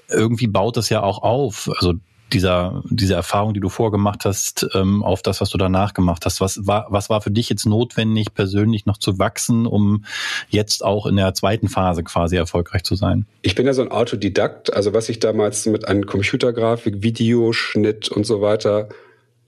irgendwie 0.09 0.47
baut 0.47 0.77
das 0.77 0.89
ja 0.89 1.01
auch 1.01 1.23
auf. 1.23 1.69
Also 1.79 1.95
dieser, 2.33 2.83
diese 2.89 3.13
Erfahrung, 3.13 3.53
die 3.53 3.59
du 3.59 3.69
vorgemacht 3.69 4.25
hast, 4.25 4.67
ähm, 4.73 5.03
auf 5.03 5.21
das, 5.21 5.41
was 5.41 5.49
du 5.49 5.57
danach 5.57 5.93
gemacht 5.93 6.25
hast. 6.25 6.41
Was 6.41 6.67
war, 6.67 6.87
was 6.89 7.09
war 7.09 7.21
für 7.21 7.31
dich 7.31 7.49
jetzt 7.49 7.65
notwendig, 7.65 8.33
persönlich 8.33 8.85
noch 8.85 8.97
zu 8.97 9.19
wachsen, 9.19 9.65
um 9.65 10.05
jetzt 10.49 10.83
auch 10.83 11.05
in 11.05 11.15
der 11.15 11.33
zweiten 11.33 11.69
Phase 11.69 12.03
quasi 12.03 12.35
erfolgreich 12.35 12.83
zu 12.83 12.95
sein? 12.95 13.25
Ich 13.41 13.55
bin 13.55 13.65
ja 13.65 13.73
so 13.73 13.81
ein 13.81 13.91
Autodidakt. 13.91 14.73
Also 14.73 14.93
was 14.93 15.09
ich 15.09 15.19
damals 15.19 15.65
mit 15.65 15.87
einem 15.87 16.05
Computergrafik, 16.05 17.01
Videoschnitt 17.01 18.09
und 18.09 18.25
so 18.25 18.41
weiter 18.41 18.89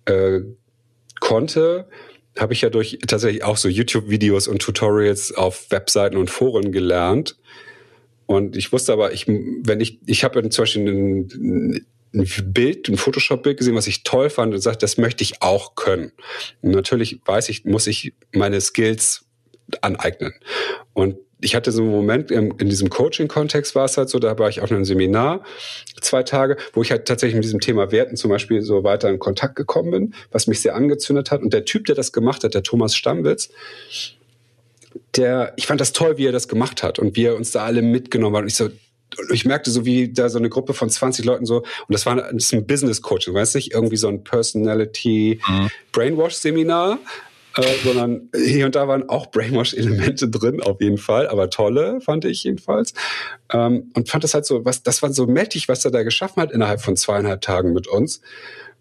äh, 0.05 0.39
konnte, 1.19 1.87
habe 2.37 2.53
ich 2.53 2.61
ja 2.61 2.69
durch 2.69 2.99
tatsächlich 3.05 3.43
auch 3.43 3.57
so 3.57 3.67
YouTube-Videos 3.67 4.47
und 4.47 4.61
Tutorials 4.61 5.33
auf 5.33 5.69
Webseiten 5.71 6.17
und 6.17 6.29
Foren 6.29 6.71
gelernt. 6.71 7.35
Und 8.25 8.55
ich 8.55 8.71
wusste 8.71 8.93
aber, 8.93 9.11
ich, 9.11 9.27
wenn 9.27 9.81
ich, 9.81 9.99
ich 10.05 10.23
habe 10.23 10.47
zum 10.49 10.61
Beispiel 10.61 10.87
einen, 10.87 11.85
ein 12.13 12.27
Bild, 12.45 12.89
ein 12.89 12.97
Photoshop-Bild 12.97 13.57
gesehen, 13.57 13.75
was 13.75 13.87
ich 13.87 14.03
toll 14.03 14.29
fand 14.29 14.53
und 14.53 14.61
sagte, 14.61 14.79
das 14.79 14.97
möchte 14.97 15.23
ich 15.23 15.41
auch 15.41 15.75
können. 15.75 16.11
Und 16.61 16.71
natürlich 16.71 17.19
weiß 17.25 17.49
ich, 17.49 17.65
muss 17.65 17.87
ich 17.87 18.13
meine 18.33 18.59
Skills 18.61 19.25
aneignen. 19.81 20.33
Und 20.93 21.17
ich 21.41 21.55
hatte 21.55 21.71
so 21.71 21.81
einen 21.81 21.91
Moment 21.91 22.31
in, 22.31 22.51
in 22.57 22.69
diesem 22.69 22.89
Coaching-Kontext 22.89 23.73
war 23.75 23.85
es 23.85 23.97
halt 23.97 24.09
so, 24.09 24.19
da 24.19 24.37
war 24.37 24.49
ich 24.49 24.61
auf 24.61 24.71
einem 24.71 24.83
Seminar 24.83 25.43
zwei 26.01 26.23
Tage, 26.23 26.57
wo 26.73 26.81
ich 26.81 26.91
halt 26.91 27.07
tatsächlich 27.07 27.35
mit 27.35 27.45
diesem 27.45 27.61
Thema 27.61 27.91
Werten 27.91 28.17
zum 28.17 28.29
Beispiel 28.29 28.61
so 28.61 28.83
weiter 28.83 29.09
in 29.09 29.19
Kontakt 29.19 29.55
gekommen 29.55 29.91
bin, 29.91 30.13
was 30.31 30.47
mich 30.47 30.61
sehr 30.61 30.75
angezündet 30.75 31.31
hat. 31.31 31.41
Und 31.41 31.53
der 31.53 31.65
Typ, 31.65 31.85
der 31.85 31.95
das 31.95 32.11
gemacht 32.11 32.43
hat, 32.43 32.55
der 32.55 32.63
Thomas 32.63 32.95
Stammwitz, 32.95 33.49
der, 35.15 35.53
ich 35.55 35.67
fand 35.67 35.79
das 35.79 35.93
toll, 35.93 36.17
wie 36.17 36.25
er 36.25 36.31
das 36.31 36.47
gemacht 36.47 36.83
hat 36.83 36.99
und 36.99 37.15
wie 37.15 37.25
er 37.25 37.35
uns 37.35 37.51
da 37.51 37.63
alle 37.63 37.81
mitgenommen 37.81 38.35
hat. 38.35 38.41
Und 38.43 38.47
ich 38.49 38.55
so, 38.55 38.69
ich 39.31 39.45
merkte 39.45 39.71
so, 39.71 39.85
wie 39.85 40.11
da 40.11 40.29
so 40.29 40.37
eine 40.37 40.49
Gruppe 40.49 40.73
von 40.73 40.89
20 40.89 41.25
Leuten 41.25 41.45
so, 41.45 41.57
und 41.57 41.65
das 41.89 42.05
war 42.05 42.15
das 42.15 42.33
ist 42.33 42.53
ein 42.53 42.67
Business 42.67 43.01
Coaching, 43.01 43.33
weißt 43.33 43.55
du, 43.55 43.57
nicht 43.57 43.73
irgendwie 43.73 43.97
so 43.97 44.07
ein 44.07 44.23
Personality 44.23 45.39
mhm. 45.47 45.69
Brainwash 45.91 46.35
Seminar, 46.35 46.99
äh, 47.55 47.63
sondern 47.83 48.29
hier 48.35 48.65
und 48.65 48.75
da 48.75 48.87
waren 48.87 49.09
auch 49.09 49.27
Brainwash-Elemente 49.27 50.29
drin, 50.29 50.61
auf 50.61 50.81
jeden 50.81 50.97
Fall, 50.97 51.27
aber 51.27 51.49
tolle, 51.49 51.99
fand 52.01 52.25
ich 52.25 52.43
jedenfalls. 52.43 52.93
Ähm, 53.51 53.91
und 53.95 54.09
fand 54.09 54.23
das 54.23 54.33
halt 54.33 54.45
so, 54.45 54.65
was, 54.65 54.83
das 54.83 55.01
war 55.01 55.11
so 55.11 55.25
mächtig, 55.25 55.67
was 55.67 55.83
er 55.83 55.91
da 55.91 56.03
geschaffen 56.03 56.41
hat 56.41 56.51
innerhalb 56.51 56.81
von 56.81 56.95
zweieinhalb 56.95 57.41
Tagen 57.41 57.73
mit 57.73 57.87
uns. 57.87 58.21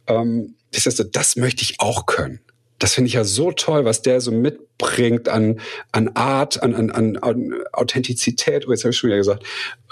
Ähm, 0.06 0.54
das 0.72 0.86
heißt, 0.86 1.08
das 1.12 1.36
möchte 1.36 1.62
ich 1.62 1.80
auch 1.80 2.06
können 2.06 2.40
das 2.78 2.94
finde 2.94 3.08
ich 3.08 3.14
ja 3.14 3.24
so 3.24 3.50
toll, 3.50 3.84
was 3.84 4.02
der 4.02 4.20
so 4.20 4.30
mitbringt 4.30 5.28
an, 5.28 5.60
an 5.90 6.10
Art, 6.14 6.62
an, 6.62 6.74
an, 6.74 7.16
an, 7.16 7.54
Authentizität, 7.72 8.66
oh, 8.68 8.70
jetzt 8.70 8.84
habe 8.84 8.92
ich 8.92 8.98
schon 8.98 9.08
wieder 9.08 9.16
gesagt, 9.16 9.44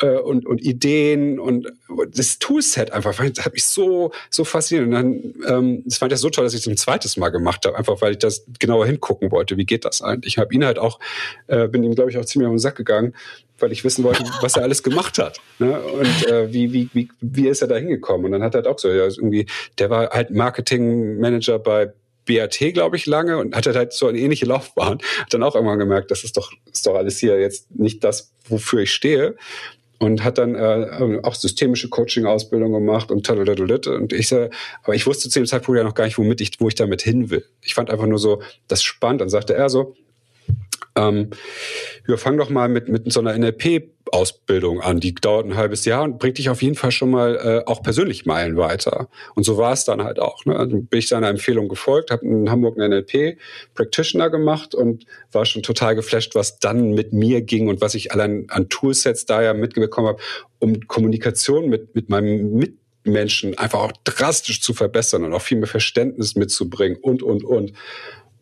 äh, 0.02 0.18
und, 0.18 0.46
und 0.46 0.64
Ideen 0.64 1.40
und 1.40 1.72
das 2.14 2.38
Toolset 2.38 2.92
einfach, 2.92 3.16
das 3.16 3.44
hat 3.44 3.54
mich 3.54 3.64
so, 3.64 4.12
so 4.30 4.44
fasziniert. 4.44 4.86
Und 4.86 4.92
dann, 4.92 5.34
ähm, 5.48 5.82
das 5.84 5.98
fand 5.98 6.12
ich 6.12 6.18
so 6.18 6.30
toll, 6.30 6.44
dass 6.44 6.54
ich 6.54 6.60
es 6.60 6.66
ein 6.68 6.76
zweites 6.76 7.16
Mal 7.16 7.30
gemacht 7.30 7.66
habe, 7.66 7.76
einfach 7.76 8.00
weil 8.00 8.12
ich 8.12 8.18
das 8.18 8.44
genauer 8.58 8.86
hingucken 8.86 9.32
wollte, 9.32 9.56
wie 9.56 9.64
geht 9.64 9.84
das 9.84 10.02
eigentlich. 10.02 10.34
Ich 10.34 10.38
habe 10.38 10.54
ihn 10.54 10.64
halt 10.64 10.78
auch, 10.78 11.00
äh, 11.48 11.66
bin 11.66 11.82
ihm, 11.82 11.94
glaube 11.94 12.10
ich, 12.10 12.18
auch 12.18 12.24
ziemlich 12.24 12.46
auf 12.46 12.54
den 12.54 12.60
Sack 12.60 12.76
gegangen, 12.76 13.14
weil 13.58 13.72
ich 13.72 13.82
wissen 13.84 14.04
wollte, 14.04 14.22
was 14.42 14.56
er 14.56 14.62
alles 14.62 14.82
gemacht 14.82 15.18
hat. 15.18 15.40
Ne? 15.58 15.80
Und 15.80 16.28
äh, 16.28 16.52
wie, 16.52 16.72
wie, 16.72 16.88
wie, 16.92 17.08
wie 17.20 17.48
ist 17.48 17.62
er 17.62 17.68
da 17.68 17.76
hingekommen? 17.76 18.26
Und 18.26 18.32
dann 18.32 18.42
hat 18.42 18.54
er 18.54 18.58
halt 18.58 18.66
auch 18.68 18.78
so, 18.78 18.88
ja, 18.88 19.04
irgendwie, 19.04 19.46
der 19.78 19.90
war 19.90 20.10
halt 20.10 20.30
Marketingmanager 20.30 21.58
bei 21.58 21.92
BAT, 22.26 22.58
glaube 22.74 22.96
ich, 22.96 23.06
lange 23.06 23.38
und 23.38 23.56
hatte 23.56 23.74
halt 23.74 23.92
so 23.92 24.06
eine 24.06 24.18
ähnliche 24.18 24.46
Laufbahn. 24.46 24.98
Hat 25.20 25.32
dann 25.32 25.42
auch 25.42 25.54
irgendwann 25.54 25.78
gemerkt, 25.78 26.10
das 26.10 26.24
ist 26.24 26.36
doch, 26.36 26.52
ist 26.70 26.86
doch 26.86 26.94
alles 26.94 27.18
hier 27.18 27.40
jetzt 27.40 27.70
nicht 27.74 28.04
das, 28.04 28.32
wofür 28.48 28.80
ich 28.80 28.92
stehe. 28.92 29.36
Und 29.98 30.22
hat 30.22 30.36
dann 30.36 30.54
äh, 30.54 31.20
auch 31.22 31.34
systemische 31.34 31.88
Coaching-Ausbildung 31.88 32.70
gemacht 32.70 33.10
und 33.10 33.26
und 33.30 34.12
ich 34.12 34.28
so, 34.28 34.50
aber 34.82 34.94
ich 34.94 35.06
wusste 35.06 35.30
zu 35.30 35.40
dem 35.40 35.46
Zeitpunkt 35.46 35.78
ja 35.78 35.84
noch 35.84 35.94
gar 35.94 36.04
nicht, 36.04 36.18
womit 36.18 36.42
ich, 36.42 36.60
wo 36.60 36.68
ich 36.68 36.74
damit 36.74 37.00
hin 37.00 37.30
will. 37.30 37.46
Ich 37.62 37.72
fand 37.72 37.88
einfach 37.88 38.04
nur 38.04 38.18
so 38.18 38.42
das 38.68 38.82
spannend. 38.82 39.22
Dann 39.22 39.30
sagte 39.30 39.54
er 39.54 39.70
so, 39.70 39.96
ähm, 40.96 41.30
wir 42.04 42.18
fangen 42.18 42.38
doch 42.38 42.50
mal 42.50 42.68
mit, 42.68 42.88
mit 42.88 43.12
so 43.12 43.20
einer 43.20 43.36
NLP-Ausbildung 43.36 44.80
an. 44.80 45.00
Die 45.00 45.14
dauert 45.14 45.46
ein 45.46 45.56
halbes 45.56 45.84
Jahr 45.84 46.04
und 46.04 46.18
bringt 46.18 46.38
dich 46.38 46.48
auf 46.48 46.62
jeden 46.62 46.74
Fall 46.74 46.90
schon 46.90 47.10
mal 47.10 47.36
äh, 47.36 47.70
auch 47.70 47.82
persönlich 47.82 48.26
Meilen 48.26 48.56
weiter. 48.56 49.08
Und 49.34 49.44
so 49.44 49.58
war 49.58 49.72
es 49.72 49.84
dann 49.84 50.02
halt 50.02 50.18
auch. 50.18 50.44
Ne? 50.46 50.56
Also 50.56 50.80
bin 50.80 50.98
ich 50.98 51.08
seiner 51.08 51.28
Empfehlung 51.28 51.68
gefolgt, 51.68 52.10
habe 52.10 52.24
in 52.24 52.50
Hamburg 52.50 52.78
einen 52.78 52.90
NLP-Practitioner 52.90 54.30
gemacht 54.30 54.74
und 54.74 55.04
war 55.32 55.44
schon 55.44 55.62
total 55.62 55.94
geflasht, 55.94 56.34
was 56.34 56.58
dann 56.58 56.92
mit 56.92 57.12
mir 57.12 57.42
ging 57.42 57.68
und 57.68 57.80
was 57.80 57.94
ich 57.94 58.12
allein 58.12 58.46
an 58.48 58.68
Toolsets 58.68 59.26
da 59.26 59.42
ja 59.42 59.52
mitbekommen 59.52 60.08
habe, 60.08 60.22
um 60.58 60.80
Kommunikation 60.86 61.68
mit, 61.68 61.94
mit 61.94 62.08
meinem 62.08 62.54
Mitmenschen 62.54 63.58
einfach 63.58 63.80
auch 63.80 63.92
drastisch 64.04 64.62
zu 64.62 64.72
verbessern 64.72 65.24
und 65.24 65.32
auch 65.32 65.42
viel 65.42 65.58
mehr 65.58 65.66
Verständnis 65.66 66.36
mitzubringen 66.36 66.96
und, 66.96 67.22
und, 67.22 67.44
und. 67.44 67.72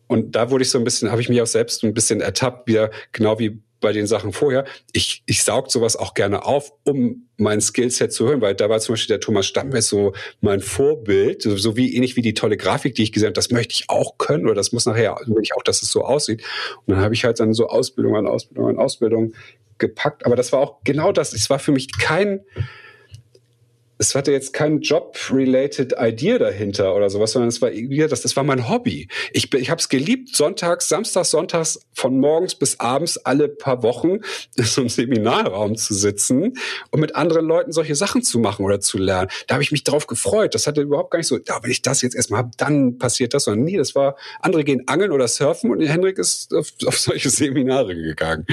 Und 0.07 0.35
da 0.35 0.51
wurde 0.51 0.63
ich 0.63 0.69
so 0.69 0.77
ein 0.77 0.83
bisschen, 0.83 1.11
habe 1.11 1.21
ich 1.21 1.29
mich 1.29 1.41
auch 1.41 1.47
selbst 1.47 1.83
ein 1.83 1.93
bisschen 1.93 2.21
ertappt, 2.21 2.67
wieder 2.67 2.91
genau 3.11 3.39
wie 3.39 3.59
bei 3.85 3.93
den 3.93 4.07
Sachen 4.07 4.31
vorher. 4.31 4.65
Ich, 4.93 5.21
ich 5.25 5.43
saug 5.43 5.71
sowas 5.71 5.95
auch 5.95 6.13
gerne 6.13 6.43
auf, 6.43 6.73
um 6.85 7.27
mein 7.37 7.61
Skillset 7.61 8.11
zu 8.11 8.27
hören, 8.27 8.41
weil 8.41 8.55
da 8.55 8.69
war 8.69 8.79
zum 8.79 8.93
Beispiel 8.93 9.13
der 9.13 9.19
Thomas 9.19 9.45
Stammwes 9.45 9.87
so 9.87 10.13
mein 10.41 10.61
Vorbild, 10.61 11.43
so 11.43 11.77
wie 11.77 11.93
ähnlich 11.93 12.15
wie 12.15 12.21
die 12.21 12.33
tolle 12.33 12.57
Grafik, 12.57 12.95
die 12.95 13.03
ich 13.03 13.11
gesehen 13.11 13.27
habe, 13.27 13.33
das 13.33 13.51
möchte 13.51 13.73
ich 13.73 13.89
auch 13.89 14.17
können 14.17 14.45
oder 14.45 14.55
das 14.55 14.71
muss 14.71 14.87
nachher, 14.87 15.17
will 15.27 15.43
ich 15.43 15.53
auch, 15.55 15.61
dass 15.61 15.83
es 15.83 15.91
so 15.91 16.03
aussieht. 16.03 16.41
Und 16.85 16.95
dann 16.95 17.03
habe 17.03 17.13
ich 17.13 17.25
halt 17.25 17.39
dann 17.39 17.53
so 17.53 17.67
Ausbildung 17.67 18.15
an 18.15 18.27
Ausbildung 18.27 18.69
an 18.69 18.77
Ausbildung 18.79 19.33
gepackt. 19.77 20.25
Aber 20.25 20.35
das 20.35 20.51
war 20.51 20.61
auch 20.61 20.77
genau 20.83 21.11
das. 21.11 21.33
Es 21.33 21.49
war 21.49 21.59
für 21.59 21.71
mich 21.71 21.87
kein, 21.99 22.39
es 23.97 24.13
hatte 24.13 24.31
jetzt 24.31 24.53
kein 24.53 24.81
Job-related 24.81 25.95
Idea 25.97 26.37
dahinter 26.37 26.95
oder 26.95 27.09
sowas, 27.09 27.31
sondern 27.31 27.49
es 27.49 27.61
war 27.61 27.71
irgendwie, 27.71 28.05
das, 28.07 28.21
das 28.21 28.35
war 28.35 28.43
mein 28.43 28.69
Hobby. 28.69 29.07
Ich, 29.31 29.53
ich 29.53 29.69
habe 29.69 29.79
es 29.79 29.89
geliebt, 29.89 30.35
sonntags, 30.35 30.89
samstags, 30.89 31.31
sonntags 31.31 31.79
von 31.93 32.19
morgens 32.19 32.55
bis 32.55 32.79
abends 32.79 33.17
alle 33.17 33.47
paar 33.47 33.83
Wochen 33.83 34.19
in 34.55 34.63
so 34.63 34.81
einem 34.81 34.89
Seminarraum 34.89 35.75
zu 35.75 35.93
sitzen 35.93 36.53
und 36.91 36.99
mit 36.99 37.15
anderen 37.15 37.45
Leuten 37.45 37.71
solche 37.71 37.95
Sachen 37.95 38.21
zu 38.21 38.39
machen 38.39 38.65
oder 38.65 38.81
zu 38.81 38.97
lernen. 38.97 39.29
Da 39.47 39.55
habe 39.55 39.63
ich 39.63 39.71
mich 39.71 39.83
drauf 39.83 40.07
gefreut. 40.07 40.55
Das 40.55 40.67
hatte 40.67 40.81
überhaupt 40.81 41.11
gar 41.11 41.19
nicht 41.19 41.27
so, 41.27 41.37
ja, 41.37 41.63
wenn 41.63 41.71
ich 41.71 41.81
das 41.81 42.01
jetzt 42.01 42.15
erstmal 42.15 42.39
habe, 42.39 42.51
dann 42.57 42.97
passiert 42.97 43.33
das. 43.33 43.45
Sondern 43.45 43.63
nee, 43.63 43.77
das 43.77 43.95
war, 43.95 44.17
andere 44.41 44.63
gehen 44.63 44.87
angeln 44.87 45.11
oder 45.11 45.27
surfen 45.27 45.71
und 45.71 45.81
Henrik 45.81 46.17
ist 46.17 46.53
auf, 46.53 46.71
auf 46.85 46.99
solche 46.99 47.29
Seminare 47.29 47.95
gegangen. 47.95 48.45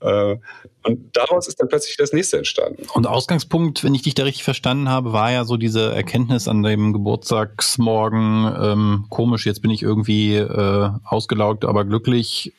Äh, 0.00 0.36
und 0.84 1.16
daraus 1.16 1.48
ist 1.48 1.60
dann 1.60 1.68
plötzlich 1.68 1.96
das 1.96 2.12
nächste 2.12 2.38
entstanden. 2.38 2.84
Und 2.94 3.06
Ausgangspunkt, 3.06 3.84
wenn 3.84 3.94
ich 3.94 4.02
dich 4.02 4.14
da 4.14 4.24
richtig 4.24 4.44
verstanden 4.44 4.88
habe, 4.88 5.12
war 5.12 5.30
ja 5.30 5.44
so 5.44 5.56
diese 5.56 5.92
Erkenntnis 5.94 6.48
an 6.48 6.62
dem 6.62 6.92
Geburtstagsmorgen, 6.92 8.54
ähm, 8.60 9.06
komisch, 9.08 9.46
jetzt 9.46 9.62
bin 9.62 9.70
ich 9.70 9.82
irgendwie 9.82 10.36
äh, 10.36 10.90
ausgelaugt, 11.04 11.64
aber 11.64 11.84
glücklich 11.84 12.52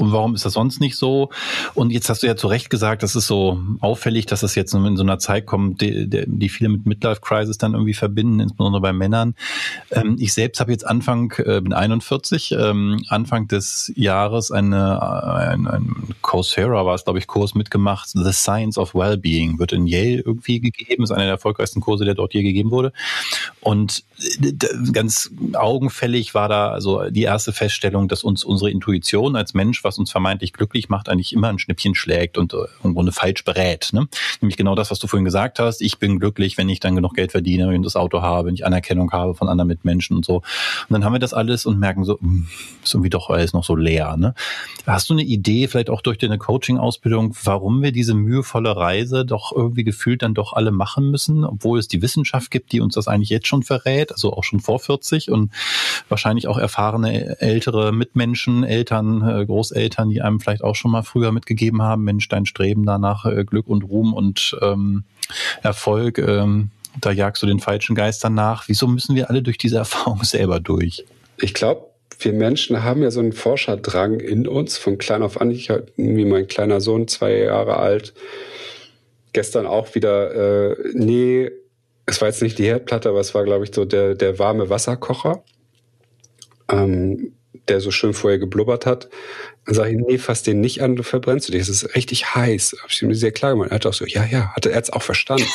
und 0.00 0.12
warum 0.12 0.34
ist 0.34 0.44
das 0.44 0.54
sonst 0.54 0.80
nicht 0.80 0.96
so? 0.96 1.30
Und 1.74 1.90
jetzt 1.90 2.08
hast 2.08 2.22
du 2.22 2.26
ja 2.26 2.34
zu 2.34 2.48
Recht 2.48 2.70
gesagt, 2.70 3.02
das 3.02 3.14
ist 3.14 3.26
so 3.26 3.60
auffällig, 3.80 4.26
dass 4.26 4.40
das 4.40 4.54
jetzt 4.54 4.74
in 4.74 4.96
so 4.96 5.02
einer 5.02 5.18
Zeit 5.18 5.46
kommt, 5.46 5.80
die, 5.82 6.08
die 6.08 6.48
viele 6.48 6.70
mit 6.70 6.86
Midlife 6.86 7.20
Crisis 7.20 7.58
dann 7.58 7.74
irgendwie 7.74 7.94
verbinden, 7.94 8.40
insbesondere 8.40 8.80
bei 8.80 8.92
Männern. 8.92 9.34
Ähm, 9.90 10.16
ich 10.18 10.32
selbst 10.32 10.60
habe 10.60 10.72
jetzt 10.72 10.86
Anfang, 10.86 11.32
äh, 11.38 11.60
bin 11.60 11.72
41, 11.72 12.52
ähm, 12.52 13.04
Anfang 13.08 13.46
des 13.48 13.92
Jahres 13.94 14.50
eine, 14.50 15.02
ein, 15.02 15.66
ein 15.66 16.14
Coursera 16.22 16.86
war 16.86 16.94
es, 16.94 17.04
glaube 17.04 17.18
ich, 17.18 17.26
Kurs 17.26 17.54
mitgemacht. 17.54 18.08
The 18.08 18.32
Science 18.32 18.78
of 18.78 18.94
Wellbeing 18.94 19.58
wird 19.58 19.72
in 19.72 19.86
Yale 19.86 20.22
irgendwie 20.24 20.60
gegeben, 20.60 21.04
ist 21.04 21.10
einer 21.10 21.24
der 21.24 21.32
erfolgreichsten 21.32 21.80
Kurse, 21.80 22.04
der 22.04 22.14
dort 22.14 22.32
je 22.32 22.42
gegeben 22.42 22.70
wurde. 22.70 22.92
Und 23.60 24.04
äh, 24.40 24.52
ganz 24.92 25.30
augenfällig 25.52 26.34
war 26.34 26.48
da 26.48 26.70
also 26.70 27.10
die 27.10 27.22
erste 27.22 27.52
Feststellung, 27.52 28.08
dass 28.08 28.24
uns 28.24 28.44
unsere 28.44 28.70
Intuition 28.70 29.36
als 29.36 29.54
Mensch, 29.54 29.84
was 29.90 29.98
uns 29.98 30.12
vermeintlich 30.12 30.52
glücklich 30.52 30.88
macht, 30.88 31.08
eigentlich 31.08 31.32
immer 31.32 31.48
ein 31.48 31.58
Schnippchen 31.58 31.96
schlägt 31.96 32.38
und 32.38 32.54
äh, 32.54 32.58
im 32.84 32.94
Grunde 32.94 33.10
falsch 33.10 33.44
berät. 33.44 33.90
Ne? 33.92 34.06
Nämlich 34.40 34.56
genau 34.56 34.76
das, 34.76 34.92
was 34.92 35.00
du 35.00 35.08
vorhin 35.08 35.24
gesagt 35.24 35.58
hast. 35.58 35.82
Ich 35.82 35.98
bin 35.98 36.20
glücklich, 36.20 36.56
wenn 36.58 36.68
ich 36.68 36.78
dann 36.78 36.94
genug 36.94 37.14
Geld 37.14 37.32
verdiene, 37.32 37.66
wenn 37.66 37.80
ich 37.80 37.82
das 37.82 37.96
Auto 37.96 38.22
habe, 38.22 38.46
wenn 38.46 38.54
ich 38.54 38.64
Anerkennung 38.64 39.10
habe 39.10 39.34
von 39.34 39.48
anderen 39.48 39.66
Mitmenschen 39.66 40.16
und 40.16 40.24
so. 40.24 40.36
Und 40.36 40.44
dann 40.90 41.04
haben 41.04 41.12
wir 41.12 41.18
das 41.18 41.34
alles 41.34 41.66
und 41.66 41.80
merken 41.80 42.04
so, 42.04 42.20
hm, 42.20 42.46
ist 42.84 42.94
irgendwie 42.94 43.10
doch 43.10 43.30
alles 43.30 43.52
noch 43.52 43.64
so 43.64 43.74
leer. 43.74 44.16
Ne? 44.16 44.34
Hast 44.86 45.10
du 45.10 45.14
eine 45.14 45.24
Idee, 45.24 45.66
vielleicht 45.66 45.90
auch 45.90 46.02
durch 46.02 46.18
deine 46.18 46.38
Coaching-Ausbildung, 46.38 47.34
warum 47.42 47.82
wir 47.82 47.90
diese 47.90 48.14
mühevolle 48.14 48.76
Reise 48.76 49.24
doch 49.24 49.50
irgendwie 49.52 49.82
gefühlt 49.82 50.22
dann 50.22 50.34
doch 50.34 50.52
alle 50.52 50.70
machen 50.70 51.10
müssen, 51.10 51.44
obwohl 51.44 51.80
es 51.80 51.88
die 51.88 52.00
Wissenschaft 52.00 52.52
gibt, 52.52 52.70
die 52.70 52.80
uns 52.80 52.94
das 52.94 53.08
eigentlich 53.08 53.30
jetzt 53.30 53.48
schon 53.48 53.64
verrät, 53.64 54.12
also 54.12 54.32
auch 54.34 54.44
schon 54.44 54.60
vor 54.60 54.78
40 54.78 55.32
und 55.32 55.50
wahrscheinlich 56.08 56.46
auch 56.46 56.58
erfahrene 56.58 57.40
ältere 57.40 57.90
Mitmenschen, 57.90 58.62
Eltern, 58.62 59.28
äh, 59.28 59.46
Großeltern, 59.80 60.10
die 60.10 60.20
einem 60.20 60.40
vielleicht 60.40 60.62
auch 60.62 60.74
schon 60.74 60.90
mal 60.90 61.02
früher 61.02 61.32
mitgegeben 61.32 61.82
haben, 61.82 62.04
Mensch, 62.04 62.28
dein 62.28 62.46
Streben 62.46 62.84
danach 62.84 63.24
äh, 63.24 63.44
Glück 63.44 63.66
und 63.66 63.82
Ruhm 63.82 64.12
und 64.12 64.56
ähm, 64.60 65.04
Erfolg, 65.62 66.18
ähm, 66.18 66.70
da 67.00 67.12
jagst 67.12 67.42
du 67.42 67.46
den 67.46 67.60
falschen 67.60 67.94
Geistern 67.94 68.34
nach. 68.34 68.68
Wieso 68.68 68.86
müssen 68.86 69.14
wir 69.14 69.30
alle 69.30 69.42
durch 69.42 69.58
diese 69.58 69.76
Erfahrung 69.78 70.22
selber 70.24 70.60
durch? 70.60 71.04
Ich 71.40 71.54
glaube, 71.54 71.86
wir 72.18 72.32
Menschen 72.34 72.82
haben 72.82 73.02
ja 73.02 73.10
so 73.10 73.20
einen 73.20 73.32
Forscherdrang 73.32 74.20
in 74.20 74.46
uns 74.46 74.76
von 74.76 74.98
klein 74.98 75.22
auf 75.22 75.40
an. 75.40 75.50
Ich 75.50 75.72
wie 75.96 76.24
mein 76.24 76.46
kleiner 76.46 76.80
Sohn, 76.80 77.08
zwei 77.08 77.38
Jahre 77.38 77.76
alt, 77.76 78.12
gestern 79.32 79.66
auch 79.66 79.94
wieder, 79.94 80.72
äh, 80.72 80.76
nee, 80.92 81.50
es 82.04 82.20
war 82.20 82.28
jetzt 82.28 82.42
nicht 82.42 82.58
die 82.58 82.66
Herdplatte, 82.66 83.08
aber 83.08 83.20
es 83.20 83.34
war, 83.34 83.44
glaube 83.44 83.64
ich, 83.64 83.74
so 83.74 83.84
der, 83.86 84.14
der 84.14 84.38
warme 84.38 84.68
Wasserkocher, 84.68 85.42
ähm, 86.68 87.32
der 87.68 87.80
so 87.80 87.90
schön 87.90 88.14
vorher 88.14 88.38
geblubbert 88.38 88.86
hat. 88.86 89.08
Dann 89.66 89.74
sage 89.74 89.90
ich, 89.90 89.96
nee, 89.96 90.18
fass 90.18 90.42
den 90.42 90.60
nicht 90.60 90.82
an, 90.82 90.96
du 90.96 91.02
verbrennst 91.02 91.48
du 91.48 91.52
dich. 91.52 91.62
Es 91.62 91.68
ist 91.68 91.94
richtig 91.94 92.34
heiß. 92.34 92.76
Habe 92.78 92.90
ich 92.90 93.02
ihm 93.02 93.14
sehr 93.14 93.32
klar 93.32 93.52
gemacht. 93.52 93.70
Er 93.70 93.76
hat 93.76 93.86
auch 93.86 93.94
so, 93.94 94.06
ja, 94.06 94.24
ja, 94.24 94.52
hatte 94.54 94.70
er 94.70 94.76
jetzt 94.76 94.92
auch 94.92 95.02
verstanden. 95.02 95.46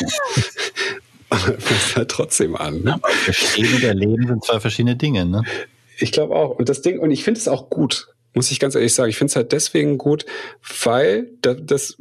aber 1.30 1.54
fasst 1.60 1.96
halt 1.96 2.10
trotzdem 2.10 2.56
an. 2.56 2.82
Ne? 2.82 3.00
Verstehen 3.04 3.82
der 3.82 3.94
Leben 3.94 4.28
sind 4.28 4.44
zwei 4.44 4.60
verschiedene 4.60 4.96
Dinge, 4.96 5.26
ne? 5.26 5.44
Ich 5.98 6.12
glaube 6.12 6.36
auch. 6.36 6.52
Und 6.52 6.68
das 6.68 6.82
Ding, 6.82 7.00
und 7.00 7.12
ich 7.12 7.24
finde 7.24 7.40
es 7.40 7.48
auch 7.48 7.70
gut 7.70 8.15
muss 8.36 8.52
ich 8.52 8.60
ganz 8.60 8.76
ehrlich 8.76 8.94
sagen. 8.94 9.10
Ich 9.10 9.18
finde 9.18 9.32
es 9.32 9.36
halt 9.36 9.52
deswegen 9.52 9.98
gut, 9.98 10.26
weil 10.84 11.32
das, 11.42 11.98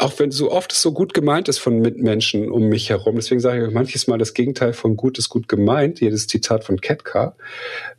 auch 0.00 0.18
wenn 0.18 0.30
so 0.30 0.50
oft 0.50 0.72
es 0.72 0.80
so 0.80 0.92
gut 0.92 1.12
gemeint 1.12 1.48
ist 1.48 1.58
von 1.58 1.80
Mitmenschen 1.80 2.50
um 2.50 2.68
mich 2.68 2.88
herum, 2.88 3.16
deswegen 3.16 3.40
sage 3.40 3.66
ich 3.66 3.74
manches 3.74 4.06
Mal 4.06 4.18
das 4.18 4.32
Gegenteil 4.32 4.72
von 4.72 4.96
gut 4.96 5.18
ist 5.18 5.28
gut 5.28 5.48
gemeint, 5.48 6.00
jedes 6.00 6.28
Zitat 6.28 6.64
von 6.64 6.80
Ketka, 6.80 7.36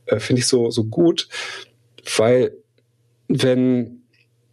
äh, 0.06 0.20
finde 0.20 0.40
ich 0.40 0.48
so, 0.48 0.72
so 0.72 0.86
gut, 0.86 1.28
weil 2.18 2.54
wenn 3.28 4.04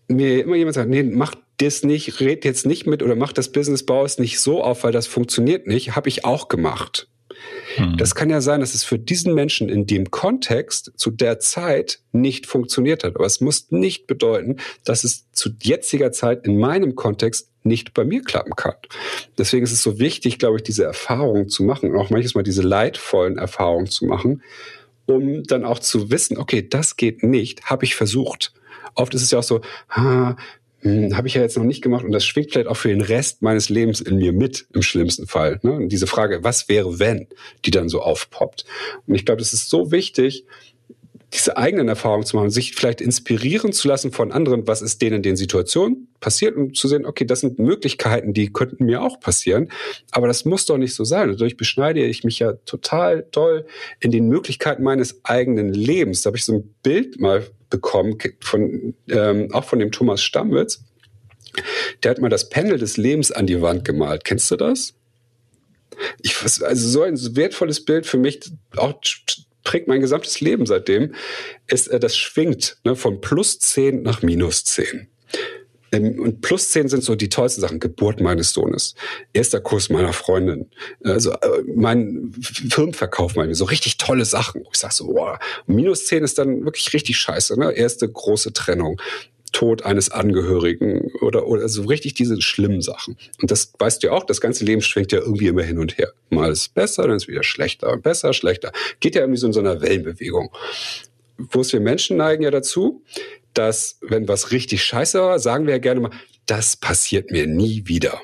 mir 0.08 0.42
immer 0.44 0.56
jemand 0.56 0.74
sagt, 0.74 0.90
nee, 0.90 1.02
mach 1.04 1.34
das 1.58 1.82
nicht, 1.84 2.20
red 2.20 2.44
jetzt 2.44 2.66
nicht 2.66 2.86
mit 2.86 3.02
oder 3.02 3.14
mach 3.14 3.32
das 3.32 3.52
Business, 3.52 3.84
bau 3.84 4.04
es 4.04 4.18
nicht 4.18 4.40
so 4.40 4.62
auf, 4.62 4.82
weil 4.82 4.92
das 4.92 5.06
funktioniert 5.06 5.66
nicht, 5.66 5.94
habe 5.94 6.08
ich 6.08 6.24
auch 6.24 6.48
gemacht. 6.48 7.09
Hm. 7.80 7.96
Das 7.96 8.14
kann 8.14 8.30
ja 8.30 8.40
sein, 8.40 8.60
dass 8.60 8.74
es 8.74 8.84
für 8.84 8.98
diesen 8.98 9.34
Menschen 9.34 9.68
in 9.68 9.86
dem 9.86 10.10
Kontext 10.10 10.92
zu 10.96 11.10
der 11.10 11.38
Zeit 11.38 12.00
nicht 12.12 12.46
funktioniert 12.46 13.04
hat. 13.04 13.16
Aber 13.16 13.26
es 13.26 13.40
muss 13.40 13.70
nicht 13.70 14.06
bedeuten, 14.06 14.56
dass 14.84 15.04
es 15.04 15.30
zu 15.32 15.50
jetziger 15.62 16.12
Zeit 16.12 16.44
in 16.44 16.58
meinem 16.58 16.94
Kontext 16.94 17.48
nicht 17.62 17.94
bei 17.94 18.04
mir 18.04 18.22
klappen 18.22 18.54
kann. 18.56 18.74
Deswegen 19.38 19.64
ist 19.64 19.72
es 19.72 19.82
so 19.82 19.98
wichtig, 19.98 20.38
glaube 20.38 20.56
ich, 20.56 20.62
diese 20.62 20.84
Erfahrungen 20.84 21.48
zu 21.48 21.62
machen 21.62 21.90
und 21.90 21.98
auch 21.98 22.10
manches 22.10 22.34
Mal 22.34 22.42
diese 22.42 22.62
leidvollen 22.62 23.38
Erfahrungen 23.38 23.86
zu 23.86 24.06
machen, 24.06 24.42
um 25.06 25.42
dann 25.44 25.64
auch 25.64 25.78
zu 25.78 26.10
wissen, 26.10 26.38
okay, 26.38 26.66
das 26.66 26.96
geht 26.96 27.22
nicht, 27.22 27.64
habe 27.64 27.84
ich 27.84 27.94
versucht. 27.94 28.52
Oft 28.94 29.14
ist 29.14 29.22
es 29.22 29.30
ja 29.30 29.38
auch 29.38 29.44
so, 29.44 29.60
ah, 29.88 30.36
hm, 30.82 31.16
habe 31.16 31.28
ich 31.28 31.34
ja 31.34 31.42
jetzt 31.42 31.56
noch 31.56 31.64
nicht 31.64 31.82
gemacht 31.82 32.04
und 32.04 32.12
das 32.12 32.24
schwingt 32.24 32.52
vielleicht 32.52 32.68
auch 32.68 32.76
für 32.76 32.88
den 32.88 33.02
Rest 33.02 33.42
meines 33.42 33.68
Lebens 33.68 34.00
in 34.00 34.16
mir 34.16 34.32
mit, 34.32 34.66
im 34.72 34.82
schlimmsten 34.82 35.26
Fall. 35.26 35.60
Ne? 35.62 35.72
Und 35.72 35.88
diese 35.90 36.06
Frage, 36.06 36.42
was 36.42 36.68
wäre, 36.68 36.98
wenn, 36.98 37.26
die 37.64 37.70
dann 37.70 37.88
so 37.88 38.00
aufpoppt. 38.00 38.64
Und 39.06 39.14
ich 39.14 39.26
glaube, 39.26 39.42
es 39.42 39.52
ist 39.52 39.68
so 39.68 39.92
wichtig, 39.92 40.46
diese 41.32 41.56
eigenen 41.56 41.88
Erfahrungen 41.88 42.26
zu 42.26 42.36
machen, 42.36 42.50
sich 42.50 42.74
vielleicht 42.74 43.00
inspirieren 43.00 43.72
zu 43.72 43.86
lassen 43.86 44.10
von 44.10 44.32
anderen, 44.32 44.66
was 44.66 44.82
ist 44.82 45.00
denen 45.00 45.16
in 45.16 45.22
den 45.22 45.36
Situationen 45.36 46.08
passiert 46.18 46.56
und 46.56 46.76
zu 46.76 46.88
sehen, 46.88 47.06
okay, 47.06 47.24
das 47.24 47.40
sind 47.40 47.58
Möglichkeiten, 47.58 48.32
die 48.32 48.52
könnten 48.52 48.84
mir 48.84 49.02
auch 49.02 49.20
passieren, 49.20 49.70
aber 50.10 50.26
das 50.26 50.44
muss 50.44 50.66
doch 50.66 50.76
nicht 50.76 50.94
so 50.94 51.04
sein. 51.04 51.28
Dadurch 51.28 51.56
beschneide 51.56 52.04
ich 52.04 52.24
mich 52.24 52.40
ja 52.40 52.54
total 52.64 53.26
toll 53.30 53.66
in 54.00 54.10
den 54.10 54.28
Möglichkeiten 54.28 54.82
meines 54.82 55.24
eigenen 55.24 55.72
Lebens. 55.72 56.22
Da 56.22 56.28
habe 56.28 56.36
ich 56.36 56.44
so 56.44 56.54
ein 56.54 56.74
Bild 56.82 57.20
mal 57.20 57.44
bekommen 57.70 58.18
von 58.40 58.94
ähm, 59.08 59.52
auch 59.52 59.64
von 59.64 59.78
dem 59.78 59.92
Thomas 59.92 60.22
Stammwitz. 60.22 60.84
Der 62.02 62.10
hat 62.12 62.20
mal 62.20 62.28
das 62.28 62.48
Panel 62.48 62.78
des 62.78 62.96
Lebens 62.96 63.32
an 63.32 63.46
die 63.46 63.60
Wand 63.62 63.84
gemalt. 63.84 64.24
Kennst 64.24 64.50
du 64.50 64.56
das? 64.56 64.94
Ich, 66.22 66.36
also 66.42 66.88
so 66.88 67.02
ein 67.02 67.16
wertvolles 67.36 67.84
Bild 67.84 68.06
für 68.06 68.18
mich, 68.18 68.40
auch 68.76 68.94
prägt 69.64 69.88
mein 69.88 70.00
gesamtes 70.00 70.40
Leben 70.40 70.66
seitdem, 70.66 71.14
ist, 71.66 71.88
äh, 71.88 72.00
das 72.00 72.16
schwingt 72.16 72.78
ne, 72.84 72.96
von 72.96 73.20
plus 73.20 73.58
10 73.58 74.02
nach 74.02 74.22
minus 74.22 74.64
10. 74.64 75.08
Ähm, 75.92 76.20
und 76.20 76.40
plus 76.40 76.70
10 76.70 76.88
sind 76.88 77.04
so 77.04 77.14
die 77.14 77.28
tollsten 77.28 77.60
Sachen. 77.60 77.80
Geburt 77.80 78.20
meines 78.20 78.52
Sohnes, 78.52 78.94
erster 79.32 79.60
Kurs 79.60 79.88
meiner 79.90 80.12
Freundin, 80.12 80.70
also 81.04 81.32
äh, 81.32 81.62
mein 81.74 82.32
Firmenverkauf, 82.40 83.36
meine 83.36 83.54
so 83.54 83.64
richtig 83.64 83.96
tolle 83.96 84.24
Sachen. 84.24 84.64
Ich 84.72 84.78
sag 84.78 84.92
so, 84.92 85.06
boah. 85.06 85.38
minus 85.66 86.06
10 86.06 86.24
ist 86.24 86.38
dann 86.38 86.64
wirklich 86.64 86.92
richtig 86.92 87.16
scheiße. 87.18 87.58
Ne? 87.58 87.72
Erste 87.72 88.08
große 88.08 88.52
Trennung. 88.52 89.00
Tod 89.52 89.84
eines 89.84 90.10
Angehörigen 90.10 91.10
oder, 91.20 91.46
oder 91.46 91.68
so 91.68 91.82
richtig 91.82 92.14
diese 92.14 92.40
schlimmen 92.40 92.82
Sachen. 92.82 93.16
Und 93.40 93.50
das 93.50 93.72
weißt 93.78 94.02
du 94.02 94.08
ja 94.08 94.12
auch, 94.12 94.24
das 94.24 94.40
ganze 94.40 94.64
Leben 94.64 94.80
schwenkt 94.80 95.12
ja 95.12 95.18
irgendwie 95.18 95.48
immer 95.48 95.62
hin 95.62 95.78
und 95.78 95.98
her. 95.98 96.12
Mal 96.28 96.52
ist 96.52 96.60
es 96.60 96.68
besser, 96.68 97.02
dann 97.02 97.16
ist 97.16 97.24
es 97.24 97.28
wieder 97.28 97.42
schlechter, 97.42 97.96
besser, 97.96 98.32
schlechter. 98.32 98.72
Geht 99.00 99.16
ja 99.16 99.22
irgendwie 99.22 99.40
so 99.40 99.48
in 99.48 99.52
so 99.52 99.60
einer 99.60 99.80
Wellenbewegung. 99.80 100.50
Wo 101.36 101.62
es 101.62 101.72
wir 101.72 101.80
Menschen 101.80 102.16
neigen 102.16 102.42
ja 102.42 102.50
dazu, 102.50 103.02
dass 103.54 103.98
wenn 104.00 104.28
was 104.28 104.52
richtig 104.52 104.82
scheiße 104.84 105.20
war, 105.20 105.38
sagen 105.38 105.66
wir 105.66 105.74
ja 105.74 105.78
gerne 105.78 106.00
mal, 106.00 106.10
das 106.46 106.76
passiert 106.76 107.30
mir 107.30 107.46
nie 107.46 107.82
wieder. 107.86 108.20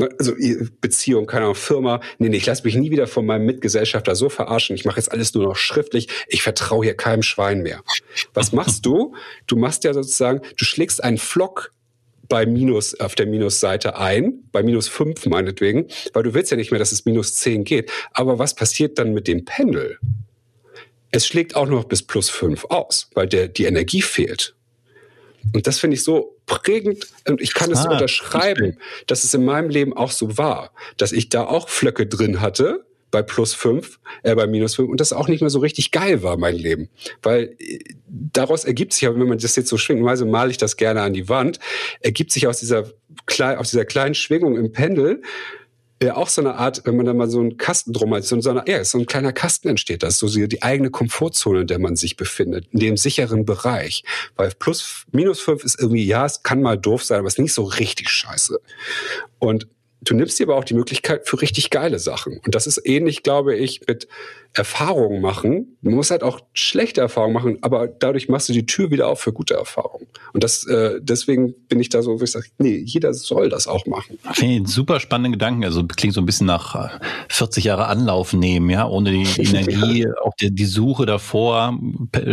Ne, 0.00 0.08
also 0.18 0.34
Beziehung, 0.80 1.26
keine 1.26 1.44
Ahnung, 1.44 1.54
Firma. 1.54 2.00
Nee, 2.18 2.30
nee, 2.30 2.38
ich 2.38 2.46
lasse 2.46 2.64
mich 2.64 2.74
nie 2.74 2.90
wieder 2.90 3.06
von 3.06 3.26
meinem 3.26 3.44
Mitgesellschafter 3.44 4.14
so 4.14 4.30
verarschen. 4.30 4.74
Ich 4.74 4.86
mache 4.86 4.96
jetzt 4.96 5.12
alles 5.12 5.34
nur 5.34 5.44
noch 5.44 5.56
schriftlich. 5.56 6.08
Ich 6.28 6.42
vertraue 6.42 6.84
hier 6.84 6.94
keinem 6.94 7.22
Schwein 7.22 7.62
mehr. 7.62 7.82
Was 8.32 8.52
machst 8.52 8.86
du? 8.86 9.14
Du 9.46 9.56
machst 9.56 9.84
ja 9.84 9.92
sozusagen, 9.92 10.40
du 10.56 10.64
schlägst 10.64 11.04
einen 11.04 11.18
Flock 11.18 11.72
bei 12.30 12.46
Minus 12.46 12.98
auf 12.98 13.14
der 13.14 13.26
Minusseite 13.26 13.98
ein, 13.98 14.44
bei 14.52 14.62
minus 14.62 14.88
fünf 14.88 15.26
meinetwegen, 15.26 15.88
weil 16.14 16.22
du 16.22 16.32
willst 16.32 16.50
ja 16.50 16.56
nicht 16.56 16.70
mehr, 16.70 16.78
dass 16.78 16.92
es 16.92 17.04
minus 17.04 17.34
zehn 17.34 17.64
geht. 17.64 17.90
Aber 18.12 18.38
was 18.38 18.54
passiert 18.54 18.98
dann 18.98 19.12
mit 19.12 19.28
dem 19.28 19.44
Pendel? 19.44 19.98
Es 21.10 21.26
schlägt 21.26 21.56
auch 21.56 21.66
noch 21.66 21.84
bis 21.84 22.04
plus 22.04 22.30
fünf 22.30 22.64
aus, 22.66 23.10
weil 23.14 23.26
der, 23.26 23.48
die 23.48 23.64
Energie 23.64 24.00
fehlt. 24.00 24.54
Und 25.52 25.66
das 25.66 25.78
finde 25.78 25.96
ich 25.96 26.04
so 26.04 26.36
prägend 26.46 27.06
und 27.28 27.40
ich 27.40 27.54
kann 27.54 27.70
es 27.70 27.86
ah, 27.86 27.92
unterschreiben, 27.92 28.76
dass 29.06 29.24
es 29.24 29.34
in 29.34 29.44
meinem 29.44 29.70
Leben 29.70 29.96
auch 29.96 30.10
so 30.10 30.36
war, 30.36 30.72
dass 30.96 31.12
ich 31.12 31.28
da 31.28 31.44
auch 31.44 31.68
Flöcke 31.68 32.06
drin 32.06 32.40
hatte 32.40 32.84
bei 33.10 33.22
plus 33.22 33.54
fünf, 33.54 33.98
äh, 34.22 34.34
bei 34.34 34.46
minus 34.46 34.76
fünf 34.76 34.88
und 34.88 35.00
das 35.00 35.12
auch 35.12 35.28
nicht 35.28 35.40
mehr 35.40 35.50
so 35.50 35.58
richtig 35.58 35.90
geil 35.90 36.22
war, 36.22 36.36
mein 36.36 36.54
Leben. 36.54 36.88
Weil 37.22 37.56
äh, 37.58 37.78
daraus 38.06 38.64
ergibt 38.64 38.92
sich, 38.92 39.08
wenn 39.08 39.28
man 39.28 39.38
das 39.38 39.56
jetzt 39.56 39.68
so 39.68 39.78
schwingt, 39.78 40.06
so 40.16 40.26
male 40.26 40.50
ich 40.50 40.58
das 40.58 40.76
gerne 40.76 41.02
an 41.02 41.12
die 41.12 41.28
Wand, 41.28 41.58
ergibt 42.00 42.32
sich 42.32 42.46
aus 42.46 42.60
dieser, 42.60 42.90
aus 43.38 43.70
dieser 43.70 43.84
kleinen 43.84 44.14
Schwingung 44.14 44.56
im 44.56 44.72
Pendel 44.72 45.22
ja 46.02 46.16
auch 46.16 46.28
so 46.28 46.40
eine 46.40 46.54
Art, 46.54 46.82
wenn 46.84 46.96
man 46.96 47.04
da 47.04 47.12
mal 47.12 47.28
so 47.28 47.40
einen 47.40 47.58
Kasten 47.58 47.92
drum 47.92 48.14
hat, 48.14 48.24
so, 48.24 48.36
eine, 48.36 48.64
ja, 48.66 48.82
so 48.84 48.98
ein 48.98 49.06
kleiner 49.06 49.32
Kasten 49.32 49.68
entsteht, 49.68 50.02
das 50.02 50.18
so 50.18 50.28
die 50.28 50.62
eigene 50.62 50.90
Komfortzone, 50.90 51.62
in 51.62 51.66
der 51.66 51.78
man 51.78 51.96
sich 51.96 52.16
befindet, 52.16 52.66
in 52.72 52.80
dem 52.80 52.96
sicheren 52.96 53.44
Bereich. 53.44 54.04
Weil 54.36 54.50
plus, 54.58 55.04
minus 55.12 55.40
fünf 55.40 55.62
ist 55.62 55.78
irgendwie, 55.78 56.04
ja, 56.04 56.24
es 56.24 56.42
kann 56.42 56.62
mal 56.62 56.78
doof 56.78 57.04
sein, 57.04 57.18
aber 57.18 57.28
es 57.28 57.34
ist 57.34 57.40
nicht 57.40 57.54
so 57.54 57.64
richtig 57.64 58.08
scheiße. 58.08 58.58
Und 59.38 59.68
du 60.00 60.14
nimmst 60.14 60.38
dir 60.38 60.44
aber 60.44 60.56
auch 60.56 60.64
die 60.64 60.74
Möglichkeit 60.74 61.28
für 61.28 61.40
richtig 61.42 61.68
geile 61.68 61.98
Sachen. 61.98 62.40
Und 62.44 62.54
das 62.54 62.66
ist 62.66 62.80
ähnlich, 62.84 63.22
glaube 63.22 63.54
ich, 63.54 63.82
mit 63.86 64.08
Erfahrungen 64.52 65.20
machen. 65.20 65.76
Man 65.80 65.94
muss 65.94 66.10
halt 66.10 66.22
auch 66.22 66.40
schlechte 66.52 67.00
Erfahrungen 67.00 67.34
machen, 67.34 67.58
aber 67.62 67.86
dadurch 67.86 68.28
machst 68.28 68.48
du 68.48 68.52
die 68.52 68.66
Tür 68.66 68.90
wieder 68.90 69.08
auf 69.08 69.20
für 69.20 69.32
gute 69.32 69.54
Erfahrungen. 69.54 70.06
Und 70.32 70.42
das, 70.42 70.66
äh, 70.66 70.98
deswegen 71.00 71.54
bin 71.68 71.78
ich 71.78 71.88
da 71.88 72.02
so, 72.02 72.18
wo 72.18 72.24
ich 72.24 72.32
sage, 72.32 72.46
nee, 72.58 72.82
jeder 72.84 73.14
soll 73.14 73.48
das 73.48 73.68
auch 73.68 73.86
machen. 73.86 74.18
Finde 74.32 74.54
ich 74.56 74.68
super 74.68 74.98
spannende 74.98 75.38
Gedanken. 75.38 75.64
Also 75.64 75.84
klingt 75.84 76.14
so 76.14 76.20
ein 76.20 76.26
bisschen 76.26 76.48
nach 76.48 76.98
40 77.28 77.64
äh, 77.64 77.68
Jahre 77.68 77.86
Anlauf 77.86 78.32
nehmen, 78.32 78.70
ja, 78.70 78.86
ohne 78.86 79.12
die 79.12 79.22
Energie, 79.40 80.06
auch 80.22 80.34
die, 80.40 80.52
die 80.52 80.64
Suche 80.66 81.06
davor 81.06 81.78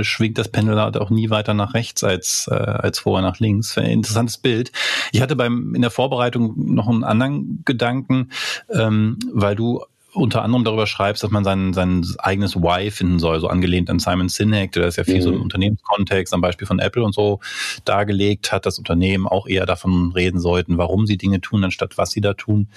schwingt 0.02 0.38
das 0.38 0.50
Pendel 0.50 0.80
halt 0.80 0.98
auch 0.98 1.10
nie 1.12 1.30
weiter 1.30 1.54
nach 1.54 1.74
rechts 1.74 2.04
als, 2.04 2.48
äh, 2.52 2.56
als 2.56 3.00
vorher 3.00 3.28
nach 3.28 3.40
links. 3.40 3.78
Interessantes 3.78 4.38
Bild. 4.38 4.72
Ich 5.12 5.22
hatte 5.22 5.36
beim 5.36 5.76
in 5.76 5.82
der 5.82 5.92
Vorbereitung 5.92 6.54
noch 6.74 6.88
einen 6.88 7.04
anderen 7.04 7.62
Gedanken, 7.64 8.32
ähm, 8.74 9.20
weil 9.32 9.56
du 9.56 9.84
unter 10.18 10.42
anderem 10.42 10.64
darüber 10.64 10.88
schreibst, 10.88 11.24
dass 11.24 11.32
man 11.32 11.44
sein, 11.44 11.74
sein 11.74 12.06
eigenes 12.20 12.56
Why 12.56 12.92
finden 12.92 13.20
soll, 13.20 13.40
so 13.40 13.48
angelehnt 13.48 13.90
an 13.90 14.00
Simon 14.00 14.30
Sinek, 14.30 14.72
der 14.72 14.84
das 14.84 14.96
ja 14.96 15.04
viel 15.04 15.18
mhm. 15.18 15.22
so 15.22 15.32
im 15.32 15.42
Unternehmenskontext, 15.42 16.34
am 16.34 16.42
Beispiel 16.42 16.68
von 16.68 16.80
Apple 16.80 17.04
und 17.04 17.14
so 17.14 17.40
dargelegt 17.86 18.52
hat, 18.52 18.66
dass 18.66 18.80
Unternehmen 18.80 19.28
auch 19.28 19.48
eher 19.48 19.66
davon 19.66 20.12
reden 20.14 20.40
sollten, 20.40 20.78
warum 20.78 21.06
sie 21.06 21.18
Dinge 21.18 21.42
tun, 21.42 21.64
anstatt 21.64 21.98
was 21.98 22.12
sie 22.12 22.22
da 22.22 22.34
tun. 22.34 22.68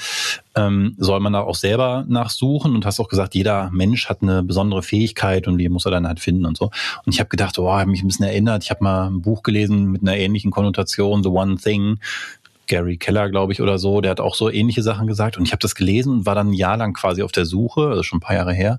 Ähm, 0.54 0.94
soll 0.98 1.20
man 1.20 1.32
da 1.32 1.40
auch 1.40 1.54
selber 1.54 2.04
nachsuchen 2.08 2.74
und 2.74 2.84
hast 2.84 3.00
auch 3.00 3.08
gesagt, 3.08 3.34
jeder 3.34 3.70
Mensch 3.72 4.08
hat 4.08 4.22
eine 4.22 4.42
besondere 4.42 4.82
Fähigkeit 4.82 5.48
und 5.48 5.58
die 5.58 5.68
muss 5.68 5.86
er 5.86 5.92
dann 5.92 6.06
halt 6.06 6.20
finden 6.20 6.44
und 6.46 6.56
so. 6.56 6.66
Und 7.04 7.14
ich 7.14 7.20
habe 7.20 7.28
gedacht, 7.28 7.58
oh, 7.58 7.70
habe 7.70 7.90
mich 7.90 8.02
ein 8.02 8.08
bisschen 8.08 8.26
erinnert. 8.26 8.64
Ich 8.64 8.70
habe 8.70 8.84
mal 8.84 9.06
ein 9.06 9.22
Buch 9.22 9.42
gelesen 9.42 9.86
mit 9.90 10.02
einer 10.02 10.16
ähnlichen 10.16 10.50
Konnotation, 10.50 11.22
The 11.22 11.28
One 11.28 11.56
Thing, 11.56 11.98
Gary 12.70 12.98
Keller, 12.98 13.28
glaube 13.28 13.52
ich, 13.52 13.60
oder 13.60 13.78
so, 13.78 14.00
der 14.00 14.12
hat 14.12 14.20
auch 14.20 14.36
so 14.36 14.48
ähnliche 14.48 14.82
Sachen 14.82 15.08
gesagt. 15.08 15.36
Und 15.36 15.44
ich 15.44 15.50
habe 15.50 15.58
das 15.58 15.74
gelesen 15.74 16.12
und 16.12 16.26
war 16.26 16.36
dann 16.36 16.50
ein 16.50 16.54
Jahr 16.54 16.76
lang 16.76 16.94
quasi 16.94 17.22
auf 17.22 17.32
der 17.32 17.44
Suche, 17.44 17.88
also 17.88 18.04
schon 18.04 18.18
ein 18.18 18.20
paar 18.20 18.36
Jahre 18.36 18.54
her, 18.54 18.78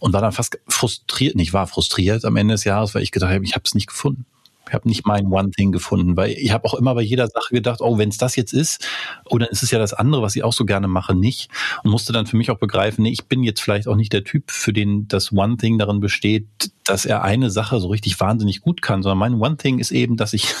und 0.00 0.12
war 0.12 0.20
dann 0.20 0.32
fast 0.32 0.58
frustriert, 0.66 1.36
nicht 1.36 1.52
war 1.52 1.68
frustriert 1.68 2.24
am 2.24 2.36
Ende 2.36 2.54
des 2.54 2.64
Jahres, 2.64 2.96
weil 2.96 3.02
ich 3.02 3.12
gedacht 3.12 3.32
habe, 3.32 3.44
ich 3.44 3.54
habe 3.54 3.62
es 3.64 3.76
nicht 3.76 3.86
gefunden. 3.86 4.26
Ich 4.66 4.74
habe 4.74 4.88
nicht 4.88 5.06
mein 5.06 5.28
One 5.28 5.50
Thing 5.50 5.72
gefunden, 5.72 6.16
weil 6.16 6.32
ich 6.32 6.52
habe 6.52 6.66
auch 6.66 6.74
immer 6.74 6.94
bei 6.94 7.00
jeder 7.00 7.28
Sache 7.28 7.54
gedacht, 7.54 7.80
oh, 7.80 7.96
wenn 7.96 8.10
es 8.10 8.18
das 8.18 8.36
jetzt 8.36 8.52
ist, 8.52 8.86
oh, 9.24 9.38
ist 9.38 9.62
es 9.62 9.70
ja 9.70 9.78
das 9.78 9.94
andere, 9.94 10.20
was 10.20 10.36
ich 10.36 10.44
auch 10.44 10.52
so 10.52 10.66
gerne 10.66 10.88
mache, 10.88 11.14
nicht. 11.14 11.48
Und 11.84 11.90
musste 11.90 12.12
dann 12.12 12.26
für 12.26 12.36
mich 12.36 12.50
auch 12.50 12.58
begreifen, 12.58 13.02
nee, 13.02 13.10
ich 13.10 13.26
bin 13.26 13.42
jetzt 13.44 13.60
vielleicht 13.60 13.88
auch 13.88 13.96
nicht 13.96 14.12
der 14.12 14.24
Typ, 14.24 14.50
für 14.50 14.74
den 14.74 15.08
das 15.08 15.32
One 15.32 15.56
Thing 15.56 15.78
darin 15.78 16.00
besteht, 16.00 16.46
dass 16.84 17.06
er 17.06 17.22
eine 17.22 17.50
Sache 17.50 17.80
so 17.80 17.88
richtig 17.88 18.20
wahnsinnig 18.20 18.60
gut 18.60 18.82
kann, 18.82 19.02
sondern 19.02 19.18
mein 19.18 19.40
One 19.40 19.56
Thing 19.56 19.78
ist 19.78 19.90
eben, 19.90 20.16
dass 20.16 20.34
ich 20.34 20.54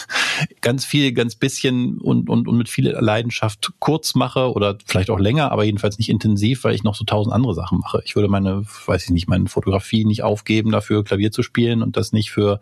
ganz 0.60 0.84
viel, 0.84 1.12
ganz 1.12 1.34
bisschen 1.34 1.98
und, 1.98 2.28
und, 2.28 2.48
und 2.48 2.56
mit 2.56 2.68
viel 2.68 2.88
Leidenschaft 2.88 3.72
kurz 3.78 4.14
mache 4.14 4.52
oder 4.52 4.76
vielleicht 4.86 5.10
auch 5.10 5.18
länger, 5.18 5.52
aber 5.52 5.64
jedenfalls 5.64 5.98
nicht 5.98 6.08
intensiv, 6.08 6.64
weil 6.64 6.74
ich 6.74 6.84
noch 6.84 6.94
so 6.94 7.04
tausend 7.04 7.34
andere 7.34 7.54
Sachen 7.54 7.78
mache. 7.78 8.02
Ich 8.04 8.16
würde 8.16 8.28
meine, 8.28 8.64
weiß 8.86 9.04
ich 9.04 9.10
nicht, 9.10 9.28
meine 9.28 9.48
Fotografie 9.48 10.04
nicht 10.04 10.22
aufgeben, 10.22 10.70
dafür 10.70 11.04
Klavier 11.04 11.32
zu 11.32 11.42
spielen 11.42 11.82
und 11.82 11.96
das 11.96 12.12
nicht 12.12 12.30
für 12.30 12.60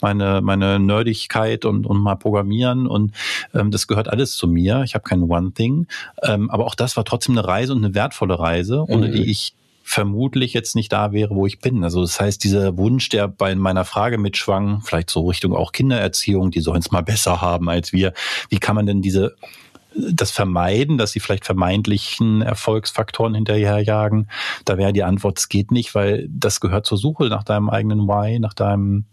meine, 0.00 0.40
meine 0.40 0.78
Nerdigkeit 0.78 1.64
und, 1.64 1.86
und 1.86 2.00
mal 2.00 2.16
programmieren 2.16 2.86
und 2.86 3.12
ähm, 3.54 3.70
das 3.70 3.86
gehört 3.86 4.08
alles 4.08 4.36
zu 4.36 4.48
mir. 4.48 4.82
Ich 4.84 4.94
habe 4.94 5.04
kein 5.04 5.22
One 5.22 5.52
Thing, 5.52 5.86
ähm, 6.22 6.50
aber 6.50 6.66
auch 6.66 6.74
das 6.74 6.96
war 6.96 7.04
trotzdem 7.04 7.36
eine 7.36 7.46
Reise 7.46 7.72
und 7.72 7.84
eine 7.84 7.94
wertvolle 7.94 8.38
Reise, 8.38 8.84
ohne 8.88 9.08
mhm. 9.08 9.12
die 9.12 9.30
ich 9.30 9.54
vermutlich 9.84 10.54
jetzt 10.54 10.74
nicht 10.74 10.90
da 10.92 11.12
wäre, 11.12 11.34
wo 11.34 11.46
ich 11.46 11.60
bin. 11.60 11.84
Also 11.84 12.00
das 12.00 12.18
heißt, 12.18 12.42
dieser 12.42 12.76
Wunsch, 12.78 13.10
der 13.10 13.28
bei 13.28 13.54
meiner 13.54 13.84
Frage 13.84 14.16
mitschwang, 14.16 14.80
vielleicht 14.82 15.10
so 15.10 15.28
Richtung 15.28 15.54
auch 15.54 15.72
Kindererziehung, 15.72 16.50
die 16.50 16.60
sollen 16.60 16.80
es 16.80 16.90
mal 16.90 17.02
besser 17.04 17.40
haben 17.42 17.68
als 17.68 17.92
wir. 17.92 18.14
Wie 18.48 18.58
kann 18.58 18.74
man 18.74 18.86
denn 18.86 19.02
diese 19.02 19.36
das 19.96 20.32
vermeiden, 20.32 20.98
dass 20.98 21.12
sie 21.12 21.20
vielleicht 21.20 21.44
vermeintlichen 21.44 22.42
Erfolgsfaktoren 22.42 23.34
hinterherjagen? 23.34 24.28
Da 24.64 24.78
wäre 24.78 24.92
die 24.92 25.04
Antwort, 25.04 25.38
es 25.38 25.48
geht 25.48 25.70
nicht, 25.70 25.94
weil 25.94 26.26
das 26.30 26.60
gehört 26.60 26.86
zur 26.86 26.98
Suche 26.98 27.26
nach 27.26 27.44
deinem 27.44 27.68
eigenen 27.70 28.08
Why, 28.08 28.40
nach 28.40 28.54
deinem 28.54 29.04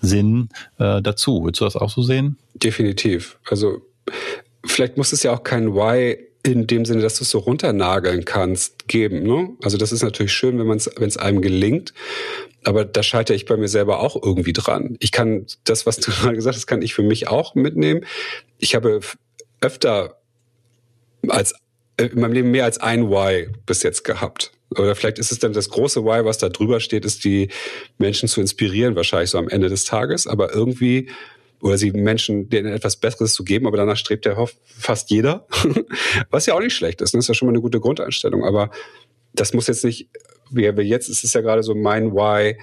Sinn 0.00 0.50
äh, 0.78 1.02
dazu. 1.02 1.44
Willst 1.44 1.60
du 1.60 1.64
das 1.64 1.74
auch 1.74 1.90
so 1.90 2.02
sehen? 2.02 2.36
Definitiv. 2.54 3.38
Also 3.50 3.80
vielleicht 4.64 4.96
muss 4.98 5.12
es 5.12 5.22
ja 5.22 5.32
auch 5.32 5.42
kein 5.42 5.74
Why 5.74 6.27
in 6.52 6.66
dem 6.66 6.84
Sinne, 6.84 7.02
dass 7.02 7.16
du 7.16 7.24
es 7.24 7.30
so 7.30 7.38
runternageln 7.38 8.24
kannst, 8.24 8.88
geben. 8.88 9.22
Ne? 9.22 9.50
Also 9.62 9.76
das 9.76 9.92
ist 9.92 10.02
natürlich 10.02 10.32
schön, 10.32 10.58
wenn 10.58 10.66
man 10.66 10.78
es, 10.78 10.90
wenn 10.96 11.08
es 11.08 11.16
einem 11.16 11.40
gelingt. 11.40 11.92
Aber 12.64 12.84
da 12.84 13.02
scheitere 13.02 13.36
ich 13.36 13.46
bei 13.46 13.56
mir 13.56 13.68
selber 13.68 14.00
auch 14.00 14.20
irgendwie 14.22 14.52
dran. 14.52 14.96
Ich 15.00 15.12
kann 15.12 15.46
das, 15.64 15.86
was 15.86 15.96
du 15.96 16.10
gerade 16.20 16.34
gesagt 16.34 16.56
hast, 16.56 16.66
kann 16.66 16.82
ich 16.82 16.94
für 16.94 17.02
mich 17.02 17.28
auch 17.28 17.54
mitnehmen. 17.54 18.04
Ich 18.58 18.74
habe 18.74 19.00
öfter 19.60 20.18
als 21.28 21.54
äh, 21.96 22.06
in 22.06 22.20
meinem 22.20 22.32
Leben 22.32 22.50
mehr 22.50 22.64
als 22.64 22.78
ein 22.78 23.10
Why 23.10 23.48
bis 23.66 23.82
jetzt 23.82 24.04
gehabt. 24.04 24.52
Oder 24.70 24.94
vielleicht 24.94 25.18
ist 25.18 25.32
es 25.32 25.38
dann 25.38 25.52
das 25.52 25.70
große 25.70 26.04
Why, 26.04 26.24
was 26.24 26.38
da 26.38 26.50
drüber 26.50 26.80
steht, 26.80 27.04
ist 27.04 27.24
die 27.24 27.48
Menschen 27.96 28.28
zu 28.28 28.40
inspirieren, 28.40 28.96
wahrscheinlich 28.96 29.30
so 29.30 29.38
am 29.38 29.48
Ende 29.48 29.68
des 29.68 29.84
Tages. 29.84 30.26
Aber 30.26 30.52
irgendwie 30.52 31.08
oder 31.60 31.78
sie 31.78 31.92
Menschen 31.92 32.48
denen 32.48 32.72
etwas 32.72 32.96
Besseres 32.96 33.34
zu 33.34 33.44
geben, 33.44 33.66
aber 33.66 33.76
danach 33.76 33.96
strebt 33.96 34.26
ja 34.26 34.36
fast 34.64 35.10
jeder, 35.10 35.46
was 36.30 36.46
ja 36.46 36.54
auch 36.54 36.60
nicht 36.60 36.74
schlecht 36.74 37.00
ist. 37.00 37.14
Das 37.14 37.18
ist 37.20 37.28
ja 37.28 37.34
schon 37.34 37.46
mal 37.46 37.52
eine 37.52 37.60
gute 37.60 37.80
Grundeinstellung, 37.80 38.44
aber 38.44 38.70
das 39.32 39.52
muss 39.54 39.66
jetzt 39.66 39.84
nicht, 39.84 40.08
wie 40.50 40.62
jetzt 40.62 41.08
ist 41.08 41.24
es 41.24 41.32
ja 41.32 41.40
gerade 41.40 41.62
so 41.62 41.74
mein 41.74 42.12
Why, 42.12 42.56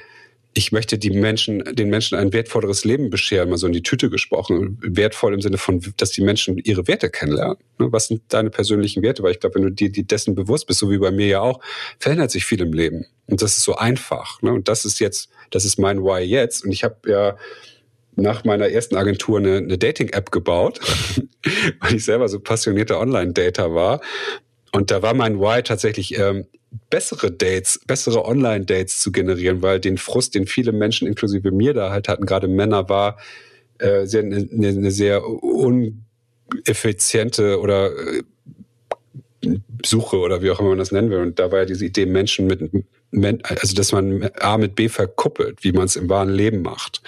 ich 0.57 0.71
möchte 0.71 0.97
die 0.97 1.11
Menschen, 1.11 1.59
den 1.75 1.89
Menschen 1.89 2.17
ein 2.17 2.31
wertvolleres 2.31 2.85
Leben 2.85 3.09
bescheren, 3.09 3.49
mal 3.49 3.57
so 3.57 3.67
in 3.67 3.73
die 3.73 3.83
Tüte 3.83 4.09
gesprochen. 4.09 4.79
Wertvoll 4.81 5.33
im 5.33 5.41
Sinne 5.41 5.57
von, 5.57 5.81
dass 5.97 6.11
die 6.11 6.21
Menschen 6.21 6.57
ihre 6.57 6.87
Werte 6.87 7.09
kennenlernen. 7.09 7.57
Ne, 7.77 7.91
was 7.91 8.07
sind 8.07 8.21
deine 8.29 8.49
persönlichen 8.49 9.03
Werte? 9.03 9.21
Weil 9.21 9.31
ich 9.31 9.41
glaube, 9.41 9.55
wenn 9.55 9.63
du 9.63 9.71
dir 9.71 9.91
dessen 9.91 10.33
bewusst 10.33 10.65
bist, 10.65 10.79
so 10.79 10.89
wie 10.89 10.97
bei 10.97 11.11
mir 11.11 11.27
ja 11.27 11.41
auch, 11.41 11.59
verändert 11.99 12.31
sich 12.31 12.45
viel 12.45 12.61
im 12.61 12.71
Leben. 12.71 13.05
Und 13.27 13.41
das 13.41 13.57
ist 13.57 13.63
so 13.63 13.75
einfach. 13.75 14.41
Ne? 14.41 14.53
Und 14.53 14.69
das 14.69 14.85
ist 14.85 14.99
jetzt, 14.99 15.29
das 15.51 15.65
ist 15.65 15.77
mein 15.77 16.01
Why 16.01 16.21
jetzt. 16.21 16.63
Und 16.63 16.71
ich 16.71 16.85
habe 16.85 16.95
ja 17.05 17.37
nach 18.16 18.43
meiner 18.43 18.70
ersten 18.70 18.95
Agentur 18.95 19.39
eine, 19.39 19.57
eine 19.57 19.78
Dating-App 19.78 20.32
gebaut, 20.32 20.80
weil 21.80 21.95
ich 21.95 22.05
selber 22.05 22.30
so 22.30 22.39
passionierter 22.39 22.99
Online-Dater 22.99 23.74
war. 23.74 24.01
Und 24.72 24.91
da 24.91 25.01
war 25.01 25.13
mein 25.13 25.39
Why 25.39 25.63
tatsächlich 25.63 26.18
ähm, 26.18 26.45
bessere 26.89 27.32
Dates, 27.32 27.80
bessere 27.88 28.26
Online-Dates 28.26 28.99
zu 28.99 29.11
generieren, 29.11 29.61
weil 29.61 29.80
den 29.80 29.97
Frust, 29.97 30.36
den 30.36 30.47
viele 30.47 30.72
Menschen, 30.72 31.07
inklusive 31.07 31.51
mir 31.51 31.74
da 31.74 31.91
halt 31.91 32.07
hatten, 32.07 32.26
gerade 32.26 32.47
Männer, 32.47 32.89
war 32.89 33.18
äh, 33.80 34.05
sehr, 34.05 34.24
eine, 34.24 34.47
eine 34.51 34.91
sehr 34.91 35.24
uneffiziente 35.26 37.59
oder 37.59 37.91
äh, 37.91 38.24
Suche 39.86 40.18
oder 40.18 40.41
wie 40.41 40.51
auch 40.51 40.59
immer 40.59 40.70
man 40.70 40.80
das 40.80 40.91
nennen 40.91 41.09
will. 41.09 41.20
Und 41.20 41.39
da 41.39 41.51
war 41.51 41.59
ja 41.59 41.66
diese 41.66 41.86
Idee, 41.86 42.05
Menschen 42.05 42.47
mit 42.47 42.61
also 43.14 43.76
dass 43.76 43.91
man 43.91 44.30
A 44.39 44.58
mit 44.58 44.76
B 44.76 44.89
verkuppelt, 44.89 45.64
wie 45.64 45.72
man 45.72 45.86
es 45.86 45.95
im 45.95 46.10
wahren 46.10 46.30
Leben 46.30 46.62
macht. 46.62 47.01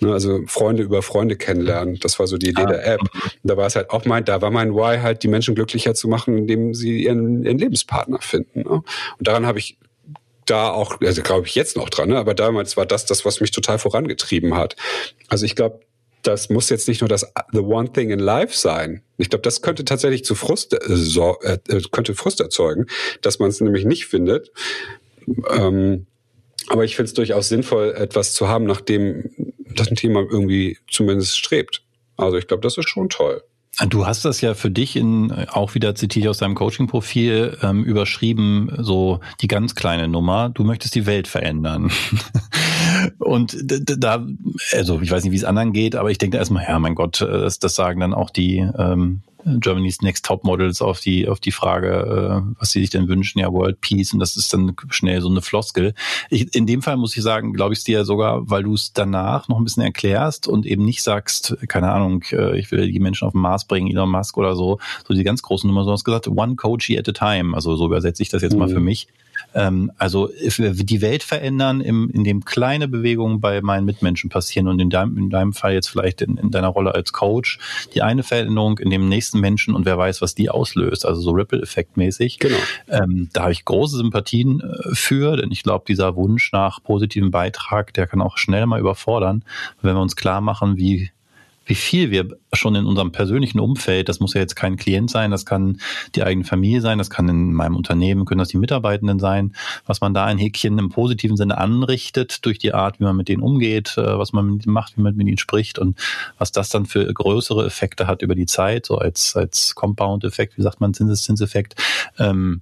Ne, 0.00 0.12
also 0.12 0.40
Freunde 0.46 0.82
über 0.82 1.02
Freunde 1.02 1.36
kennenlernen, 1.36 1.98
das 2.00 2.18
war 2.18 2.26
so 2.26 2.38
die 2.38 2.50
Idee 2.50 2.62
ah. 2.62 2.66
der 2.66 2.86
App. 2.86 3.00
Und 3.00 3.32
da 3.42 3.56
war 3.56 3.66
es 3.66 3.76
halt 3.76 3.90
auch 3.90 4.04
mein, 4.04 4.24
da 4.24 4.40
war 4.40 4.50
mein 4.50 4.74
Why 4.74 4.98
halt, 5.00 5.22
die 5.22 5.28
Menschen 5.28 5.54
glücklicher 5.54 5.94
zu 5.94 6.08
machen, 6.08 6.38
indem 6.38 6.74
sie 6.74 7.04
ihren, 7.04 7.44
ihren 7.44 7.58
Lebenspartner 7.58 8.20
finden. 8.20 8.62
Ne? 8.62 8.70
Und 8.70 8.84
daran 9.18 9.46
habe 9.46 9.58
ich 9.58 9.78
da 10.46 10.70
auch, 10.70 11.00
also 11.00 11.22
glaube 11.22 11.46
ich 11.46 11.54
jetzt 11.54 11.76
noch 11.76 11.88
dran, 11.88 12.08
ne? 12.08 12.18
aber 12.18 12.34
damals 12.34 12.76
war 12.76 12.86
das 12.86 13.06
das, 13.06 13.24
was 13.24 13.40
mich 13.40 13.50
total 13.50 13.78
vorangetrieben 13.78 14.56
hat. 14.56 14.76
Also 15.28 15.44
ich 15.44 15.54
glaube, 15.54 15.80
das 16.22 16.50
muss 16.50 16.70
jetzt 16.70 16.88
nicht 16.88 17.00
nur 17.00 17.08
das 17.08 17.32
the 17.52 17.58
one 17.58 17.92
thing 17.92 18.10
in 18.10 18.20
life 18.20 18.56
sein. 18.56 19.02
Ich 19.18 19.28
glaube, 19.30 19.42
das 19.42 19.60
könnte 19.60 19.84
tatsächlich 19.84 20.24
zu 20.24 20.34
Frust, 20.34 20.72
äh, 20.72 20.78
so, 20.88 21.38
äh, 21.42 21.58
könnte 21.90 22.14
Frust 22.14 22.40
erzeugen, 22.40 22.86
dass 23.20 23.38
man 23.38 23.50
es 23.50 23.60
nämlich 23.60 23.84
nicht 23.84 24.06
findet. 24.06 24.52
Ähm, 25.50 26.06
aber 26.68 26.84
ich 26.84 26.96
finde 26.96 27.06
es 27.06 27.14
durchaus 27.14 27.48
sinnvoll, 27.48 27.94
etwas 27.96 28.34
zu 28.34 28.48
haben, 28.48 28.64
nach 28.64 28.80
dem 28.80 29.30
das 29.74 29.88
Thema 29.88 30.20
irgendwie 30.20 30.78
zumindest 30.90 31.38
strebt. 31.38 31.82
Also 32.16 32.36
ich 32.36 32.46
glaube, 32.46 32.62
das 32.62 32.76
ist 32.78 32.88
schon 32.88 33.08
toll. 33.08 33.42
Du 33.88 34.06
hast 34.06 34.26
das 34.26 34.42
ja 34.42 34.52
für 34.52 34.70
dich 34.70 34.96
in, 34.96 35.32
auch 35.48 35.74
wieder 35.74 35.94
zitiere 35.94 36.24
ich 36.24 36.28
aus 36.28 36.38
deinem 36.38 36.54
Coaching-Profil, 36.54 37.56
ähm, 37.62 37.84
überschrieben, 37.84 38.70
so 38.78 39.20
die 39.40 39.48
ganz 39.48 39.74
kleine 39.74 40.08
Nummer, 40.08 40.50
du 40.50 40.62
möchtest 40.62 40.94
die 40.94 41.06
Welt 41.06 41.26
verändern. 41.26 41.90
Und 43.18 43.56
da, 43.62 44.26
also 44.72 45.00
ich 45.00 45.10
weiß 45.10 45.24
nicht, 45.24 45.32
wie 45.32 45.36
es 45.36 45.44
anderen 45.44 45.72
geht, 45.72 45.96
aber 45.96 46.10
ich 46.10 46.18
denke 46.18 46.36
erstmal, 46.36 46.64
ja, 46.64 46.78
mein 46.78 46.94
Gott, 46.94 47.20
das, 47.20 47.58
das 47.58 47.74
sagen 47.74 48.00
dann 48.00 48.14
auch 48.14 48.30
die 48.30 48.58
ähm, 48.78 49.22
Germany's 49.44 50.02
Next 50.02 50.24
Top 50.24 50.44
Models 50.44 50.80
auf 50.82 51.00
die, 51.00 51.28
auf 51.28 51.40
die 51.40 51.52
Frage, 51.52 52.42
äh, 52.46 52.54
was 52.58 52.70
sie 52.70 52.80
sich 52.80 52.90
denn 52.90 53.08
wünschen, 53.08 53.38
ja, 53.38 53.52
World 53.52 53.80
Peace, 53.80 54.12
und 54.12 54.20
das 54.20 54.36
ist 54.36 54.52
dann 54.52 54.74
schnell 54.90 55.20
so 55.20 55.28
eine 55.28 55.42
Floskel. 55.42 55.94
Ich, 56.30 56.54
in 56.54 56.66
dem 56.66 56.82
Fall 56.82 56.96
muss 56.96 57.16
ich 57.16 57.22
sagen, 57.22 57.52
glaube 57.52 57.72
ich 57.72 57.80
es 57.80 57.84
dir 57.84 58.04
sogar, 58.04 58.48
weil 58.50 58.62
du 58.62 58.74
es 58.74 58.92
danach 58.92 59.48
noch 59.48 59.58
ein 59.58 59.64
bisschen 59.64 59.82
erklärst 59.82 60.46
und 60.46 60.66
eben 60.66 60.84
nicht 60.84 61.02
sagst, 61.02 61.56
keine 61.68 61.90
Ahnung, 61.90 62.24
äh, 62.32 62.58
ich 62.58 62.70
will 62.70 62.90
die 62.90 63.00
Menschen 63.00 63.26
auf 63.26 63.32
den 63.32 63.40
Mars 63.40 63.64
bringen, 63.64 63.90
Elon 63.90 64.10
Musk 64.10 64.36
oder 64.36 64.54
so, 64.54 64.78
so 65.06 65.14
die 65.14 65.24
ganz 65.24 65.42
großen 65.42 65.68
Nummer, 65.68 65.82
sondern 65.82 65.94
hast 65.94 66.04
gesagt, 66.04 66.28
one 66.28 66.56
coachee 66.56 66.98
at 66.98 67.08
a 67.08 67.12
time. 67.12 67.54
Also 67.54 67.76
so 67.76 67.86
übersetze 67.86 68.22
ich 68.22 68.28
das 68.28 68.42
jetzt 68.42 68.52
mhm. 68.52 68.60
mal 68.60 68.68
für 68.68 68.80
mich. 68.80 69.08
Ähm, 69.54 69.92
also 69.98 70.30
die 70.38 71.00
Welt 71.00 71.22
verändern, 71.22 71.80
im, 71.80 72.10
in 72.10 72.24
dem 72.24 72.44
kleine 72.44 72.88
Bewegungen 72.88 73.40
bei 73.40 73.60
meinen 73.60 73.84
Mitmenschen 73.84 74.30
passieren 74.30 74.68
und 74.68 74.80
in 74.80 74.90
deinem, 74.90 75.18
in 75.18 75.30
deinem 75.30 75.52
Fall 75.52 75.74
jetzt 75.74 75.88
vielleicht 75.88 76.22
in, 76.22 76.36
in 76.36 76.50
deiner 76.50 76.68
Rolle 76.68 76.94
als 76.94 77.12
Coach 77.12 77.58
die 77.94 78.02
eine 78.02 78.22
Veränderung 78.22 78.78
in 78.78 78.90
dem 78.90 79.08
nächsten 79.08 79.40
Menschen 79.40 79.74
und 79.74 79.86
wer 79.86 79.98
weiß, 79.98 80.22
was 80.22 80.34
die 80.34 80.50
auslöst, 80.50 81.06
also 81.06 81.20
so 81.20 81.30
Ripple-Effekt 81.30 81.96
mäßig. 81.96 82.38
Genau. 82.38 82.56
Ähm, 82.88 83.28
da 83.32 83.42
habe 83.42 83.52
ich 83.52 83.64
große 83.64 83.96
Sympathien 83.96 84.60
äh, 84.60 84.94
für, 84.94 85.36
denn 85.36 85.50
ich 85.50 85.62
glaube, 85.62 85.84
dieser 85.86 86.16
Wunsch 86.16 86.52
nach 86.52 86.82
positivem 86.82 87.30
Beitrag, 87.30 87.94
der 87.94 88.06
kann 88.06 88.20
auch 88.20 88.38
schnell 88.38 88.66
mal 88.66 88.80
überfordern, 88.80 89.44
wenn 89.80 89.94
wir 89.94 90.00
uns 90.00 90.16
klar 90.16 90.40
machen, 90.40 90.76
wie 90.76 91.10
wie 91.64 91.74
viel 91.74 92.10
wir 92.10 92.28
schon 92.52 92.74
in 92.74 92.86
unserem 92.86 93.12
persönlichen 93.12 93.60
Umfeld, 93.60 94.08
das 94.08 94.20
muss 94.20 94.34
ja 94.34 94.40
jetzt 94.40 94.56
kein 94.56 94.76
Klient 94.76 95.10
sein, 95.10 95.30
das 95.30 95.46
kann 95.46 95.80
die 96.14 96.22
eigene 96.22 96.44
Familie 96.44 96.80
sein, 96.80 96.98
das 96.98 97.10
kann 97.10 97.28
in 97.28 97.52
meinem 97.52 97.76
Unternehmen, 97.76 98.24
können 98.24 98.40
das 98.40 98.48
die 98.48 98.58
Mitarbeitenden 98.58 99.18
sein, 99.18 99.54
was 99.86 100.00
man 100.00 100.14
da 100.14 100.24
ein 100.24 100.38
Häkchen 100.38 100.78
im 100.78 100.90
positiven 100.90 101.36
Sinne 101.36 101.58
anrichtet 101.58 102.44
durch 102.44 102.58
die 102.58 102.74
Art, 102.74 103.00
wie 103.00 103.04
man 103.04 103.16
mit 103.16 103.28
denen 103.28 103.42
umgeht, 103.42 103.96
äh, 103.96 104.18
was 104.18 104.32
man 104.32 104.46
mit 104.46 104.66
ihnen 104.66 104.74
macht, 104.74 104.96
wie 104.96 105.02
man 105.02 105.14
mit 105.14 105.26
ihnen 105.26 105.38
spricht 105.38 105.78
und 105.78 105.98
was 106.38 106.52
das 106.52 106.68
dann 106.68 106.86
für 106.86 107.12
größere 107.12 107.64
Effekte 107.64 108.06
hat 108.06 108.22
über 108.22 108.34
die 108.34 108.46
Zeit, 108.46 108.86
so 108.86 108.98
als, 108.98 109.36
als 109.36 109.74
Compound-Effekt, 109.74 110.56
wie 110.58 110.62
sagt 110.62 110.80
man, 110.80 110.94
Zinseszinseffekt. 110.94 111.74
Ähm, 112.18 112.60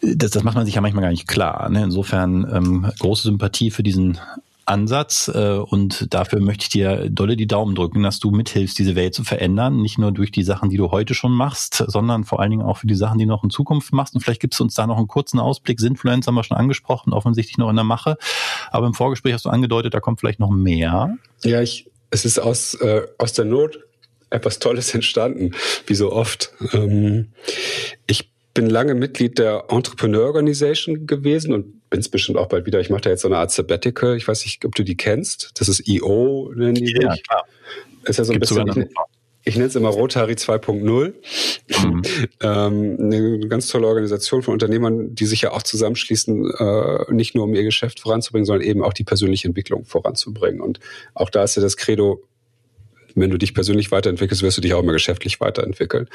das, 0.00 0.32
das 0.32 0.42
macht 0.42 0.56
man 0.56 0.66
sich 0.66 0.74
ja 0.74 0.80
manchmal 0.80 1.02
gar 1.02 1.10
nicht 1.10 1.26
klar. 1.26 1.68
Ne? 1.70 1.84
Insofern 1.84 2.46
ähm, 2.52 2.92
große 2.98 3.22
Sympathie 3.22 3.70
für 3.70 3.82
diesen 3.82 4.18
Ansatz 4.66 5.30
äh, 5.32 5.58
und 5.58 6.12
dafür 6.12 6.40
möchte 6.40 6.64
ich 6.64 6.68
dir 6.70 7.10
dolle 7.10 7.36
die 7.36 7.46
Daumen 7.46 7.74
drücken, 7.74 8.02
dass 8.02 8.18
du 8.18 8.30
mithilfst, 8.30 8.78
diese 8.78 8.96
Welt 8.96 9.14
zu 9.14 9.24
verändern. 9.24 9.80
Nicht 9.80 9.98
nur 9.98 10.12
durch 10.12 10.30
die 10.32 10.42
Sachen, 10.42 10.70
die 10.70 10.76
du 10.76 10.90
heute 10.90 11.14
schon 11.14 11.32
machst, 11.32 11.84
sondern 11.86 12.24
vor 12.24 12.40
allen 12.40 12.50
Dingen 12.50 12.62
auch 12.62 12.78
für 12.78 12.86
die 12.86 12.94
Sachen, 12.94 13.18
die 13.18 13.24
du 13.24 13.30
noch 13.30 13.44
in 13.44 13.50
Zukunft 13.50 13.92
machst. 13.92 14.14
Und 14.14 14.20
vielleicht 14.20 14.40
gibst 14.40 14.60
du 14.60 14.64
uns 14.64 14.74
da 14.74 14.86
noch 14.86 14.96
einen 14.96 15.08
kurzen 15.08 15.38
Ausblick. 15.38 15.80
Sinfluencer 15.80 16.28
haben 16.28 16.36
wir 16.36 16.44
schon 16.44 16.56
angesprochen, 16.56 17.12
offensichtlich 17.12 17.58
noch 17.58 17.70
in 17.70 17.76
der 17.76 17.84
Mache. 17.84 18.16
Aber 18.70 18.86
im 18.86 18.94
Vorgespräch 18.94 19.34
hast 19.34 19.44
du 19.44 19.50
angedeutet, 19.50 19.94
da 19.94 20.00
kommt 20.00 20.20
vielleicht 20.20 20.40
noch 20.40 20.50
mehr. 20.50 21.16
Ja, 21.42 21.60
ich, 21.60 21.90
es 22.10 22.24
ist 22.24 22.38
aus, 22.38 22.74
äh, 22.74 23.02
aus 23.18 23.32
der 23.32 23.44
Not 23.44 23.78
etwas 24.30 24.58
Tolles 24.58 24.94
entstanden, 24.94 25.52
wie 25.86 25.94
so 25.94 26.12
oft. 26.12 26.52
Ähm, 26.72 27.28
ich 28.06 28.30
bin 28.54 28.70
lange 28.70 28.94
Mitglied 28.94 29.38
der 29.38 29.64
Entrepreneur 29.68 30.26
Organization 30.26 31.06
gewesen 31.06 31.52
und 31.52 31.66
bin 31.94 32.00
es 32.00 32.08
bestimmt 32.08 32.38
auch 32.38 32.48
bald 32.48 32.66
wieder. 32.66 32.80
Ich 32.80 32.90
mache 32.90 33.02
da 33.02 33.10
jetzt 33.10 33.22
so 33.22 33.28
eine 33.28 33.36
Art 33.36 33.52
Sabbatical. 33.52 34.16
Ich 34.16 34.26
weiß 34.26 34.44
nicht, 34.44 34.64
ob 34.64 34.74
du 34.74 34.82
die 34.82 34.96
kennst. 34.96 35.52
Das 35.60 35.68
ist 35.68 35.88
EO, 35.88 36.50
nennen 36.52 36.74
die 36.74 36.92
ja, 36.92 37.12
sich. 37.12 37.22
Klar. 37.22 37.44
Ist 38.02 38.18
ja 38.18 38.24
so 38.24 38.32
ein 38.32 38.40
Gibt's 38.40 38.52
bisschen. 38.52 38.88
Ich, 39.44 39.54
nenne 39.54 39.68
es 39.68 39.76
immer 39.76 39.90
Rotary 39.90 40.32
2.0. 40.32 41.12
Mhm. 41.86 42.02
ähm, 42.40 42.96
eine 42.98 43.46
ganz 43.46 43.68
tolle 43.68 43.86
Organisation 43.86 44.42
von 44.42 44.54
Unternehmern, 44.54 45.14
die 45.14 45.26
sich 45.26 45.42
ja 45.42 45.52
auch 45.52 45.62
zusammenschließen, 45.62 46.50
äh, 46.58 47.12
nicht 47.12 47.36
nur 47.36 47.44
um 47.44 47.54
ihr 47.54 47.62
Geschäft 47.62 48.00
voranzubringen, 48.00 48.44
sondern 48.44 48.66
eben 48.66 48.82
auch 48.82 48.92
die 48.92 49.04
persönliche 49.04 49.46
Entwicklung 49.46 49.84
voranzubringen. 49.84 50.60
Und 50.60 50.80
auch 51.14 51.30
da 51.30 51.44
ist 51.44 51.54
ja 51.54 51.62
das 51.62 51.76
Credo, 51.76 52.24
wenn 53.14 53.30
du 53.30 53.38
dich 53.38 53.54
persönlich 53.54 53.92
weiterentwickelst, 53.92 54.42
wirst 54.42 54.56
du 54.56 54.62
dich 54.62 54.74
auch 54.74 54.82
immer 54.82 54.94
geschäftlich 54.94 55.40
weiterentwickeln. 55.40 56.08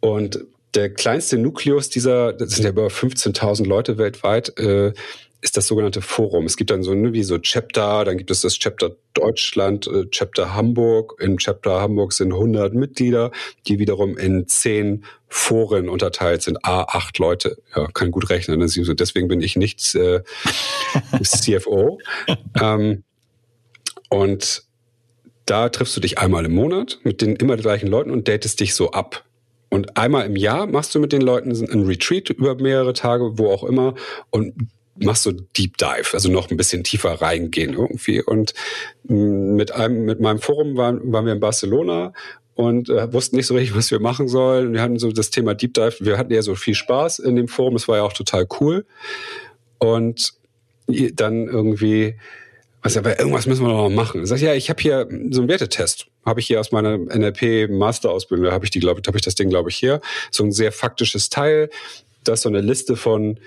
Und 0.00 0.44
der 0.74 0.92
kleinste 0.92 1.38
Nukleus 1.38 1.88
dieser, 1.88 2.32
das 2.32 2.50
sind 2.50 2.64
ja 2.64 2.70
über 2.70 2.88
15.000 2.88 3.66
Leute 3.66 3.98
weltweit, 3.98 4.58
äh, 4.58 4.92
ist 5.40 5.56
das 5.56 5.68
sogenannte 5.68 6.02
Forum. 6.02 6.46
Es 6.46 6.56
gibt 6.56 6.70
dann 6.70 6.82
so 6.82 6.94
ne, 6.94 7.12
wie 7.12 7.22
so 7.22 7.38
Chapter, 7.38 8.04
dann 8.04 8.18
gibt 8.18 8.30
es 8.30 8.40
das 8.40 8.58
Chapter 8.58 8.96
Deutschland, 9.14 9.86
äh, 9.86 10.06
Chapter 10.10 10.54
Hamburg. 10.54 11.14
Im 11.20 11.38
Chapter 11.38 11.80
Hamburg 11.80 12.12
sind 12.12 12.32
100 12.32 12.74
Mitglieder, 12.74 13.30
die 13.68 13.78
wiederum 13.78 14.18
in 14.18 14.48
10 14.48 15.04
Foren 15.28 15.88
unterteilt 15.88 16.42
sind. 16.42 16.64
A, 16.64 16.82
acht 16.82 17.18
Leute. 17.18 17.58
Ja, 17.76 17.86
kann 17.86 18.10
gut 18.10 18.30
rechnen. 18.30 18.58
Ne? 18.58 18.66
Deswegen 18.66 19.28
bin 19.28 19.40
ich 19.40 19.56
nicht 19.56 19.94
äh, 19.94 20.22
CFO. 21.22 22.00
ähm, 22.60 23.04
und 24.08 24.64
da 25.46 25.68
triffst 25.68 25.96
du 25.96 26.00
dich 26.00 26.18
einmal 26.18 26.44
im 26.44 26.54
Monat 26.54 26.98
mit 27.04 27.20
den 27.22 27.36
immer 27.36 27.56
gleichen 27.56 27.86
Leuten 27.86 28.10
und 28.10 28.26
datest 28.26 28.60
dich 28.60 28.74
so 28.74 28.90
ab. 28.90 29.24
Und 29.70 29.96
einmal 29.96 30.26
im 30.26 30.36
Jahr 30.36 30.66
machst 30.66 30.94
du 30.94 31.00
mit 31.00 31.12
den 31.12 31.20
Leuten 31.20 31.50
einen 31.50 31.86
Retreat 31.86 32.30
über 32.30 32.54
mehrere 32.54 32.92
Tage, 32.92 33.38
wo 33.38 33.50
auch 33.50 33.64
immer, 33.64 33.94
und 34.30 34.54
machst 35.00 35.22
so 35.22 35.32
Deep 35.32 35.76
Dive, 35.76 36.08
also 36.12 36.30
noch 36.30 36.50
ein 36.50 36.56
bisschen 36.56 36.84
tiefer 36.84 37.20
reingehen 37.20 37.74
irgendwie. 37.74 38.22
Und 38.22 38.54
mm, 39.04 39.54
mit 39.54 39.72
einem, 39.72 40.04
mit 40.04 40.20
meinem 40.20 40.38
Forum 40.38 40.76
waren, 40.76 41.12
waren 41.12 41.26
wir 41.26 41.32
in 41.32 41.40
Barcelona 41.40 42.12
und 42.54 42.88
äh, 42.88 43.12
wussten 43.12 43.36
nicht 43.36 43.46
so 43.46 43.54
richtig, 43.54 43.76
was 43.76 43.90
wir 43.90 44.00
machen 44.00 44.26
sollen. 44.26 44.72
Wir 44.72 44.82
hatten 44.82 44.98
so 44.98 45.12
das 45.12 45.30
Thema 45.30 45.54
Deep 45.54 45.74
Dive. 45.74 45.96
Wir 46.00 46.18
hatten 46.18 46.32
ja 46.32 46.42
so 46.42 46.54
viel 46.54 46.74
Spaß 46.74 47.20
in 47.20 47.36
dem 47.36 47.48
Forum. 47.48 47.76
Es 47.76 47.86
war 47.86 47.98
ja 47.98 48.02
auch 48.02 48.12
total 48.12 48.46
cool. 48.60 48.84
Und 49.78 50.32
dann 50.88 51.46
irgendwie 51.46 52.16
was 52.82 52.96
aber 52.96 53.18
irgendwas 53.18 53.46
müssen 53.46 53.66
wir 53.66 53.72
noch 53.72 53.88
machen. 53.90 54.24
Sag 54.26 54.36
ich, 54.36 54.42
ja, 54.42 54.54
ich 54.54 54.70
habe 54.70 54.80
hier 54.80 55.08
so 55.30 55.40
einen 55.40 55.48
Wertetest. 55.48 56.06
Habe 56.24 56.40
ich 56.40 56.46
hier 56.46 56.60
aus 56.60 56.72
meiner 56.72 56.96
NLP 56.96 57.70
Masterausbildung, 57.70 58.46
da 58.46 58.52
habe 58.52 58.64
ich 58.64 58.70
die, 58.70 58.80
glaube 58.80 59.02
habe 59.06 59.18
ich 59.18 59.24
das 59.24 59.34
Ding, 59.34 59.48
glaube 59.48 59.70
ich, 59.70 59.76
hier. 59.76 60.00
So 60.30 60.44
ein 60.44 60.52
sehr 60.52 60.72
faktisches 60.72 61.28
Teil. 61.28 61.70
Das 62.24 62.40
ist 62.40 62.42
so 62.42 62.48
eine 62.48 62.60
Liste 62.60 62.96
von, 62.96 63.40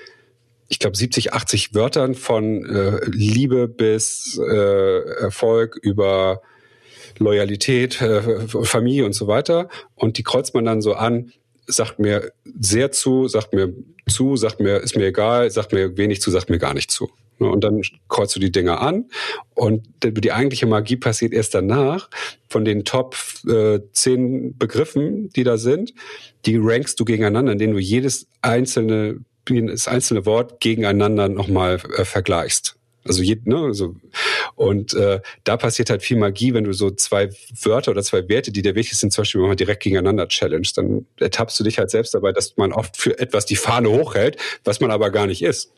ich 0.67 0.79
glaube, 0.79 0.97
70, 0.97 1.33
80 1.33 1.73
Wörtern 1.73 2.15
von 2.15 2.65
äh, 2.65 2.99
Liebe 3.05 3.67
bis 3.67 4.39
äh, 4.39 4.99
Erfolg 5.21 5.77
über 5.81 6.41
Loyalität, 7.19 8.01
äh, 8.01 8.47
Familie 8.47 9.05
und 9.05 9.13
so 9.13 9.27
weiter. 9.27 9.69
Und 9.95 10.17
die 10.17 10.23
kreuzt 10.23 10.53
man 10.55 10.65
dann 10.65 10.81
so 10.81 10.93
an, 10.93 11.31
sagt 11.67 11.99
mir 11.99 12.31
sehr 12.59 12.91
zu, 12.91 13.27
sagt 13.27 13.53
mir 13.53 13.73
zu, 14.09 14.35
sagt 14.35 14.59
mir, 14.59 14.77
ist 14.77 14.95
mir 14.95 15.05
egal, 15.05 15.49
sagt 15.51 15.71
mir 15.71 15.97
wenig 15.97 16.21
zu, 16.21 16.31
sagt 16.31 16.49
mir 16.49 16.59
gar 16.59 16.73
nicht 16.73 16.91
zu. 16.91 17.09
Ne, 17.41 17.49
und 17.49 17.63
dann 17.63 17.81
kreuzt 18.07 18.35
du 18.35 18.39
die 18.39 18.51
Dinger 18.51 18.81
an 18.81 19.05
und 19.55 19.83
die 20.03 20.31
eigentliche 20.31 20.67
Magie 20.67 20.95
passiert 20.95 21.33
erst 21.33 21.55
danach. 21.55 22.07
Von 22.49 22.65
den 22.65 22.85
Top 22.85 23.17
äh, 23.47 23.79
zehn 23.93 24.55
Begriffen, 24.57 25.29
die 25.29 25.43
da 25.43 25.57
sind, 25.57 25.93
die 26.45 26.57
rankst 26.61 26.99
du 26.99 27.05
gegeneinander, 27.05 27.53
indem 27.53 27.73
du 27.73 27.79
jedes 27.79 28.27
einzelne, 28.43 29.21
das 29.45 29.87
einzelne 29.87 30.27
Wort 30.27 30.59
gegeneinander 30.59 31.29
nochmal 31.29 31.81
äh, 31.97 32.05
vergleichst. 32.05 32.77
Also, 33.05 33.23
je, 33.23 33.37
ne, 33.45 33.57
also 33.57 33.95
und 34.55 34.93
äh, 34.93 35.21
da 35.43 35.57
passiert 35.57 35.89
halt 35.89 36.03
viel 36.03 36.17
Magie, 36.17 36.53
wenn 36.53 36.65
du 36.65 36.73
so 36.73 36.91
zwei 36.91 37.29
Wörter 37.63 37.91
oder 37.91 38.03
zwei 38.03 38.27
Werte, 38.29 38.51
die 38.51 38.61
dir 38.61 38.75
wichtig 38.75 38.97
sind, 38.99 39.11
zum 39.11 39.23
Beispiel 39.23 39.41
mal 39.41 39.55
direkt 39.55 39.83
gegeneinander 39.83 40.27
challenge, 40.27 40.69
dann 40.75 41.05
ertappst 41.19 41.59
du 41.59 41.63
dich 41.63 41.79
halt 41.79 41.89
selbst 41.89 42.13
dabei, 42.13 42.31
dass 42.31 42.57
man 42.57 42.71
oft 42.71 42.97
für 42.97 43.17
etwas 43.17 43.45
die 43.45 43.55
Fahne 43.55 43.89
hochhält, 43.89 44.37
was 44.63 44.79
man 44.79 44.91
aber 44.91 45.09
gar 45.09 45.27
nicht 45.27 45.41
ist. 45.41 45.71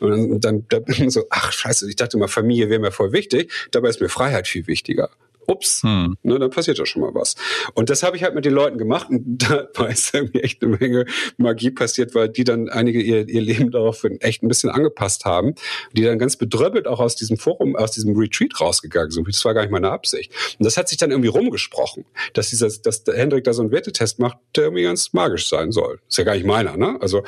Und 0.00 0.42
dann, 0.44 0.64
dann, 0.68 0.84
dann 0.86 1.10
so, 1.10 1.24
ach 1.30 1.52
scheiße, 1.52 1.88
ich 1.88 1.96
dachte 1.96 2.18
mal, 2.18 2.28
Familie 2.28 2.70
wäre 2.70 2.80
mir 2.80 2.92
voll 2.92 3.12
wichtig, 3.12 3.50
dabei 3.70 3.88
ist 3.88 4.00
mir 4.00 4.08
Freiheit 4.08 4.46
viel 4.46 4.66
wichtiger. 4.66 5.10
Ups, 5.48 5.82
hm. 5.82 6.16
ne, 6.22 6.38
dann 6.38 6.50
passiert 6.50 6.78
ja 6.78 6.86
schon 6.86 7.02
mal 7.02 7.14
was. 7.14 7.34
Und 7.74 7.90
das 7.90 8.02
habe 8.02 8.16
ich 8.16 8.22
halt 8.22 8.34
mit 8.34 8.44
den 8.44 8.52
Leuten 8.52 8.78
gemacht 8.78 9.08
und 9.10 9.38
da 9.38 9.68
war 9.74 9.88
es 9.88 10.12
irgendwie 10.12 10.40
echt 10.40 10.62
eine 10.62 10.76
Menge 10.76 11.06
Magie 11.36 11.70
passiert, 11.70 12.14
weil 12.14 12.28
die 12.28 12.44
dann 12.44 12.68
einige 12.68 13.00
ihr, 13.00 13.28
ihr 13.28 13.40
Leben 13.40 13.70
daraufhin 13.70 14.20
echt 14.20 14.42
ein 14.42 14.48
bisschen 14.48 14.70
angepasst 14.70 15.24
haben, 15.24 15.54
die 15.92 16.02
dann 16.02 16.18
ganz 16.18 16.36
bedröppelt 16.36 16.86
auch 16.86 17.00
aus 17.00 17.16
diesem 17.16 17.36
Forum, 17.36 17.76
aus 17.76 17.92
diesem 17.92 18.16
Retreat 18.16 18.60
rausgegangen 18.60 19.10
sind. 19.10 19.26
Das 19.26 19.44
war 19.44 19.54
gar 19.54 19.62
nicht 19.62 19.70
meine 19.70 19.90
Absicht. 19.90 20.32
Und 20.58 20.64
das 20.64 20.76
hat 20.76 20.88
sich 20.88 20.98
dann 20.98 21.10
irgendwie 21.10 21.28
rumgesprochen, 21.28 22.04
dass 22.34 22.50
dieser, 22.50 22.68
dass 22.68 23.04
der 23.04 23.16
Hendrik 23.16 23.44
da 23.44 23.52
so 23.52 23.62
einen 23.62 23.72
Wertetest 23.72 24.18
macht, 24.18 24.38
der 24.54 24.64
irgendwie 24.64 24.82
ganz 24.82 25.12
magisch 25.12 25.48
sein 25.48 25.72
soll. 25.72 26.00
Ist 26.08 26.18
ja 26.18 26.24
gar 26.24 26.34
nicht 26.34 26.46
meiner, 26.46 26.76
ne? 26.76 26.98
Also 27.00 27.22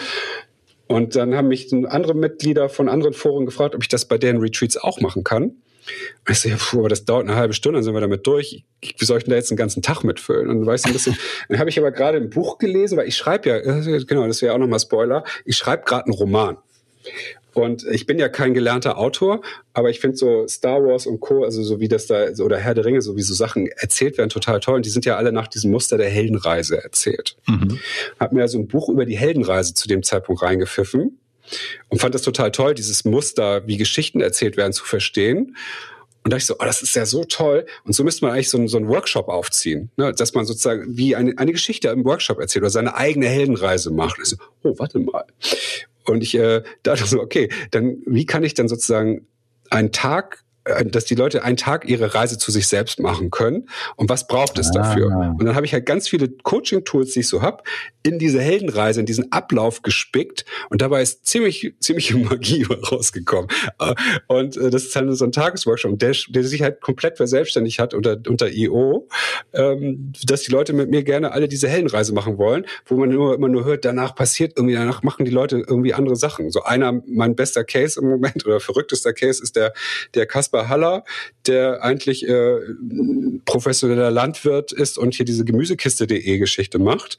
und 0.86 1.14
dann 1.14 1.36
haben 1.36 1.46
mich 1.46 1.72
andere 1.72 2.14
Mitglieder 2.14 2.68
von 2.68 2.88
anderen 2.88 3.14
Foren 3.14 3.46
gefragt, 3.46 3.76
ob 3.76 3.82
ich 3.82 3.88
das 3.88 4.06
bei 4.06 4.18
deren 4.18 4.38
Retreats 4.38 4.76
auch 4.76 5.00
machen 5.00 5.22
kann. 5.22 5.62
Und 6.26 6.32
ich 6.32 6.40
so, 6.40 6.48
ja, 6.48 6.56
puh, 6.58 6.80
aber 6.80 6.88
das 6.88 7.04
dauert 7.04 7.26
eine 7.26 7.36
halbe 7.36 7.54
Stunde, 7.54 7.78
dann 7.78 7.84
sind 7.84 7.94
wir 7.94 8.00
damit 8.00 8.26
durch. 8.26 8.64
Wie 8.80 9.04
soll 9.04 9.18
ich 9.18 9.24
denn 9.24 9.30
da 9.30 9.36
jetzt 9.36 9.50
einen 9.50 9.58
ganzen 9.58 9.82
Tag 9.82 10.04
mitfüllen? 10.04 10.48
Und 10.48 10.64
weiß 10.64 10.84
ein 10.84 10.92
bisschen, 10.92 11.16
dann 11.48 11.58
habe 11.58 11.70
ich 11.70 11.78
aber 11.78 11.90
gerade 11.90 12.18
ein 12.18 12.30
Buch 12.30 12.58
gelesen, 12.58 12.96
weil 12.96 13.08
ich 13.08 13.16
schreibe 13.16 13.48
ja, 13.48 13.56
äh, 13.56 14.04
genau, 14.04 14.26
das 14.26 14.42
wäre 14.42 14.54
auch 14.54 14.58
nochmal 14.58 14.80
Spoiler, 14.80 15.24
ich 15.44 15.56
schreibe 15.56 15.84
gerade 15.84 16.06
einen 16.06 16.14
Roman. 16.14 16.56
Und 17.52 17.84
ich 17.90 18.06
bin 18.06 18.18
ja 18.18 18.28
kein 18.28 18.54
gelernter 18.54 18.96
Autor, 18.96 19.40
aber 19.72 19.90
ich 19.90 19.98
finde 20.00 20.16
so 20.16 20.46
Star 20.46 20.84
Wars 20.84 21.06
und 21.06 21.20
Co., 21.20 21.42
also 21.42 21.62
so 21.62 21.80
wie 21.80 21.88
das 21.88 22.06
da, 22.06 22.28
oder 22.42 22.58
Herr 22.58 22.74
der 22.74 22.84
Ringe, 22.84 23.02
so 23.02 23.16
wie 23.16 23.22
so 23.22 23.34
Sachen 23.34 23.66
erzählt 23.66 24.18
werden, 24.18 24.30
total 24.30 24.60
toll. 24.60 24.76
Und 24.76 24.86
die 24.86 24.90
sind 24.90 25.04
ja 25.04 25.16
alle 25.16 25.32
nach 25.32 25.48
diesem 25.48 25.72
Muster 25.72 25.98
der 25.98 26.08
Heldenreise 26.08 26.82
erzählt. 26.82 27.36
Mhm. 27.48 27.80
Hab 28.20 28.32
mir 28.32 28.42
also 28.42 28.58
ein 28.58 28.68
Buch 28.68 28.88
über 28.88 29.04
die 29.04 29.16
Heldenreise 29.16 29.74
zu 29.74 29.88
dem 29.88 30.02
Zeitpunkt 30.02 30.42
reingepfiffen 30.42 31.18
und 31.88 32.00
fand 32.00 32.14
das 32.14 32.22
total 32.22 32.50
toll, 32.50 32.74
dieses 32.74 33.04
Muster, 33.04 33.66
wie 33.66 33.76
Geschichten 33.76 34.20
erzählt 34.20 34.56
werden, 34.56 34.72
zu 34.72 34.84
verstehen. 34.84 35.56
Und 36.22 36.32
da 36.32 36.36
ich 36.36 36.44
so, 36.44 36.54
oh, 36.58 36.64
das 36.64 36.82
ist 36.82 36.94
ja 36.94 37.06
so 37.06 37.24
toll. 37.24 37.64
Und 37.84 37.94
so 37.94 38.04
müsste 38.04 38.24
man 38.24 38.34
eigentlich 38.34 38.50
so, 38.50 38.58
einen, 38.58 38.68
so 38.68 38.76
einen 38.76 38.88
Workshop 38.88 39.28
aufziehen, 39.28 39.90
ne? 39.96 40.12
dass 40.12 40.34
man 40.34 40.44
sozusagen 40.44 40.96
wie 40.96 41.16
eine, 41.16 41.36
eine 41.38 41.52
Geschichte 41.52 41.88
im 41.88 42.04
Workshop 42.04 42.38
erzählt 42.38 42.62
oder 42.62 42.70
seine 42.70 42.94
eigene 42.94 43.26
Heldenreise 43.26 43.90
macht. 43.90 44.18
So, 44.24 44.36
oh, 44.62 44.74
warte 44.76 44.98
mal. 44.98 45.24
Und 46.04 46.22
ich 46.22 46.34
äh, 46.34 46.62
dachte 46.82 47.06
so, 47.06 47.20
okay, 47.20 47.48
dann 47.70 47.98
wie 48.06 48.26
kann 48.26 48.42
ich 48.42 48.54
dann 48.54 48.68
sozusagen 48.68 49.26
einen 49.70 49.92
Tag 49.92 50.44
dass 50.84 51.04
die 51.04 51.14
Leute 51.14 51.44
einen 51.44 51.56
Tag 51.56 51.88
ihre 51.88 52.14
Reise 52.14 52.38
zu 52.38 52.50
sich 52.50 52.66
selbst 52.68 53.00
machen 53.00 53.30
können 53.30 53.68
und 53.96 54.08
was 54.08 54.26
braucht 54.26 54.58
es 54.58 54.68
ah. 54.70 54.72
dafür? 54.74 55.06
Und 55.38 55.44
dann 55.44 55.54
habe 55.54 55.66
ich 55.66 55.72
halt 55.72 55.86
ganz 55.86 56.08
viele 56.08 56.28
Coaching-Tools, 56.28 57.12
die 57.12 57.20
ich 57.20 57.28
so 57.28 57.42
hab, 57.42 57.66
in 58.02 58.18
diese 58.18 58.40
Heldenreise, 58.40 59.00
in 59.00 59.06
diesen 59.06 59.30
Ablauf 59.32 59.82
gespickt 59.82 60.44
und 60.70 60.82
dabei 60.82 61.02
ist 61.02 61.26
ziemlich 61.26 61.74
ziemliche 61.80 62.16
Magie 62.18 62.64
rausgekommen. 62.64 63.50
Äh, 63.78 63.94
und 64.26 64.56
äh, 64.56 64.70
das 64.70 64.84
ist 64.84 64.96
halt 64.96 65.14
so 65.16 65.24
ein 65.24 65.32
Tagesworkshop, 65.32 65.98
der, 65.98 66.14
der 66.28 66.44
sich 66.44 66.62
halt 66.62 66.80
komplett 66.80 67.16
verselbstständigt 67.16 67.78
hat 67.78 67.94
unter 67.94 68.18
unter 68.26 68.50
IO, 68.50 69.08
ähm, 69.52 70.12
dass 70.24 70.42
die 70.42 70.52
Leute 70.52 70.72
mit 70.72 70.90
mir 70.90 71.02
gerne 71.02 71.32
alle 71.32 71.48
diese 71.48 71.68
Heldenreise 71.68 72.14
machen 72.14 72.38
wollen, 72.38 72.66
wo 72.86 72.96
man 72.96 73.08
nur 73.08 73.34
immer 73.34 73.48
nur 73.48 73.64
hört, 73.64 73.84
danach 73.84 74.14
passiert 74.14 74.54
irgendwie, 74.56 74.74
danach 74.74 75.02
machen 75.02 75.24
die 75.24 75.30
Leute 75.30 75.62
irgendwie 75.66 75.94
andere 75.94 76.16
Sachen. 76.16 76.50
So 76.50 76.62
einer, 76.62 77.02
mein 77.06 77.36
bester 77.36 77.64
Case 77.64 78.00
im 78.00 78.08
Moment 78.08 78.46
oder 78.46 78.60
verrücktester 78.60 79.12
Case 79.12 79.42
ist 79.42 79.56
der 79.56 79.72
der 80.14 80.26
Kasper 80.26 80.59
Kasper 80.60 80.68
Haller, 80.68 81.04
der 81.46 81.82
eigentlich 81.82 82.26
äh, 82.28 82.58
professioneller 83.44 84.10
Landwirt 84.10 84.72
ist 84.72 84.98
und 84.98 85.14
hier 85.14 85.26
diese 85.26 85.44
Gemüsekiste.de 85.44 86.38
Geschichte 86.38 86.78
macht. 86.78 87.18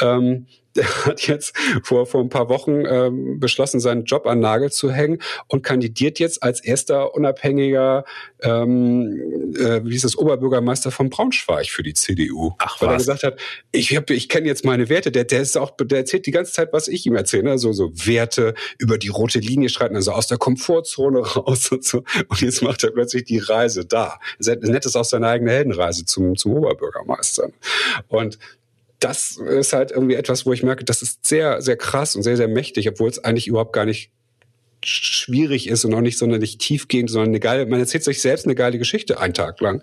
Ähm, 0.00 0.46
der 0.76 1.06
hat 1.06 1.26
jetzt 1.26 1.56
vor, 1.82 2.06
vor 2.06 2.20
ein 2.20 2.28
paar 2.28 2.48
Wochen 2.48 2.84
ähm, 2.86 3.40
beschlossen, 3.40 3.80
seinen 3.80 4.04
Job 4.04 4.26
an 4.26 4.40
Nagel 4.40 4.70
zu 4.70 4.90
hängen 4.90 5.18
und 5.48 5.62
kandidiert 5.62 6.18
jetzt 6.18 6.42
als 6.42 6.60
erster 6.60 7.14
unabhängiger, 7.14 8.04
ähm, 8.40 9.54
äh, 9.56 9.80
wie 9.84 9.94
ist 9.94 10.04
das, 10.04 10.16
Oberbürgermeister 10.16 10.90
von 10.90 11.10
Braunschweig 11.10 11.66
für 11.66 11.82
die 11.82 11.94
CDU. 11.94 12.52
Ach, 12.58 12.80
Weil 12.80 12.90
was? 12.90 12.94
er 12.94 12.98
gesagt 12.98 13.22
hat, 13.24 13.40
ich, 13.72 13.96
hab, 13.96 14.10
ich 14.10 14.28
kenne 14.28 14.46
jetzt 14.46 14.64
meine 14.64 14.88
Werte. 14.88 15.10
Der, 15.10 15.24
der 15.24 15.40
ist 15.40 15.56
auch, 15.56 15.72
der 15.80 15.98
erzählt 15.98 16.26
die 16.26 16.30
ganze 16.30 16.52
Zeit, 16.52 16.72
was 16.72 16.88
ich 16.88 17.06
ihm 17.06 17.16
erzähle. 17.16 17.44
Ne? 17.44 17.58
So, 17.58 17.72
so 17.72 17.90
Werte 18.06 18.54
über 18.78 18.98
die 18.98 19.08
rote 19.08 19.38
Linie 19.40 19.68
schreiten, 19.68 19.96
also 19.96 20.12
aus 20.12 20.26
der 20.26 20.38
Komfortzone 20.38 21.20
raus 21.36 21.70
und 21.72 21.84
so. 21.84 22.04
Und 22.28 22.40
jetzt 22.40 22.62
macht 22.62 22.84
er 22.84 22.90
plötzlich 22.90 23.24
die 23.24 23.38
Reise 23.38 23.84
da. 23.84 24.18
Nett 24.38 24.86
ist 24.86 24.96
auch 24.96 25.04
seine 25.04 25.28
eigene 25.28 25.50
Heldenreise 25.50 26.04
zum, 26.04 26.36
zum 26.36 26.54
Oberbürgermeister. 26.54 27.50
Und 28.08 28.38
das 29.02 29.36
ist 29.36 29.72
halt 29.72 29.90
irgendwie 29.90 30.14
etwas, 30.14 30.46
wo 30.46 30.52
ich 30.52 30.62
merke, 30.62 30.84
das 30.84 31.02
ist 31.02 31.26
sehr, 31.26 31.60
sehr 31.60 31.76
krass 31.76 32.14
und 32.14 32.22
sehr, 32.22 32.36
sehr 32.36 32.48
mächtig, 32.48 32.88
obwohl 32.88 33.10
es 33.10 33.22
eigentlich 33.22 33.48
überhaupt 33.48 33.72
gar 33.72 33.84
nicht 33.84 34.12
schwierig 34.84 35.68
ist 35.68 35.84
und 35.84 35.94
auch 35.94 36.00
nicht 36.00 36.18
sonderlich 36.18 36.58
tiefgehend, 36.58 37.10
sondern 37.10 37.30
eine 37.30 37.40
geile, 37.40 37.66
man 37.66 37.80
erzählt 37.80 38.04
sich 38.04 38.20
selbst 38.20 38.46
eine 38.46 38.54
geile 38.54 38.78
Geschichte 38.78 39.20
einen 39.20 39.34
Tag 39.34 39.60
lang. 39.60 39.82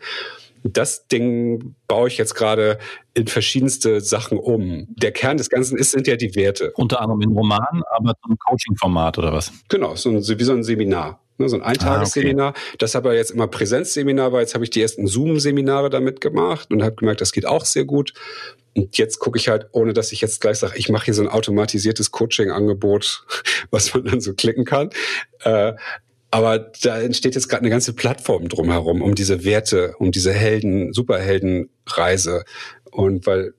Das 0.63 1.07
Ding 1.07 1.75
baue 1.87 2.09
ich 2.09 2.17
jetzt 2.17 2.35
gerade 2.35 2.79
in 3.13 3.27
verschiedenste 3.27 4.01
Sachen 4.01 4.37
um. 4.37 4.87
Der 4.89 5.11
Kern 5.11 5.37
des 5.37 5.49
Ganzen 5.49 5.77
ist, 5.77 5.91
sind 5.91 6.05
ja 6.05 6.17
die 6.17 6.35
Werte. 6.35 6.71
Unter 6.75 7.01
anderem 7.01 7.21
in 7.21 7.29
Roman, 7.29 7.81
aber 7.95 8.13
so 8.21 8.33
ein 8.33 8.37
Coaching-Format 8.37 9.17
oder 9.17 9.31
was? 9.31 9.53
Genau, 9.69 9.95
so 9.95 10.09
ein, 10.09 10.17
wie 10.17 10.43
so 10.43 10.53
ein 10.53 10.63
Seminar. 10.63 11.21
Ne, 11.39 11.47
so 11.47 11.55
ein 11.55 11.61
Eintagesseminar. 11.61 12.47
Ah, 12.47 12.49
okay. 12.49 12.75
Das 12.79 12.97
aber 12.97 13.15
jetzt 13.15 13.31
immer 13.31 13.47
Präsenzseminar 13.47 14.33
war. 14.33 14.41
Jetzt 14.41 14.55
habe 14.55 14.65
ich 14.65 14.71
die 14.71 14.81
ersten 14.81 15.07
Zoom-Seminare 15.07 15.89
damit 15.89 16.19
gemacht 16.19 16.69
und 16.69 16.83
habe 16.83 16.95
gemerkt, 16.95 17.21
das 17.21 17.31
geht 17.31 17.45
auch 17.45 17.63
sehr 17.63 17.85
gut. 17.85 18.13
Und 18.75 18.97
jetzt 18.97 19.19
gucke 19.19 19.39
ich 19.39 19.47
halt, 19.47 19.67
ohne 19.71 19.93
dass 19.93 20.11
ich 20.11 20.19
jetzt 20.19 20.41
gleich 20.41 20.57
sage, 20.57 20.77
ich 20.77 20.89
mache 20.89 21.05
hier 21.05 21.13
so 21.13 21.21
ein 21.21 21.29
automatisiertes 21.29 22.11
Coaching-Angebot, 22.11 23.25
was 23.71 23.93
man 23.93 24.03
dann 24.03 24.19
so 24.19 24.33
klicken 24.33 24.65
kann. 24.65 24.89
Äh, 25.39 25.73
aber 26.29 26.71
da 26.81 26.99
entsteht 26.99 27.35
jetzt 27.35 27.47
gerade 27.47 27.61
eine 27.61 27.69
ganze 27.69 27.93
Plattform 27.93 28.49
drumherum, 28.49 29.01
um 29.01 29.15
diese 29.15 29.45
Werte, 29.45 29.95
um 29.97 30.11
diese 30.11 30.33
Helden, 30.33 30.91
Superheldenreise. 30.91 32.43
Und 32.91 33.25
weil, 33.25 33.53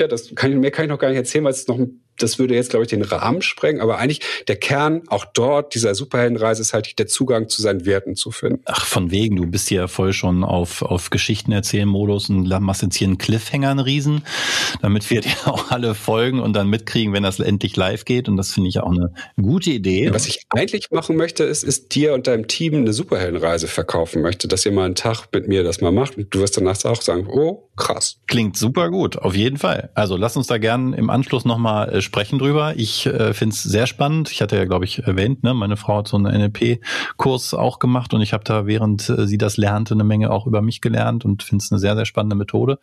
ja, 0.00 0.08
das 0.08 0.34
kann 0.34 0.50
ich, 0.50 0.56
mehr 0.56 0.70
kann 0.70 0.86
ich 0.86 0.90
noch 0.90 0.98
gar 0.98 1.08
nicht 1.08 1.18
erzählen, 1.18 1.44
weil 1.44 1.52
es 1.52 1.68
noch 1.68 1.78
ein 1.78 2.00
das 2.18 2.38
würde 2.38 2.54
jetzt, 2.54 2.70
glaube 2.70 2.84
ich, 2.84 2.90
den 2.90 3.02
Rahmen 3.02 3.42
sprengen. 3.42 3.80
Aber 3.80 3.98
eigentlich 3.98 4.20
der 4.46 4.56
Kern 4.56 5.02
auch 5.08 5.24
dort 5.24 5.74
dieser 5.74 5.94
Superheldenreise 5.94 6.62
ist 6.62 6.74
halt 6.74 6.98
der 6.98 7.06
Zugang 7.06 7.48
zu 7.48 7.62
seinen 7.62 7.86
Werten 7.86 8.16
zu 8.16 8.30
finden. 8.30 8.62
Ach, 8.66 8.84
von 8.84 9.10
wegen. 9.10 9.36
Du 9.36 9.46
bist 9.46 9.70
ja 9.70 9.88
voll 9.88 10.12
schon 10.12 10.44
auf, 10.44 10.82
auf 10.82 11.10
Geschichten 11.10 11.52
erzählen 11.52 11.88
Modus 11.88 12.28
und 12.28 12.48
machst 12.60 12.82
jetzt 12.82 12.96
hier 12.96 13.06
einen 13.06 13.18
Cliffhanger, 13.18 13.70
einen 13.70 13.80
Riesen, 13.80 14.22
damit 14.82 15.08
wir 15.10 15.20
dir 15.22 15.36
auch 15.46 15.70
alle 15.70 15.94
folgen 15.94 16.40
und 16.40 16.52
dann 16.52 16.68
mitkriegen, 16.68 17.12
wenn 17.12 17.22
das 17.22 17.40
endlich 17.40 17.76
live 17.76 18.04
geht. 18.04 18.28
Und 18.28 18.36
das 18.36 18.52
finde 18.52 18.68
ich 18.68 18.80
auch 18.80 18.90
eine 18.90 19.12
gute 19.40 19.70
Idee. 19.70 20.12
Was 20.12 20.26
ich 20.26 20.42
eigentlich 20.50 20.90
machen 20.90 21.16
möchte, 21.16 21.44
ist, 21.44 21.62
ist 21.62 21.94
dir 21.94 22.14
und 22.14 22.26
deinem 22.26 22.48
Team 22.48 22.74
eine 22.74 22.92
Superheldenreise 22.92 23.68
verkaufen 23.68 24.22
möchte, 24.22 24.48
dass 24.48 24.66
ihr 24.66 24.72
mal 24.72 24.84
einen 24.84 24.94
Tag 24.94 25.26
mit 25.32 25.48
mir 25.48 25.62
das 25.62 25.80
mal 25.80 25.92
macht 25.92 26.16
und 26.16 26.34
du 26.34 26.40
wirst 26.40 26.56
danach 26.56 26.78
auch 26.84 27.02
sagen, 27.02 27.26
oh, 27.28 27.68
krass. 27.76 28.18
Klingt 28.26 28.56
super 28.56 28.90
gut, 28.90 29.16
auf 29.18 29.34
jeden 29.34 29.58
Fall. 29.58 29.90
Also 29.94 30.16
lass 30.16 30.36
uns 30.36 30.46
da 30.46 30.58
gern 30.58 30.92
im 30.92 31.10
Anschluss 31.10 31.44
nochmal 31.44 31.88
äh, 31.88 32.02
sprechen 32.08 32.38
drüber. 32.38 32.74
Ich 32.76 33.06
äh, 33.06 33.34
finde 33.34 33.52
es 33.54 33.62
sehr 33.62 33.86
spannend. 33.86 34.30
Ich 34.30 34.40
hatte 34.40 34.56
ja, 34.56 34.64
glaube 34.64 34.86
ich, 34.86 35.00
erwähnt, 35.00 35.44
ne, 35.44 35.54
meine 35.54 35.76
Frau 35.76 35.98
hat 35.98 36.08
so 36.08 36.16
einen 36.16 36.34
NLP-Kurs 36.34 37.54
auch 37.54 37.78
gemacht 37.78 38.14
und 38.14 38.22
ich 38.22 38.32
habe 38.32 38.44
da, 38.44 38.66
während 38.66 39.08
äh, 39.10 39.26
sie 39.26 39.38
das 39.38 39.58
lernte, 39.58 39.94
eine 39.94 40.04
Menge 40.04 40.30
auch 40.30 40.46
über 40.46 40.62
mich 40.62 40.80
gelernt 40.80 41.24
und 41.24 41.42
finde 41.42 41.62
es 41.62 41.70
eine 41.70 41.78
sehr, 41.78 41.94
sehr 41.94 42.06
spannende 42.06 42.36
Methode. 42.36 42.78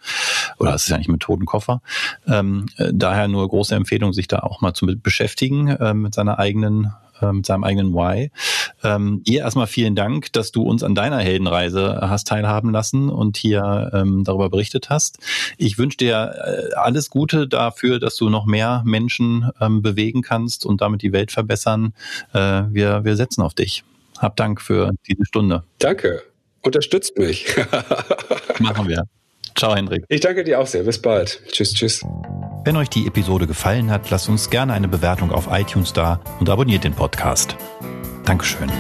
Oder 0.60 0.76
es 0.76 0.84
ist 0.84 0.90
ja 0.90 0.98
nicht 0.98 1.10
Methodenkoffer. 1.10 1.82
Ähm, 2.28 2.68
äh, 2.78 2.92
daher 2.94 3.28
nur 3.28 3.48
große 3.48 3.76
Empfehlung, 3.76 4.14
sich 4.14 4.28
da 4.28 4.40
auch 4.40 4.62
mal 4.62 4.74
zu 4.74 4.86
beschäftigen 4.86 5.68
äh, 5.68 5.94
mit 5.94 6.14
seiner 6.14 6.40
eigenen 6.40 6.94
äh, 7.22 7.32
mit 7.32 7.46
seinem 7.46 7.64
eigenen 7.64 7.94
Why. 7.94 8.32
Ähm, 8.84 9.22
ihr 9.26 9.42
erstmal 9.42 9.68
vielen 9.68 9.96
Dank, 9.96 10.32
dass 10.34 10.52
du 10.52 10.64
uns 10.64 10.84
an 10.84 10.96
deiner 10.96 11.20
Heldenreise 11.20 12.00
hast 12.02 12.28
teilhaben 12.28 12.72
lassen 12.72 13.10
und 13.10 13.38
hier 13.38 13.92
ähm, 13.94 14.24
darüber 14.24 14.50
berichtet 14.50 14.90
hast. 14.90 15.20
Ich 15.58 15.78
wünsche 15.78 15.98
dir 15.98 16.70
äh, 16.72 16.76
alles 16.76 17.10
Gute 17.10 17.48
dafür, 17.48 18.00
dass 18.00 18.16
du 18.16 18.30
noch 18.30 18.46
mehr 18.46 18.84
Menschen 18.86 19.50
ähm, 19.60 19.82
bewegen 19.82 20.22
kannst 20.22 20.66
und 20.66 20.82
damit 20.82 21.02
die 21.02 21.14
Welt 21.14 21.32
verbessern. 21.32 21.94
Äh, 22.34 22.64
wir, 22.70 23.04
wir 23.04 23.16
setzen 23.16 23.42
auf 23.42 23.54
dich. 23.54 23.84
Hab 24.18 24.36
Dank 24.36 24.62
für 24.62 24.92
diese 25.08 25.26
Stunde. 25.26 25.64
Danke. 25.80 26.24
Unterstützt 26.62 27.18
mich. 27.18 27.46
Machen 28.60 28.88
wir. 28.88 29.04
Ciao, 29.58 29.76
Hendrik. 29.76 30.04
Ich 30.10 30.22
danke 30.22 30.44
dir 30.44 30.60
auch 30.60 30.68
sehr. 30.68 30.84
Bis 30.84 31.02
bald. 31.02 31.42
Tschüss, 31.52 31.74
tschüss. 31.74 32.06
Wenn 32.66 32.76
euch 32.78 32.90
die 32.90 33.08
Episode 33.08 33.48
gefallen 33.48 33.92
hat, 33.92 34.10
lasst 34.10 34.28
uns 34.28 34.50
gerne 34.50 34.74
eine 34.74 34.88
Bewertung 34.88 35.32
auf 35.32 35.48
iTunes 35.52 35.94
da 35.94 36.20
und 36.40 36.50
abonniert 36.50 36.84
den 36.84 36.94
Podcast. 36.94 37.56
Dankeschön. 38.26 38.72